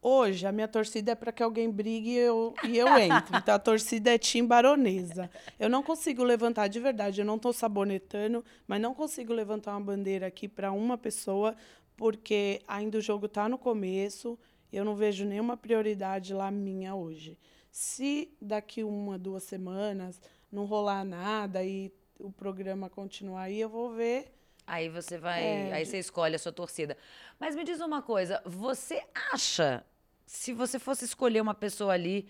hoje 0.00 0.46
a 0.46 0.52
minha 0.52 0.66
torcida 0.66 1.12
é 1.12 1.14
para 1.14 1.30
que 1.30 1.42
alguém 1.42 1.70
brigue 1.70 2.10
e 2.10 2.18
eu, 2.18 2.54
e 2.64 2.78
eu 2.78 2.88
entre. 2.98 3.36
Então 3.36 3.54
a 3.54 3.58
torcida 3.58 4.14
é 4.14 4.18
Tim 4.18 4.46
Baronesa. 4.46 5.30
Eu 5.60 5.68
não 5.68 5.82
consigo 5.82 6.24
levantar, 6.24 6.68
de 6.68 6.80
verdade, 6.80 7.20
eu 7.20 7.24
não 7.26 7.36
estou 7.36 7.52
sabonetando, 7.52 8.42
mas 8.66 8.80
não 8.80 8.94
consigo 8.94 9.32
levantar 9.34 9.72
uma 9.72 9.80
bandeira 9.80 10.26
aqui 10.26 10.48
para 10.48 10.72
uma 10.72 10.96
pessoa, 10.96 11.54
porque 11.96 12.62
ainda 12.66 12.96
o 12.96 13.02
jogo 13.02 13.26
está 13.26 13.48
no 13.48 13.58
começo, 13.58 14.38
eu 14.74 14.84
não 14.84 14.94
vejo 14.96 15.24
nenhuma 15.24 15.56
prioridade 15.56 16.32
lá 16.32 16.50
minha 16.50 16.94
hoje. 16.94 17.38
Se 17.70 18.32
daqui 18.40 18.84
uma, 18.84 19.18
duas 19.18 19.42
semanas 19.42 20.20
não 20.50 20.64
rolar 20.64 21.04
nada 21.04 21.64
e 21.64 21.92
o 22.18 22.30
programa 22.30 22.88
continuar 22.88 23.42
aí, 23.42 23.60
eu 23.60 23.68
vou 23.68 23.92
ver 23.92 24.34
Aí 24.66 24.88
você 24.88 25.18
vai. 25.18 25.42
É, 25.42 25.72
aí 25.72 25.84
você 25.84 25.98
escolhe 25.98 26.34
a 26.34 26.38
sua 26.38 26.52
torcida. 26.52 26.96
Mas 27.38 27.54
me 27.54 27.64
diz 27.64 27.80
uma 27.80 28.00
coisa: 28.00 28.40
você 28.44 29.02
acha, 29.32 29.84
se 30.26 30.52
você 30.52 30.78
fosse 30.78 31.04
escolher 31.04 31.40
uma 31.40 31.54
pessoa 31.54 31.92
ali 31.92 32.26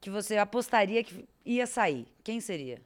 que 0.00 0.08
você 0.08 0.36
apostaria 0.36 1.02
que 1.02 1.28
ia 1.44 1.66
sair, 1.66 2.06
quem 2.22 2.40
seria? 2.40 2.80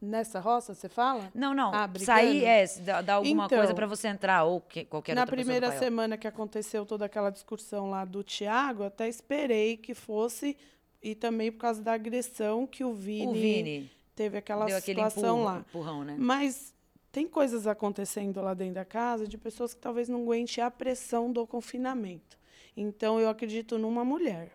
Nessa 0.00 0.40
roça, 0.40 0.74
você 0.74 0.88
fala? 0.88 1.30
Não, 1.34 1.52
não. 1.54 1.72
Ah, 1.74 1.88
sair 1.98 2.44
é 2.44 2.64
dá 3.02 3.14
alguma 3.14 3.46
Então, 3.46 3.58
coisa 3.58 3.74
pra 3.74 3.86
você 3.86 4.08
entrar 4.08 4.44
ou 4.44 4.60
que, 4.60 4.84
qualquer 4.84 5.14
Na 5.14 5.22
outra 5.22 5.36
do 5.36 5.38
primeira 5.38 5.72
semana 5.78 6.16
que 6.16 6.26
aconteceu 6.26 6.86
toda 6.86 7.04
aquela 7.04 7.30
discussão 7.30 7.90
lá 7.90 8.04
do 8.04 8.22
Tiago, 8.22 8.84
até 8.84 9.08
esperei 9.08 9.76
que 9.76 9.94
fosse, 9.94 10.56
e 11.02 11.14
também 11.14 11.50
por 11.52 11.58
causa 11.58 11.82
da 11.82 11.92
agressão 11.92 12.66
que 12.66 12.84
o 12.84 12.92
Vini, 12.92 13.26
O 13.26 13.32
Vini 13.32 13.90
teve 14.14 14.36
aquela 14.38 14.66
deu 14.66 14.80
situação 14.80 15.44
lá. 15.44 15.58
empurrão, 15.58 16.04
né? 16.04 16.16
Mas 16.18 16.74
tem 17.12 17.26
coisas 17.26 17.66
acontecendo 17.66 18.40
lá 18.40 18.54
dentro 18.54 18.74
da 18.74 18.84
casa 18.84 19.26
de 19.26 19.38
pessoas 19.38 19.74
que 19.74 19.80
talvez 19.80 20.08
não 20.08 20.22
aguentem 20.22 20.62
a 20.62 20.70
pressão 20.70 21.32
do 21.32 21.46
confinamento. 21.46 22.36
Então 22.76 23.18
eu 23.18 23.28
acredito 23.28 23.78
numa 23.78 24.04
mulher. 24.04 24.52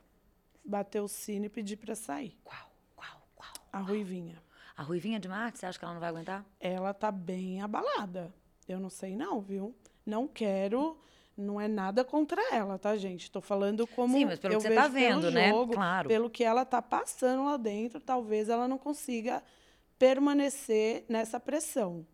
Bater 0.65 1.01
o 1.01 1.09
sino 1.09 1.45
e 1.45 1.49
pedir 1.49 1.75
para 1.75 1.93
sair. 1.93 2.37
Qual, 2.43 2.71
qual, 2.95 3.21
qual? 3.35 3.51
A 3.71 3.79
Ruivinha. 3.79 4.41
A 4.75 4.81
Ruivinha 4.81 5.19
de 5.19 5.27
Marte, 5.27 5.59
você 5.59 5.65
acha 5.65 5.77
que 5.77 5.85
ela 5.85 5.93
não 5.93 6.01
vai 6.01 6.09
aguentar? 6.09 6.45
ela 6.59 6.93
tá 6.93 7.11
bem 7.11 7.61
abalada. 7.61 8.33
Eu 8.67 8.79
não 8.79 8.89
sei 8.89 9.15
não, 9.15 9.39
viu? 9.39 9.75
Não 10.05 10.27
quero, 10.27 10.97
não 11.37 11.59
é 11.59 11.67
nada 11.67 12.03
contra 12.03 12.41
ela, 12.53 12.79
tá, 12.79 12.95
gente? 12.97 13.29
Tô 13.29 13.41
falando 13.41 13.85
como 13.85 14.17
Sim, 14.17 14.25
mas 14.25 14.39
pelo 14.39 14.55
eu 14.55 14.59
que 14.59 14.67
você 14.67 14.73
tá 14.73 14.87
vejo 14.87 14.93
vendo, 14.93 15.31
né? 15.31 15.49
jogo, 15.49 15.73
Claro. 15.73 16.07
Pelo 16.07 16.29
que 16.29 16.43
ela 16.43 16.65
tá 16.65 16.81
passando 16.81 17.45
lá 17.45 17.57
dentro, 17.57 17.99
talvez 17.99 18.49
ela 18.49 18.67
não 18.67 18.77
consiga 18.77 19.43
permanecer 19.99 21.05
nessa 21.07 21.39
pressão. 21.39 22.05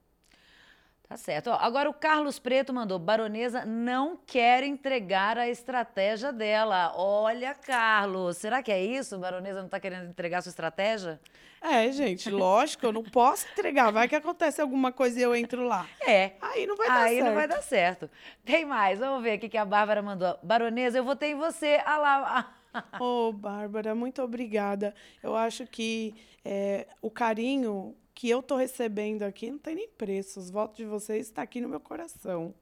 Tá 1.10 1.18
certo. 1.18 1.50
Ó, 1.50 1.56
agora 1.56 1.90
o 1.90 1.94
Carlos 1.94 2.38
Preto 2.38 2.72
mandou: 2.72 3.00
Baronesa 3.00 3.66
não 3.66 4.16
quer 4.16 4.62
entregar 4.64 5.40
a 5.40 5.50
estratégia 5.50 6.32
dela. 6.32 6.94
Olha, 6.96 7.56
Carlos, 7.56 8.38
será 8.38 8.62
que 8.62 8.72
é 8.72 8.80
isso? 8.80 9.18
Baronesa 9.18 9.60
não 9.64 9.68
tá 9.68 9.80
querendo 9.80 10.08
entregar 10.08 10.38
a 10.38 10.42
sua 10.44 10.52
estratégia? 10.52 11.20
É, 11.64 11.92
gente, 11.92 12.30
lógico, 12.30 12.86
eu 12.86 12.92
não 12.94 13.04
posso 13.04 13.48
entregar. 13.52 13.92
Vai 13.92 14.08
que 14.08 14.16
acontece 14.16 14.62
alguma 14.62 14.92
coisa 14.92 15.20
e 15.20 15.24
eu 15.24 15.36
entro 15.36 15.64
lá. 15.64 15.88
É. 16.08 16.34
Aí 16.40 16.68
não 16.68 16.78
vai 16.78 16.88
dar 16.88 17.02
Aí 17.02 17.16
certo. 17.16 17.26
não 17.26 17.34
vai 17.34 17.48
dar 17.48 17.62
certo. 17.64 18.10
Tem 18.46 18.64
mais, 18.64 19.00
vamos 19.00 19.24
ver 19.24 19.32
aqui 19.32 19.50
que 19.50 19.58
a 19.58 19.66
Bárbara 19.66 20.04
mandou. 20.04 20.38
Baronesa, 20.44 21.00
eu 21.00 21.04
votei 21.04 21.32
em 21.32 21.36
você. 21.36 21.82
Ah 21.88 21.98
lá. 21.98 22.56
Ô, 23.00 23.34
Bárbara, 23.34 23.96
muito 23.96 24.22
obrigada. 24.22 24.94
Eu 25.24 25.36
acho 25.36 25.66
que 25.66 26.14
é, 26.46 26.86
o 27.02 27.10
carinho 27.10 27.96
que 28.20 28.30
eu 28.30 28.44
tô 28.44 28.58
recebendo 28.58 29.24
aqui 29.24 29.50
não 29.50 29.58
tem 29.58 29.76
nem 29.76 29.88
preço. 29.88 30.42
Os 30.42 30.50
votos 30.52 30.76
de 30.76 30.84
vocês 30.84 31.28
estão 31.28 31.42
aqui 31.42 31.62
no 31.62 31.70
meu 31.70 31.80
coração. 31.80 32.54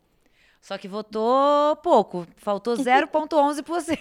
Só 0.61 0.77
que 0.77 0.87
votou 0.87 1.75
pouco, 1.77 2.27
faltou 2.35 2.75
0,11%. 2.77 3.97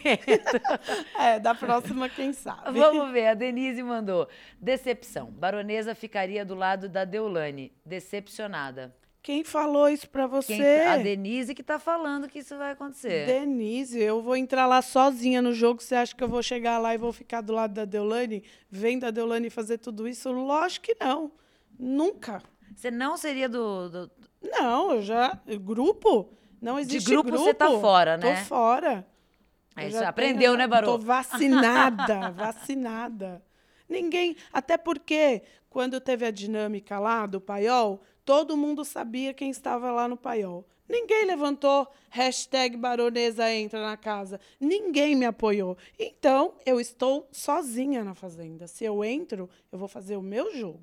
É, 1.18 1.40
da 1.40 1.54
próxima, 1.54 2.10
quem 2.10 2.34
sabe. 2.34 2.78
Vamos 2.78 3.10
ver, 3.10 3.28
a 3.28 3.34
Denise 3.34 3.82
mandou. 3.82 4.28
Decepção. 4.60 5.30
Baronesa 5.30 5.94
ficaria 5.94 6.44
do 6.44 6.54
lado 6.54 6.90
da 6.90 7.06
Deulane. 7.06 7.72
Decepcionada. 7.86 8.94
Quem 9.22 9.42
falou 9.42 9.88
isso 9.88 10.10
pra 10.10 10.26
você? 10.26 10.56
Quem- 10.58 10.86
a 10.86 10.98
Denise 10.98 11.54
que 11.54 11.62
tá 11.62 11.78
falando 11.78 12.28
que 12.28 12.40
isso 12.40 12.54
vai 12.58 12.72
acontecer. 12.72 13.24
Denise, 13.26 13.98
eu 13.98 14.20
vou 14.20 14.36
entrar 14.36 14.66
lá 14.66 14.82
sozinha 14.82 15.40
no 15.40 15.54
jogo. 15.54 15.82
Você 15.82 15.94
acha 15.94 16.14
que 16.14 16.22
eu 16.22 16.28
vou 16.28 16.42
chegar 16.42 16.76
lá 16.78 16.94
e 16.94 16.98
vou 16.98 17.14
ficar 17.14 17.40
do 17.40 17.54
lado 17.54 17.72
da 17.72 17.86
Deolane? 17.86 18.44
Vendo 18.70 19.04
a 19.04 19.10
Deolane 19.10 19.48
fazer 19.48 19.78
tudo 19.78 20.06
isso? 20.06 20.30
Lógico 20.30 20.84
que 20.86 20.96
não. 21.00 21.32
Nunca. 21.78 22.42
Você 22.74 22.90
não 22.90 23.16
seria 23.16 23.48
do. 23.48 23.88
do- 23.88 24.10
Não, 24.42 24.92
eu 24.92 25.02
já. 25.02 25.38
Grupo? 25.60 26.30
Não 26.60 26.78
existe 26.78 27.08
grupo 27.10 27.30
você 27.30 27.54
tá 27.54 27.68
fora, 27.80 28.16
né? 28.16 28.36
Tô 28.40 28.44
fora. 28.44 29.06
É, 29.76 29.88
isso 29.88 29.98
já 29.98 30.08
aprendeu, 30.08 30.52
tenho- 30.52 30.56
né, 30.58 30.66
Baru? 30.66 30.86
Tô 30.86 30.98
vacinada, 30.98 32.30
vacinada. 32.36 33.42
Ninguém. 33.88 34.36
Até 34.52 34.76
porque, 34.76 35.42
quando 35.68 36.00
teve 36.00 36.24
a 36.26 36.30
dinâmica 36.30 36.98
lá 36.98 37.26
do 37.26 37.40
paiol, 37.40 38.02
Todo 38.24 38.56
mundo 38.56 38.84
sabia 38.84 39.32
quem 39.32 39.50
estava 39.50 39.92
lá 39.92 40.08
no 40.08 40.16
paiol. 40.16 40.66
Ninguém 40.88 41.26
levantou 41.26 41.86
hashtag 42.10 42.76
baronesa 42.76 43.48
entra 43.52 43.80
na 43.80 43.96
casa. 43.96 44.40
Ninguém 44.58 45.14
me 45.14 45.24
apoiou. 45.24 45.78
Então, 45.96 46.54
eu 46.66 46.80
estou 46.80 47.28
sozinha 47.30 48.02
na 48.02 48.16
fazenda. 48.16 48.66
Se 48.66 48.84
eu 48.84 49.04
entro, 49.04 49.48
eu 49.70 49.78
vou 49.78 49.86
fazer 49.86 50.16
o 50.16 50.22
meu 50.22 50.52
jogo. 50.56 50.80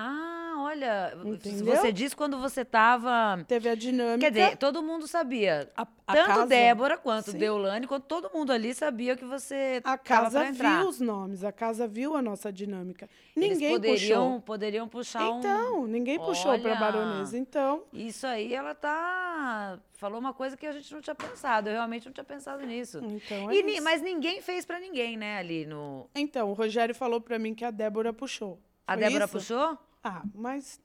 Ah, 0.00 0.54
olha, 0.58 1.12
Entendeu? 1.24 1.74
você 1.74 1.92
disse 1.92 2.14
quando 2.14 2.38
você 2.38 2.64
tava. 2.64 3.44
Teve 3.48 3.68
a 3.68 3.74
dinâmica. 3.74 4.20
Quer 4.20 4.30
dizer, 4.30 4.56
todo 4.56 4.80
mundo 4.80 5.08
sabia. 5.08 5.68
a, 5.76 5.82
a 6.06 6.12
Tanto 6.14 6.26
casa- 6.28 6.46
Débora 6.46 6.96
quanto 6.96 7.32
Sim. 7.32 7.38
Deolane, 7.38 7.84
quanto 7.86 8.04
todo 8.04 8.30
mundo 8.32 8.52
ali 8.52 8.72
sabia 8.74 9.16
que 9.16 9.24
você 9.24 9.80
A 9.82 9.98
casa 9.98 10.52
viu 10.52 10.88
os 10.88 11.00
nomes, 11.00 11.42
a 11.42 11.50
casa 11.50 11.88
viu 11.88 12.14
a 12.16 12.22
nossa 12.22 12.52
dinâmica. 12.52 13.08
Eles 13.36 13.50
Ninguém 13.58 13.72
poderiam, 13.74 14.24
puxou. 14.26 14.40
poderiam 14.42 14.88
puxar 14.88 15.28
um. 15.30 15.38
Então, 15.40 15.86
ninguém 15.88 16.16
puxou 16.18 16.56
para 16.60 16.74
baronesa. 16.76 17.36
Então, 17.36 17.82
Isso 17.92 18.24
aí, 18.24 18.54
ela 18.54 18.74
tá. 18.76 19.80
Falou 19.94 20.20
uma 20.20 20.32
coisa 20.32 20.56
que 20.56 20.64
a 20.64 20.70
gente 20.70 20.94
não 20.94 21.00
tinha 21.00 21.14
pensado. 21.16 21.68
Eu 21.68 21.72
realmente 21.74 22.06
não 22.06 22.12
tinha 22.12 22.22
pensado 22.24 22.64
nisso. 22.64 22.98
então 22.98 23.50
é 23.50 23.54
E 23.56 23.74
isso. 23.74 23.82
mas 23.82 24.00
ninguém 24.00 24.40
fez 24.40 24.64
pra 24.64 24.78
ninguém, 24.78 25.16
né, 25.16 25.38
ali 25.38 25.66
no. 25.66 26.08
Então, 26.14 26.50
o 26.50 26.52
Rogério 26.52 26.94
falou 26.94 27.20
para 27.20 27.36
mim 27.36 27.52
que 27.52 27.64
a 27.64 27.72
Débora 27.72 28.12
puxou. 28.12 28.60
A 28.86 28.92
Foi 28.94 29.02
Débora 29.02 29.24
isso? 29.24 29.32
puxou? 29.32 29.76
Ah, 30.02 30.22
mas 30.34 30.80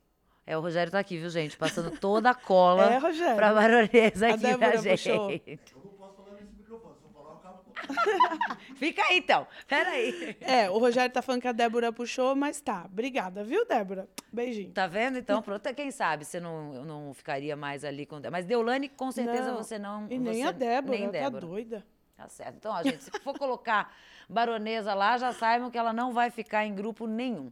É, 0.46 0.58
o 0.58 0.62
Rogério 0.62 0.92
tá 0.92 1.00
aqui, 1.00 1.18
viu, 1.18 1.30
gente? 1.30 1.56
Passando 1.58 1.92
toda 2.00 2.30
a 2.32 2.36
cola 2.36 2.86
é, 2.94 2.98
Rogério. 2.98 3.36
pra 3.36 3.54
baronesa 3.54 4.28
A 4.28 4.30
aqui 4.34 4.40
pra 4.42 4.50
Débora 4.52 4.78
gente. 4.78 5.10
puxou. 5.10 5.30
Fica 8.76 9.04
aí, 9.04 9.18
então. 9.18 9.48
Peraí. 9.68 10.38
É, 10.42 10.70
o 10.70 10.78
Rogério 10.78 11.12
tá 11.14 11.22
falando 11.22 11.42
que 11.42 11.48
a 11.48 11.52
Débora 11.52 11.92
puxou, 11.92 12.36
mas 12.36 12.60
tá. 12.62 12.86
Obrigada, 12.86 13.44
viu, 13.44 13.66
Débora? 13.66 14.08
Beijinho. 14.32 14.72
Tá 14.72 14.88
vendo? 14.88 15.18
Então, 15.18 15.42
pronto. 15.42 15.74
Quem 15.74 15.92
sabe 15.92 16.26
você 16.26 16.40
não, 16.40 16.84
não 16.86 17.14
ficaria 17.14 17.56
mais 17.56 17.84
ali 17.84 18.06
com. 18.06 18.20
Mas 18.32 18.46
Deolane, 18.46 18.90
com 18.90 19.12
certeza 19.12 19.52
Não, 19.52 19.58
você 19.58 19.78
não. 19.80 20.08
E 20.10 20.18
nem 20.18 20.42
você- 20.42 20.48
a 20.48 20.52
Débora, 20.52 20.98
nem 20.98 21.06
tá 21.06 21.12
Débora. 21.12 21.46
doida. 21.46 21.86
Tá 22.16 22.28
certo. 22.30 22.56
Então, 22.58 22.72
ó, 22.74 22.84
gente, 22.84 23.04
se 23.04 23.12
for 23.22 23.38
colocar 23.38 23.94
baronesa 24.30 24.94
lá, 24.94 25.18
já 25.18 25.32
saibam 25.34 25.70
que 25.70 25.78
ela 25.78 25.94
não 25.94 26.14
vai 26.14 26.30
ficar 26.30 26.66
em 26.66 26.74
grupo 26.74 27.08
nenhum. 27.08 27.52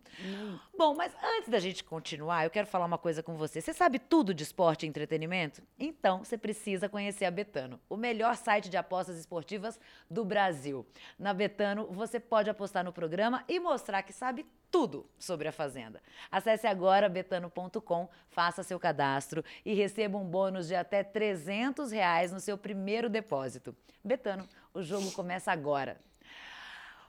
Bom, 0.78 0.95
mas 0.95 1.13
antes 1.24 1.49
da 1.49 1.59
gente 1.59 1.84
continuar, 1.84 2.43
eu 2.43 2.49
quero 2.49 2.67
falar 2.67 2.86
uma 2.86 2.97
coisa 2.97 3.22
com 3.22 3.36
você. 3.36 3.61
Você 3.61 3.74
sabe 3.74 3.99
tudo 3.99 4.34
de 4.34 4.43
esporte 4.43 4.86
e 4.86 4.89
entretenimento? 4.89 5.61
Então, 5.80 6.24
você 6.24 6.38
precisa 6.38 6.89
conhecer 6.89 7.26
a 7.26 7.32
Betano, 7.32 7.80
o 7.89 7.95
melhor 7.95 8.36
site 8.36 8.69
de 8.69 8.78
apostas 8.78 9.17
esportivas 9.17 9.80
do 10.09 10.26
Brasil. 10.26 10.86
Na 11.19 11.34
Betano, 11.34 11.88
você 11.88 12.19
pode 12.19 12.49
apostar 12.49 12.84
no 12.84 12.91
programa 12.91 13.43
e 13.47 13.59
mostrar 13.59 14.01
que 14.03 14.13
sabe 14.13 14.45
tudo 14.72 15.05
sobre 15.19 15.47
a 15.47 15.51
Fazenda. 15.51 16.01
Acesse 16.32 16.65
agora 16.65 17.09
betano.com, 17.09 18.09
faça 18.30 18.63
seu 18.63 18.80
cadastro 18.80 19.43
e 19.65 19.74
receba 19.74 20.17
um 20.17 20.26
bônus 20.26 20.67
de 20.67 20.76
até 20.76 21.03
300 21.03 21.91
reais 21.91 22.32
no 22.32 22.39
seu 22.39 22.57
primeiro 22.57 23.09
depósito. 23.09 23.76
Betano, 24.03 24.47
o 24.74 24.82
jogo 24.82 25.11
começa 25.11 25.51
agora. 25.51 25.99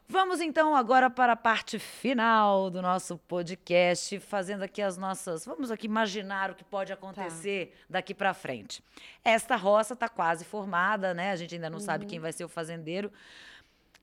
Vamos 0.09 0.41
então 0.41 0.77
agora 0.77 1.09
para 1.09 1.33
a 1.33 1.37
parte 1.37 1.79
final 1.79 2.69
do 2.69 2.83
nosso 2.83 3.17
podcast, 3.17 4.21
fazendo 4.21 4.63
aqui 4.63 4.83
as 4.83 4.99
nossas. 4.99 5.45
Vamos 5.45 5.71
aqui 5.71 5.87
imaginar 5.87 6.51
o 6.51 6.55
que 6.55 6.65
pode 6.65 6.93
acontecer 6.93 7.75
daqui 7.89 8.13
para 8.13 8.35
frente. 8.35 8.83
Esta 9.25 9.57
roça 9.57 9.95
está 9.95 10.09
quase 10.09 10.45
formada, 10.45 11.15
né? 11.15 11.31
A 11.31 11.37
gente 11.37 11.55
ainda 11.55 11.71
não 11.71 11.81
sabe 11.81 12.05
quem 12.05 12.21
vai 12.21 12.33
ser 12.33 12.45
o 12.45 12.49
fazendeiro. 12.49 13.11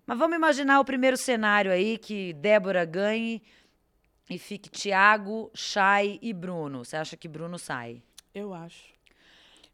Mas 0.06 0.18
vamos 0.18 0.36
imaginar 0.36 0.80
o 0.80 0.86
primeiro 0.86 1.16
cenário 1.16 1.72
aí 1.72 1.98
que 1.98 2.34
Débora 2.34 2.84
ganhe 2.86 3.44
e 4.28 4.40
fique 4.40 4.70
Tiago, 4.70 5.52
Chay 5.54 6.18
e 6.22 6.34
Bruno. 6.34 6.84
Você 6.84 6.98
acha 6.98 7.16
que 7.16 7.28
Bruno 7.28 7.60
sai? 7.60 8.02
Eu 8.34 8.54
acho. 8.54 8.98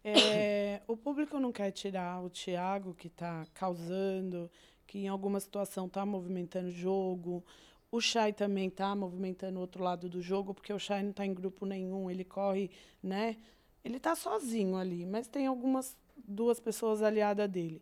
É, 0.07 0.83
o 0.87 0.95
público 0.95 1.39
não 1.39 1.51
quer 1.51 1.71
tirar 1.71 2.21
o 2.21 2.29
Thiago, 2.29 2.93
que 2.93 3.07
está 3.07 3.43
causando, 3.55 4.51
que 4.87 4.99
em 4.99 5.07
alguma 5.07 5.39
situação 5.39 5.87
está 5.87 6.05
movimentando 6.05 6.67
o 6.67 6.71
jogo. 6.71 7.43
O 7.91 8.01
Chay 8.01 8.33
também 8.33 8.67
está 8.67 8.95
movimentando 8.95 9.57
o 9.57 9.61
outro 9.61 9.83
lado 9.83 10.09
do 10.09 10.21
jogo, 10.21 10.53
porque 10.53 10.73
o 10.73 10.79
Chay 10.79 11.01
não 11.03 11.11
está 11.11 11.25
em 11.25 11.33
grupo 11.33 11.65
nenhum, 11.65 12.09
ele 12.09 12.23
corre, 12.23 12.69
né? 13.01 13.37
Ele 13.83 13.97
está 13.97 14.15
sozinho 14.15 14.75
ali, 14.75 15.05
mas 15.05 15.27
tem 15.27 15.47
algumas 15.47 15.95
duas 16.27 16.59
pessoas 16.59 17.01
aliadas 17.01 17.49
dele. 17.49 17.81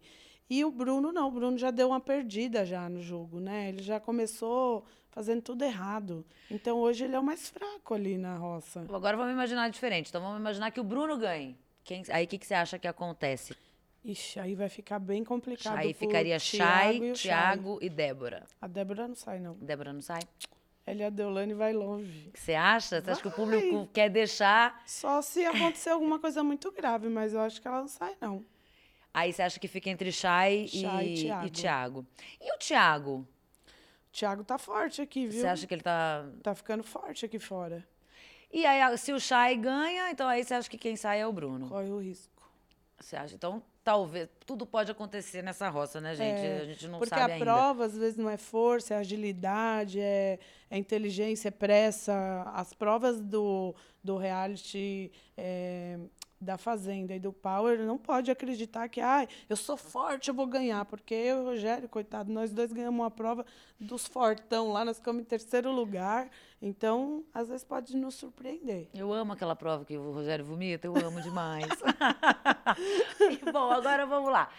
E 0.49 0.63
o 0.65 0.71
Bruno 0.71 1.11
não, 1.11 1.29
o 1.29 1.31
Bruno 1.31 1.57
já 1.57 1.71
deu 1.71 1.87
uma 1.87 1.99
perdida 2.01 2.65
já 2.65 2.87
no 2.89 3.01
jogo, 3.01 3.39
né? 3.39 3.69
Ele 3.69 3.81
já 3.81 3.99
começou 3.99 4.85
fazendo 5.09 5.41
tudo 5.41 5.63
errado. 5.63 6.25
Então 6.51 6.77
hoje 6.77 7.05
ele 7.05 7.15
é 7.15 7.19
o 7.19 7.23
mais 7.23 7.47
fraco 7.49 7.93
ali 7.93 8.17
na 8.17 8.35
roça. 8.35 8.85
Agora 8.91 9.15
vamos 9.15 9.31
imaginar 9.31 9.69
diferente. 9.69 10.09
Então 10.09 10.21
vamos 10.21 10.39
imaginar 10.39 10.69
que 10.71 10.79
o 10.79 10.83
Bruno 10.83 11.17
ganhe. 11.17 11.55
Quem- 11.83 12.03
aí 12.09 12.25
o 12.25 12.27
que, 12.27 12.37
que 12.37 12.45
você 12.45 12.53
acha 12.53 12.77
que 12.77 12.87
acontece? 12.87 13.55
Ixi, 14.03 14.39
aí 14.39 14.53
vai 14.53 14.67
ficar 14.67 14.99
bem 14.99 15.23
complicado. 15.23 15.77
Aí 15.77 15.93
ficaria 15.93 16.37
Thiago 16.37 16.83
Chay, 16.83 17.11
e. 17.11 17.13
Thiago 17.13 17.79
e 17.81 17.89
Débora. 17.89 18.43
A 18.61 18.67
Débora 18.67 19.07
não 19.07 19.15
sai, 19.15 19.39
não. 19.39 19.53
Débora 19.55 19.93
não 19.93 20.01
sai? 20.01 20.19
Ela 20.85 21.01
e 21.01 21.03
a 21.05 21.09
Deolane 21.09 21.53
vai 21.53 21.71
longe. 21.71 22.29
Você 22.33 22.53
acha? 22.53 23.01
Você 23.01 23.11
acha 23.11 23.21
que 23.21 23.27
o 23.29 23.31
público 23.31 23.87
quer 23.93 24.09
deixar? 24.09 24.83
Só 24.85 25.21
se 25.21 25.45
acontecer 25.45 25.91
alguma 25.91 26.19
coisa 26.19 26.43
muito 26.43 26.69
grave, 26.73 27.07
mas 27.07 27.33
eu 27.33 27.39
acho 27.39 27.61
que 27.61 27.67
ela 27.67 27.79
não 27.79 27.87
sai, 27.87 28.17
não. 28.19 28.43
Aí 29.13 29.31
você 29.31 29.43
acha 29.43 29.59
que 29.59 29.67
fica 29.69 29.89
entre 29.89 30.11
Chay, 30.11 30.67
Chay 30.67 31.07
e 31.07 31.13
e, 31.13 31.23
Thiago. 31.23 31.45
e 31.45 31.49
Thiago. 31.49 32.07
E 32.41 32.53
o 32.53 32.57
Thiago? 32.57 33.27
O 34.09 34.11
Thiago 34.11 34.43
tá 34.43 34.57
forte 34.57 35.01
aqui, 35.01 35.27
viu? 35.27 35.39
Você 35.39 35.47
acha 35.47 35.65
que 35.65 35.73
ele 35.73 35.81
tá. 35.81 36.25
Tá 36.41 36.53
ficando 36.53 36.83
forte 36.83 37.25
aqui 37.25 37.39
fora. 37.39 37.87
E 38.51 38.65
aí, 38.65 38.97
se 38.97 39.13
o 39.13 39.19
Chay 39.19 39.55
ganha, 39.55 40.11
então 40.11 40.27
aí 40.27 40.43
você 40.43 40.53
acha 40.53 40.69
que 40.69 40.77
quem 40.77 40.95
sai 40.97 41.21
é 41.21 41.27
o 41.27 41.31
Bruno. 41.31 41.69
Corre 41.69 41.89
o 41.89 41.99
risco. 41.99 42.31
Você 42.99 43.15
acha? 43.15 43.35
Então, 43.35 43.63
talvez. 43.83 44.29
Tudo 44.45 44.65
pode 44.65 44.91
acontecer 44.91 45.41
nessa 45.41 45.69
roça, 45.69 45.99
né, 45.99 46.15
gente? 46.15 46.39
É, 46.39 46.61
a 46.61 46.65
gente 46.65 46.87
não 46.87 46.99
Porque 46.99 47.09
sabe 47.09 47.31
a 47.31 47.35
ainda. 47.35 47.45
prova, 47.45 47.85
às 47.85 47.97
vezes, 47.97 48.17
não 48.17 48.29
é 48.29 48.37
força, 48.37 48.93
é 48.93 48.97
agilidade, 48.97 49.99
é, 49.99 50.39
é 50.69 50.77
inteligência, 50.77 51.49
é 51.49 51.51
pressa. 51.51 52.43
As 52.53 52.73
provas 52.73 53.19
do, 53.19 53.75
do 54.03 54.17
reality 54.17 55.11
é, 55.37 55.97
da 56.43 56.57
Fazenda 56.57 57.15
e 57.15 57.19
do 57.19 57.33
Power 57.33 57.79
não 57.79 57.97
pode 57.97 58.29
acreditar 58.29 58.87
que, 58.89 59.01
ai, 59.01 59.27
eu 59.49 59.55
sou 59.55 59.77
forte, 59.77 60.27
eu 60.29 60.33
vou 60.33 60.45
ganhar. 60.45 60.85
Porque 60.85 61.13
eu 61.13 61.37
e 61.37 61.41
o 61.41 61.45
Rogério, 61.45 61.89
coitado, 61.89 62.31
nós 62.31 62.51
dois 62.51 62.71
ganhamos 62.71 62.99
uma 62.99 63.09
prova 63.09 63.45
dos 63.79 64.05
fortão 64.05 64.71
lá, 64.71 64.85
nós 64.85 64.97
ficamos 64.97 65.21
em 65.21 65.25
terceiro 65.25 65.71
lugar. 65.71 66.29
Então, 66.61 67.23
às 67.33 67.49
vezes 67.49 67.63
pode 67.63 67.95
nos 67.97 68.15
surpreender. 68.15 68.87
Eu 68.93 69.11
amo 69.11 69.33
aquela 69.33 69.55
prova 69.55 69.83
que 69.83 69.97
o 69.97 70.11
Rogério 70.11 70.45
vomita, 70.45 70.87
eu 70.87 70.95
amo 70.95 71.21
demais. 71.21 71.67
Bom, 73.51 73.71
agora 73.71 74.05
vamos 74.05 74.31
lá. 74.31 74.49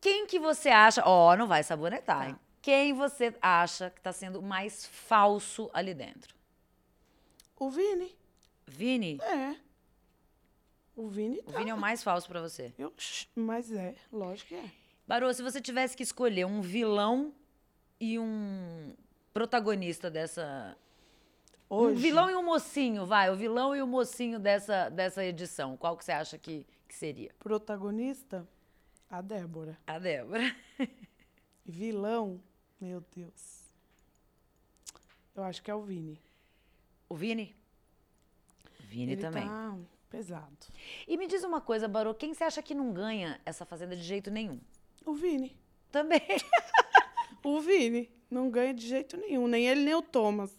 Quem 0.00 0.26
que 0.26 0.38
você 0.38 0.68
acha. 0.68 1.02
Ó, 1.06 1.36
não 1.36 1.46
vai 1.46 1.62
sabonetar, 1.62 2.28
hein? 2.28 2.36
Quem 2.60 2.92
você 2.92 3.34
acha 3.40 3.90
que 3.90 4.00
tá 4.00 4.12
sendo 4.12 4.40
mais 4.42 4.86
falso 4.86 5.70
ali 5.72 5.94
dentro? 5.94 6.34
O 7.58 7.70
Vini, 7.70 8.14
Vini? 8.66 9.18
é. 9.22 9.56
O 10.96 11.08
Vini 11.08 11.38
O 11.40 11.42
tá. 11.52 11.58
Vini 11.58 11.70
é 11.70 11.74
o 11.74 11.78
mais 11.78 12.02
falso 12.02 12.28
pra 12.28 12.40
você. 12.40 12.72
Eu, 12.78 12.92
mas 13.34 13.72
é, 13.72 13.94
lógico 14.12 14.48
que 14.50 14.54
é. 14.54 14.70
Barô, 15.06 15.32
se 15.32 15.42
você 15.42 15.60
tivesse 15.60 15.96
que 15.96 16.02
escolher 16.02 16.44
um 16.44 16.60
vilão 16.60 17.32
e 18.00 18.18
um 18.18 18.94
protagonista 19.32 20.10
dessa. 20.10 20.76
Hoje, 21.68 21.96
Um 21.96 22.00
vilão 22.00 22.30
e 22.30 22.34
um 22.34 22.42
mocinho, 22.44 23.06
vai. 23.06 23.30
O 23.30 23.36
vilão 23.36 23.74
e 23.74 23.80
o 23.80 23.86
mocinho 23.86 24.38
dessa, 24.38 24.90
dessa 24.90 25.24
edição. 25.24 25.76
Qual 25.76 25.96
que 25.96 26.04
você 26.04 26.12
acha 26.12 26.36
que, 26.36 26.66
que 26.86 26.94
seria? 26.94 27.32
protagonista, 27.38 28.46
a 29.10 29.22
Débora. 29.22 29.78
A 29.86 29.98
Débora. 29.98 30.54
Vilão, 31.64 32.40
meu 32.80 33.02
Deus. 33.14 33.62
Eu 35.34 35.44
acho 35.44 35.62
que 35.62 35.70
é 35.70 35.74
o 35.74 35.80
Vini. 35.82 36.20
O 37.08 37.14
Vini? 37.14 37.54
Vini 38.80 39.12
Ele 39.12 39.20
também. 39.22 39.46
tá 39.46 39.78
pesado. 40.12 40.66
E 41.08 41.16
me 41.16 41.26
diz 41.26 41.42
uma 41.42 41.60
coisa, 41.60 41.88
Barô, 41.88 42.12
quem 42.12 42.34
você 42.34 42.44
acha 42.44 42.62
que 42.62 42.74
não 42.74 42.92
ganha 42.92 43.40
essa 43.46 43.64
fazenda 43.64 43.96
de 43.96 44.02
jeito 44.02 44.30
nenhum? 44.30 44.60
O 45.06 45.14
Vini. 45.14 45.56
Também. 45.90 46.20
O 47.44 47.60
Vini. 47.60 48.08
Não 48.30 48.48
ganha 48.48 48.72
de 48.72 48.86
jeito 48.86 49.16
nenhum. 49.16 49.48
Nem 49.48 49.66
ele, 49.66 49.80
nem 49.80 49.94
o 49.94 50.00
Thomas. 50.00 50.56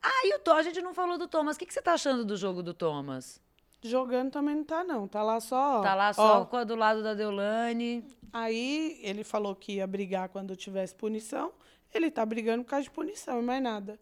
Ah, 0.00 0.22
e 0.24 0.36
o 0.36 0.38
Thomas, 0.38 0.60
a 0.60 0.68
gente 0.68 0.80
não 0.80 0.94
falou 0.94 1.18
do 1.18 1.26
Thomas. 1.26 1.56
O 1.56 1.58
que, 1.58 1.66
que 1.66 1.74
você 1.74 1.82
tá 1.82 1.94
achando 1.94 2.24
do 2.24 2.36
jogo 2.36 2.62
do 2.62 2.72
Thomas? 2.72 3.40
Jogando 3.82 4.30
também 4.30 4.54
não 4.54 4.62
tá, 4.62 4.84
não. 4.84 5.08
Tá 5.08 5.20
lá 5.20 5.40
só. 5.40 5.80
Tá 5.80 5.96
lá 5.96 6.12
só 6.12 6.48
ó. 6.48 6.64
do 6.64 6.76
lado 6.76 7.02
da 7.02 7.12
Deolane. 7.12 8.04
Aí 8.32 9.00
ele 9.02 9.24
falou 9.24 9.56
que 9.56 9.72
ia 9.72 9.86
brigar 9.86 10.28
quando 10.28 10.54
tivesse 10.54 10.94
punição. 10.94 11.52
Ele 11.92 12.08
tá 12.08 12.24
brigando 12.24 12.62
por 12.62 12.70
causa 12.70 12.84
de 12.84 12.90
punição 12.90 13.40
e 13.40 13.42
mais 13.42 13.60
nada. 13.60 13.98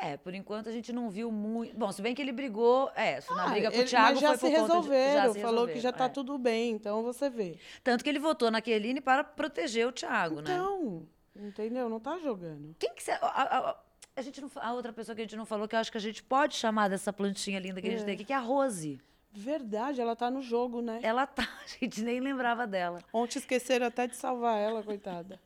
É, 0.00 0.16
por 0.16 0.32
enquanto 0.34 0.68
a 0.68 0.72
gente 0.72 0.92
não 0.92 1.10
viu 1.10 1.30
muito. 1.32 1.76
Bom, 1.76 1.90
se 1.90 2.00
bem 2.00 2.14
que 2.14 2.22
ele 2.22 2.32
brigou. 2.32 2.90
É, 2.94 3.20
na 3.30 3.44
Ah, 3.44 3.48
briga 3.48 3.70
com 3.70 3.78
o 3.78 3.84
Thiago 3.84 4.10
mas 4.12 4.20
já 4.20 4.38
foi 4.38 4.50
se 4.50 4.56
por 4.56 4.60
conta 4.68 4.80
de- 4.82 4.88
resolveram. 4.88 5.34
falou 5.34 5.66
que 5.66 5.72
já 5.80 5.90
resolveram, 5.90 5.98
tá 5.98 6.04
é. 6.04 6.08
tudo 6.08 6.38
bem, 6.38 6.70
então 6.72 7.02
você 7.02 7.28
vê. 7.28 7.58
Tanto 7.82 8.04
que 8.04 8.08
ele 8.10 8.18
votou 8.20 8.50
na 8.50 8.60
Kerline 8.60 9.00
para 9.00 9.24
proteger 9.24 9.86
o 9.88 9.92
Thiago, 9.92 10.36
né? 10.40 10.54
Então, 10.54 11.06
entendeu? 11.34 11.88
Não 11.88 11.98
tá 11.98 12.18
jogando. 12.18 12.76
Quem 12.78 12.94
que 12.94 13.02
você. 13.02 13.10
a- 13.12 13.18
a- 13.22 13.76
a- 14.16 14.22
gente 14.22 14.40
não, 14.40 14.50
a 14.56 14.72
outra 14.72 14.92
pessoa 14.92 15.14
que 15.16 15.20
a 15.22 15.24
gente 15.24 15.36
não 15.36 15.44
falou, 15.46 15.66
que 15.68 15.74
eu 15.74 15.80
acho 15.80 15.90
que 15.92 15.98
a 15.98 16.00
gente 16.00 16.22
pode 16.22 16.54
chamar 16.56 16.88
dessa 16.88 17.12
plantinha 17.12 17.58
linda 17.58 17.80
que 17.80 17.88
a 17.88 17.90
gente 17.90 18.04
tem 18.04 18.14
aqui, 18.14 18.24
que 18.24 18.32
é 18.32 18.36
a 18.36 18.40
Rose. 18.40 19.00
Verdade, 19.32 20.00
ela 20.00 20.16
tá 20.16 20.30
no 20.30 20.40
jogo, 20.42 20.80
né? 20.80 21.00
Ela 21.02 21.26
tá, 21.26 21.42
a 21.64 21.66
gente 21.84 22.02
nem 22.02 22.18
lembrava 22.18 22.66
dela. 22.66 23.00
Ontem 23.12 23.38
esqueceram 23.38 23.86
até 23.86 24.06
de 24.06 24.16
salvar 24.16 24.58
ela, 24.58 24.82
coitada. 24.82 25.38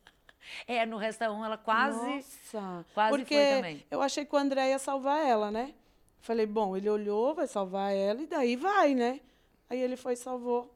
É, 0.66 0.84
no 0.86 0.97
Resta 0.97 1.30
1 1.30 1.45
ela 1.45 1.57
quase. 1.57 1.99
Nossa. 1.99 2.86
quase 2.95 3.16
Porque 3.16 3.34
foi 3.34 3.57
também. 3.57 3.86
eu 3.90 4.03
achei 4.03 4.24
que 4.24 4.34
o 4.34 4.38
André 4.38 4.70
ia 4.70 4.78
salvar 4.78 5.24
ela, 5.24 5.51
né? 5.51 5.74
Falei, 6.20 6.47
bom, 6.47 6.76
ele 6.76 6.88
olhou, 6.88 7.34
vai 7.34 7.47
salvar 7.47 7.93
ela 7.93 8.22
e 8.22 8.26
daí 8.26 8.57
vai, 8.57 8.95
né? 8.95 9.20
Aí 9.68 9.80
ele 9.80 9.97
foi 9.97 10.12
e 10.12 10.16
salvou 10.16 10.72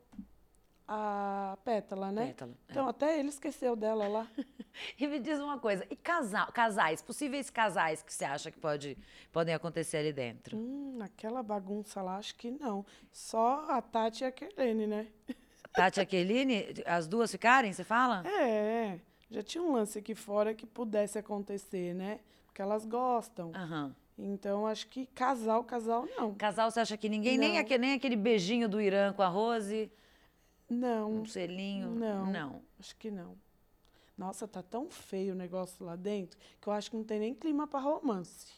a 0.89 1.59
Pétala, 1.65 2.13
né? 2.13 2.27
Pétala, 2.27 2.53
é. 2.53 2.71
Então 2.71 2.89
até 2.89 3.19
ele 3.19 3.29
esqueceu 3.29 3.77
dela 3.77 4.09
lá. 4.09 4.27
E 4.99 5.07
me 5.07 5.19
diz 5.19 5.39
uma 5.39 5.59
coisa, 5.59 5.87
e 5.89 5.97
casal, 5.97 6.53
casais, 6.53 7.01
possíveis 7.01 7.49
casais 7.49 8.03
que 8.03 8.13
você 8.13 8.27
acha 8.27 8.51
que 8.51 8.59
pode, 8.59 8.99
podem 9.33 9.55
acontecer 9.55 9.97
ali 9.97 10.13
dentro? 10.13 10.55
Hum, 10.55 10.99
aquela 11.01 11.43
bagunça 11.43 12.03
lá, 12.03 12.19
acho 12.19 12.35
que 12.35 12.51
não. 12.51 12.85
Só 13.11 13.65
a 13.71 13.81
Tati 13.81 14.23
e 14.23 14.27
a 14.27 14.31
Kerlene, 14.31 14.87
né? 14.87 15.07
Tati 15.73 15.99
e 15.99 16.03
a 16.03 16.05
Keline, 16.05 16.75
as 16.85 17.07
duas 17.07 17.31
ficarem, 17.31 17.73
você 17.73 17.85
fala? 17.85 18.23
É, 18.27 18.99
já 19.31 19.43
tinha 19.43 19.63
um 19.63 19.73
lance 19.73 19.99
aqui 19.99 20.15
fora 20.15 20.55
que 20.55 20.67
pudesse 20.67 21.19
acontecer, 21.19 21.95
né? 21.95 22.21
Porque 22.47 22.63
elas 22.63 22.85
gostam. 22.87 23.53
Aham. 23.55 23.95
Então, 24.19 24.67
acho 24.67 24.87
que 24.89 25.05
casal, 25.07 25.63
casal, 25.63 26.07
não. 26.17 26.35
Casal, 26.35 26.71
você 26.71 26.81
acha 26.81 26.97
que 26.97 27.07
ninguém, 27.09 27.37
nem, 27.37 27.53
Não. 27.55 27.61
aque- 27.61 27.77
nem 27.77 27.93
aquele 27.93 28.17
beijinho 28.17 28.67
do 28.69 28.81
Irã 28.81 29.13
com 29.13 29.23
a 29.23 29.29
Rose, 29.29 29.91
Não, 30.71 31.13
um 31.21 31.27
selinho? 31.27 31.91
Não. 31.91 32.27
Não. 32.27 32.63
acho 32.81 32.97
que 32.97 33.11
não. 33.11 33.37
Nossa, 34.17 34.49
tá 34.49 34.63
tão 34.63 34.89
feio 34.91 35.35
o 35.35 35.37
negócio 35.37 35.85
lá 35.85 35.95
dentro 35.95 36.39
que 36.61 36.67
eu 36.67 36.73
acho 36.73 36.91
que 36.91 36.97
não 36.97 37.05
tem 37.05 37.21
nem 37.21 37.35
clima 37.35 37.67
para 37.67 37.81
romance. 37.81 38.55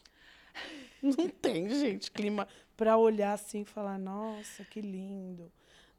Não 1.01 1.29
tem, 1.29 1.69
gente, 1.69 2.11
clima 2.11 2.45
para 2.75 2.97
olhar 2.97 3.33
assim 3.33 3.61
e 3.61 3.65
falar: 3.65 3.97
nossa, 3.97 4.65
que 4.65 4.81
lindo. 4.81 5.49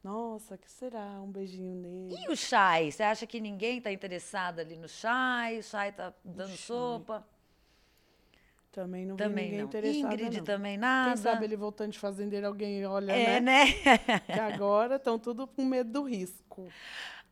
Nossa, 0.03 0.57
que 0.57 0.69
será? 0.69 1.21
Um 1.21 1.31
beijinho 1.31 1.75
nele. 1.75 2.15
E 2.27 2.31
o 2.31 2.35
Chay? 2.35 2.91
Você 2.91 3.03
acha 3.03 3.27
que 3.27 3.39
ninguém 3.39 3.79
tá 3.79 3.91
interessado 3.91 4.59
ali 4.59 4.75
no 4.75 4.87
Chay? 4.89 5.59
O 5.59 5.63
Chay 5.63 5.91
tá 5.91 6.13
dando 6.23 6.57
sopa? 6.57 7.25
Também 8.71 9.05
não 9.05 9.15
Também 9.17 9.45
ninguém 9.45 9.59
não. 9.59 9.65
interessado. 9.67 10.13
Ingrid 10.13 10.37
não. 10.37 10.43
também 10.45 10.77
nada. 10.77 11.09
Quem 11.09 11.17
sabe 11.17 11.45
ele 11.45 11.57
voltando 11.57 11.91
de 11.91 11.99
fazendeiro, 11.99 12.47
alguém 12.47 12.85
olha, 12.85 13.11
É, 13.11 13.39
né? 13.39 13.65
né? 13.65 14.19
Que 14.25 14.39
agora 14.39 14.95
estão 14.95 15.19
tudo 15.19 15.45
com 15.45 15.63
medo 15.65 15.91
do 15.91 16.03
risco. 16.03 16.67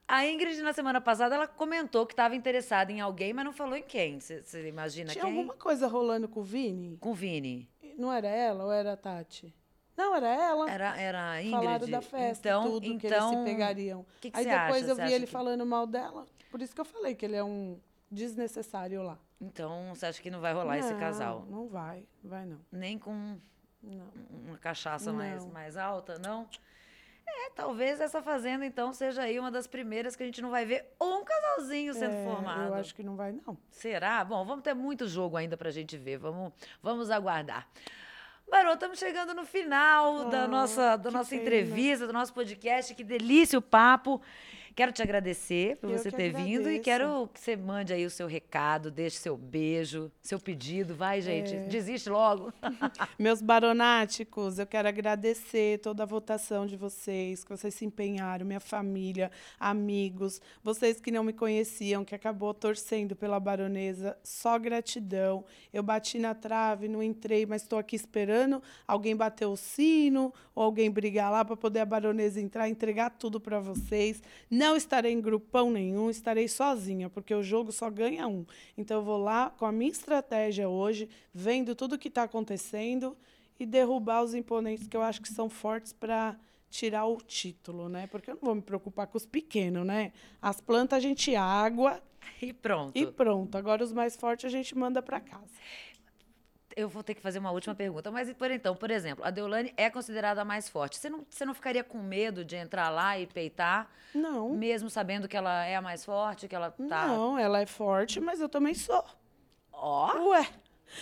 A 0.07 0.25
Ingrid, 0.27 0.61
na 0.61 0.73
semana 0.73 0.99
passada, 0.99 1.35
ela 1.35 1.47
comentou 1.47 2.05
que 2.05 2.13
estava 2.13 2.35
interessada 2.35 2.91
em 2.91 2.99
alguém, 2.99 3.31
mas 3.31 3.45
não 3.45 3.53
falou 3.53 3.77
em 3.77 3.83
quem. 3.83 4.19
Você 4.19 4.67
imagina 4.67 5.11
Tinha 5.11 5.23
quem? 5.23 5.31
alguma 5.33 5.53
coisa 5.53 5.87
rolando 5.87 6.27
com 6.27 6.41
o 6.41 6.43
Vini? 6.43 6.97
Com 6.99 7.11
o 7.11 7.13
Vini. 7.13 7.69
Não 7.97 8.11
era 8.11 8.27
ela 8.27 8.65
ou 8.65 8.71
era 8.71 8.93
a 8.93 8.97
Tati? 8.97 9.53
Não, 9.99 10.15
era 10.15 10.27
ela. 10.27 10.71
Era, 10.71 10.97
era 11.01 11.29
a 11.31 11.41
Ingrid. 11.43 11.63
Falaram 11.65 11.89
da 11.89 12.01
festa, 12.01 12.47
então, 12.49 12.63
tudo 12.63 12.81
que 12.81 12.87
eles 12.87 13.03
então, 13.17 13.29
se 13.31 13.43
pegariam. 13.43 14.05
que 14.21 14.31
que 14.31 14.37
Aí 14.39 14.45
depois 14.45 14.83
acha? 14.89 14.91
eu 15.01 15.07
vi 15.07 15.13
ele 15.13 15.25
que- 15.25 15.31
falando 15.31 15.65
mal 15.65 15.85
dela. 15.85 16.25
Por 16.49 16.61
isso 16.61 16.73
que 16.73 16.79
eu 16.81 16.85
falei 16.85 17.13
que 17.15 17.25
ele 17.25 17.35
é 17.35 17.43
um 17.43 17.77
desnecessário 18.09 19.03
lá. 19.03 19.17
Então, 19.41 19.93
você 19.93 20.05
acha 20.05 20.21
que 20.21 20.31
não 20.31 20.39
vai 20.39 20.53
rolar 20.53 20.77
esse 20.77 20.91
Não, 20.93 20.99
casal? 20.99 21.45
Não 21.49 21.67
vai, 21.67 22.05
vai 22.23 22.45
não. 22.45 22.59
Nem 22.71 22.97
com 22.97 23.37
Não. 23.83 24.07
uma 24.47 24.57
cachaça 24.57 25.11
mais, 25.13 25.43
Não. 25.45 25.51
mais 25.51 25.75
alta, 25.77 26.17
não? 26.17 26.47
É, 27.27 27.49
talvez 27.51 27.99
essa 28.01 28.21
fazenda, 28.23 28.65
então, 28.65 28.91
seja 28.91 29.21
aí 29.21 29.37
uma 29.39 29.51
das 29.51 29.67
primeiras 29.67 30.15
que 30.15 30.23
a 30.23 30.25
gente 30.25 30.41
não 30.41 30.49
vai 30.49 30.65
ver 30.65 30.91
um 30.99 31.23
casalzinho 31.23 31.93
sendo 31.93 32.15
É, 32.15 32.23
formado. 32.25 32.69
Eu 32.69 32.73
acho 32.73 32.95
que 32.95 33.03
não 33.03 33.15
vai, 33.15 33.31
não. 33.31 33.55
Será? 33.69 34.23
Bom, 34.25 34.43
vamos 34.45 34.63
ter 34.63 34.73
muito 34.73 35.07
jogo 35.07 35.37
ainda 35.37 35.55
pra 35.55 35.69
gente 35.69 35.95
ver. 35.97 36.17
Vamos, 36.17 36.51
vamos 36.81 37.11
aguardar. 37.11 37.67
Barô, 38.49 38.73
estamos 38.73 38.97
chegando 38.97 39.33
no 39.33 39.45
final 39.45 40.25
da 40.29 40.43
Ah, 40.43 40.47
nossa, 40.47 40.95
da 40.97 41.11
nossa 41.11 41.29
pena. 41.29 41.41
entrevista, 41.43 42.07
do 42.07 42.13
nosso 42.13 42.33
podcast. 42.33 42.95
Que 42.95 43.03
delícia 43.03 43.59
o 43.59 43.61
papo. 43.61 44.21
Quero 44.79 44.93
te 44.93 45.01
agradecer 45.01 45.75
por 45.75 45.89
Eu 45.89 45.97
você 45.97 46.09
ter 46.09 46.29
vindo 46.31 46.69
e 46.69 46.79
agradeço. 46.79 46.83
quero 46.83 47.29
que 47.33 47.39
você 47.41 47.57
mande 47.57 47.91
aí 47.91 48.05
o 48.05 48.09
seu 48.09 48.27
recado, 48.27 48.89
deixe 48.89 49.17
seu 49.17 49.35
beijo, 49.35 50.09
seu 50.21 50.39
pedido. 50.39 50.95
Vai, 50.95 51.19
gente, 51.21 51.53
É. 51.53 51.59
desiste 51.65 52.09
logo. 52.09 52.53
Meus 53.19 53.41
baronáticos, 53.41 54.57
eu 54.57 54.65
quero 54.65 54.87
agradecer 54.87 55.79
toda 55.79 56.03
a 56.03 56.05
votação 56.05 56.65
de 56.65 56.77
vocês, 56.77 57.43
que 57.43 57.49
vocês 57.49 57.73
se 57.73 57.83
empenharam, 57.83 58.45
minha 58.45 58.61
família, 58.61 59.29
amigos, 59.59 60.39
vocês 60.63 61.01
que 61.01 61.11
não 61.11 61.25
me 61.25 61.33
conheciam, 61.33 62.05
que 62.05 62.15
acabou 62.15 62.53
torcendo 62.53 63.17
pela 63.17 63.37
baronesa, 63.37 64.17
só 64.23 64.57
gratidão. 64.57 65.43
Eu 65.73 65.83
bati 65.83 66.17
na 66.17 66.33
trave, 66.33 66.87
não 66.87 67.03
entrei, 67.03 67.45
mas 67.45 67.63
estou 67.63 67.77
aqui 67.79 67.97
esperando 67.97 68.63
alguém 68.87 69.13
bater 69.13 69.45
o 69.45 69.57
sino 69.57 70.33
ou 70.55 70.63
alguém 70.63 70.89
brigar 70.89 71.29
lá 71.29 71.43
para 71.43 71.57
poder 71.57 71.81
a 71.81 71.85
baronesa 71.85 72.39
entrar, 72.39 72.69
entregar 72.69 73.09
tudo 73.09 73.41
para 73.41 73.59
vocês. 73.59 74.23
Não 74.49 74.68
estarei 74.75 75.11
em 75.11 75.21
grupão 75.21 75.71
nenhum, 75.71 76.09
estarei 76.09 76.47
sozinha, 76.47 77.09
porque 77.09 77.33
o 77.33 77.43
jogo 77.43 77.71
só 77.71 77.89
ganha 77.89 78.27
um. 78.27 78.45
Então 78.77 78.97
eu 78.97 79.03
vou 79.03 79.17
lá 79.17 79.49
com 79.49 79.65
a 79.65 79.71
minha 79.71 79.91
estratégia 79.91 80.67
hoje, 80.69 81.09
vendo 81.33 81.75
tudo 81.75 81.95
o 81.95 81.97
que 81.97 82.07
está 82.07 82.23
acontecendo 82.23 83.15
e 83.59 83.65
derrubar 83.65 84.23
os 84.23 84.33
imponentes 84.33 84.87
que 84.87 84.95
eu 84.95 85.01
acho 85.01 85.21
que 85.21 85.29
são 85.29 85.49
fortes 85.49 85.91
para 85.93 86.37
tirar 86.69 87.05
o 87.05 87.17
título, 87.17 87.89
né? 87.89 88.07
Porque 88.07 88.29
eu 88.29 88.35
não 88.35 88.41
vou 88.41 88.55
me 88.55 88.61
preocupar 88.61 89.07
com 89.07 89.17
os 89.17 89.25
pequenos, 89.25 89.85
né? 89.85 90.11
As 90.41 90.61
plantas 90.61 90.97
a 90.97 90.99
gente 90.99 91.35
água 91.35 92.01
E 92.41 92.53
pronto. 92.53 92.95
e 92.97 93.07
pronto. 93.07 93.57
Agora 93.57 93.83
os 93.83 93.91
mais 93.91 94.15
fortes 94.15 94.45
a 94.45 94.49
gente 94.49 94.77
manda 94.77 95.01
para 95.01 95.19
casa. 95.19 95.49
Eu 96.79 96.87
vou 96.87 97.03
ter 97.03 97.13
que 97.13 97.21
fazer 97.21 97.39
uma 97.39 97.51
última 97.51 97.75
pergunta. 97.75 98.09
Mas, 98.09 98.31
por 98.31 98.49
então, 98.49 98.73
por 98.73 98.89
exemplo, 98.89 99.25
a 99.25 99.29
Deolane 99.29 99.73
é 99.75 99.89
considerada 99.89 100.41
a 100.43 100.45
mais 100.45 100.69
forte. 100.69 100.97
Você 100.97 101.09
não, 101.09 101.25
você 101.29 101.43
não 101.43 101.53
ficaria 101.53 101.83
com 101.83 101.97
medo 101.97 102.45
de 102.45 102.55
entrar 102.55 102.89
lá 102.89 103.19
e 103.19 103.27
peitar, 103.27 103.91
Não. 104.15 104.51
mesmo 104.51 104.89
sabendo 104.89 105.27
que 105.27 105.35
ela 105.35 105.65
é 105.65 105.75
a 105.75 105.81
mais 105.81 106.05
forte, 106.05 106.47
que 106.47 106.55
ela 106.55 106.71
tá. 106.71 107.07
Não, 107.07 107.37
ela 107.37 107.59
é 107.59 107.65
forte, 107.65 108.21
mas 108.21 108.39
eu 108.39 108.47
também 108.47 108.73
sou. 108.73 109.03
Ó. 109.73 110.29
Ué, 110.29 110.47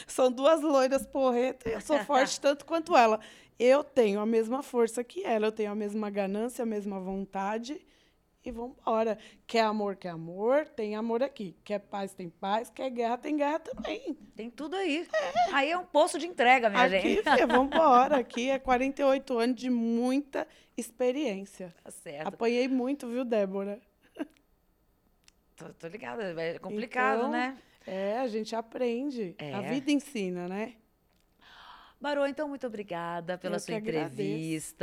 são 0.08 0.32
duas 0.32 0.62
loiras 0.62 1.06
porreta 1.06 1.70
e 1.70 1.74
eu 1.74 1.82
sou 1.82 2.00
forte 2.00 2.40
tanto 2.42 2.66
quanto 2.66 2.98
ela. 2.98 3.20
Eu 3.60 3.84
tenho 3.84 4.20
a 4.20 4.26
mesma 4.26 4.64
força 4.64 5.04
que 5.04 5.24
ela, 5.24 5.48
eu 5.48 5.52
tenho 5.52 5.72
a 5.72 5.76
mesma 5.76 6.10
ganância, 6.10 6.64
a 6.64 6.66
mesma 6.66 7.00
vontade 7.00 7.80
e 8.50 8.52
vambora. 8.52 9.18
Quer 9.46 9.62
amor, 9.62 9.96
quer 9.96 10.10
amor, 10.10 10.68
tem 10.68 10.96
amor 10.96 11.22
aqui. 11.24 11.56
Quer 11.64 11.80
paz, 11.80 12.14
tem 12.14 12.30
paz. 12.30 12.70
Quer 12.70 12.90
guerra, 12.90 13.18
tem 13.18 13.36
guerra 13.38 13.60
também. 13.60 14.14
Tem 14.36 14.50
tudo 14.50 14.76
aí. 14.76 15.08
Aí 15.54 15.72
é 15.72 15.78
um 15.78 15.86
poço 15.86 16.18
de 16.20 16.26
entrega, 16.28 16.70
minha 16.70 16.84
aqui, 16.84 17.00
gente. 17.00 17.24
filha, 17.24 17.48
vambora. 17.48 18.18
Aqui 18.20 18.50
é 18.50 18.60
48 18.60 19.38
anos 19.38 19.56
de 19.56 19.70
muita 19.70 20.48
experiência. 20.76 21.74
Tá 21.84 21.92
certo. 21.92 22.28
Apanhei 22.28 22.68
muito, 22.68 23.08
viu, 23.08 23.24
Débora? 23.26 23.80
Tô, 25.56 25.74
tô 25.74 25.88
ligada. 25.88 26.24
É 26.42 26.60
complicado, 26.60 27.18
Então, 27.20 27.32
né? 27.32 27.58
É, 27.86 28.20
a 28.20 28.28
gente 28.28 28.56
aprende. 28.56 29.36
A 29.40 29.44
É. 29.44 29.62
vida 29.70 29.92
ensina, 29.92 30.48
né? 30.48 30.74
Barô, 32.00 32.28
então, 32.28 32.48
muito 32.48 32.68
obrigada 32.68 33.38
pela 33.40 33.56
Eu 33.56 33.60
sua 33.60 33.82
que 33.82 33.90
agradeço. 33.90 34.76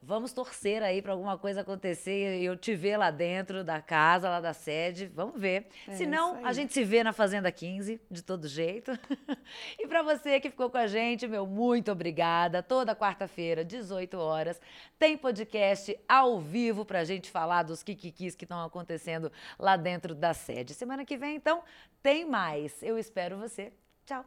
Vamos 0.00 0.32
torcer 0.32 0.82
aí 0.82 1.02
para 1.02 1.12
alguma 1.12 1.36
coisa 1.36 1.62
acontecer 1.62 2.40
e 2.40 2.44
eu 2.44 2.56
te 2.56 2.74
ver 2.74 2.96
lá 2.96 3.10
dentro 3.10 3.64
da 3.64 3.82
casa, 3.82 4.30
lá 4.30 4.40
da 4.40 4.52
sede. 4.52 5.06
Vamos 5.06 5.38
ver. 5.40 5.66
É, 5.86 5.92
Se 5.94 6.06
não, 6.06 6.44
a 6.46 6.52
gente 6.52 6.72
se 6.72 6.84
vê 6.84 7.02
na 7.02 7.12
Fazenda 7.12 7.50
15, 7.50 8.00
de 8.10 8.22
todo 8.22 8.46
jeito. 8.46 8.92
e 9.78 9.86
para 9.88 10.02
você 10.02 10.38
que 10.38 10.50
ficou 10.50 10.70
com 10.70 10.78
a 10.78 10.86
gente, 10.86 11.26
meu 11.26 11.46
muito 11.46 11.90
obrigada. 11.90 12.62
Toda 12.62 12.94
quarta-feira, 12.94 13.64
18 13.64 14.16
horas, 14.18 14.60
tem 14.98 15.18
podcast 15.18 15.98
ao 16.08 16.40
vivo 16.40 16.84
pra 16.84 17.04
gente 17.04 17.28
falar 17.30 17.64
dos 17.64 17.82
kikikis 17.82 18.36
que 18.36 18.44
estão 18.44 18.64
acontecendo 18.64 19.32
lá 19.58 19.76
dentro 19.76 20.14
da 20.14 20.32
sede. 20.32 20.74
Semana 20.74 21.04
que 21.04 21.16
vem, 21.16 21.36
então, 21.36 21.62
tem 22.02 22.24
mais. 22.24 22.82
Eu 22.82 22.96
espero 22.98 23.36
você. 23.36 23.72
Tchau. 24.06 24.24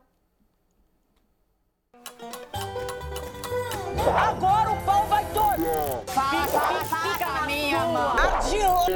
Agora 4.10 4.72
o 4.72 4.78
pau 4.84 5.06
vai 5.06 5.26
todo. 5.34 5.64
Fala, 6.08 6.48
fala, 6.48 6.86
fala 6.86 7.18
com 7.18 7.44
a 7.44 7.46
minha 7.46 7.80
mão. 7.80 8.16
Adianta. 8.18 8.92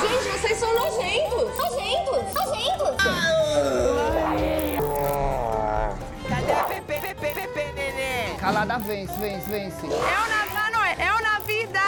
Gente, 0.00 0.38
vocês 0.38 0.58
são 0.58 0.74
nojentos! 0.74 1.56
Nojentos! 1.56 2.34
Nojentos! 2.34 2.96
Cadê 6.28 6.52
a 6.52 6.64
Pepe, 6.64 7.00
Pepe, 7.00 7.14
Pepe, 7.14 7.72
neném? 7.72 8.36
Calada 8.36 8.78
vence, 8.78 9.12
vence, 9.14 9.48
vence. 9.50 9.86
É 9.86 9.90
o 9.90 9.92
na, 10.28 10.46
mano, 10.52 10.84
é 10.98 11.12
o 11.14 11.22
na 11.22 11.38
vida. 11.40 11.80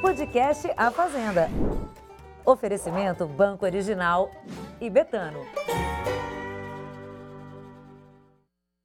Podcast 0.00 0.70
A 0.76 0.90
Fazenda. 0.90 1.50
Oferecimento 2.44 3.26
Banco 3.26 3.64
Original 3.64 4.30
e 4.80 4.90
Betano. 4.90 5.46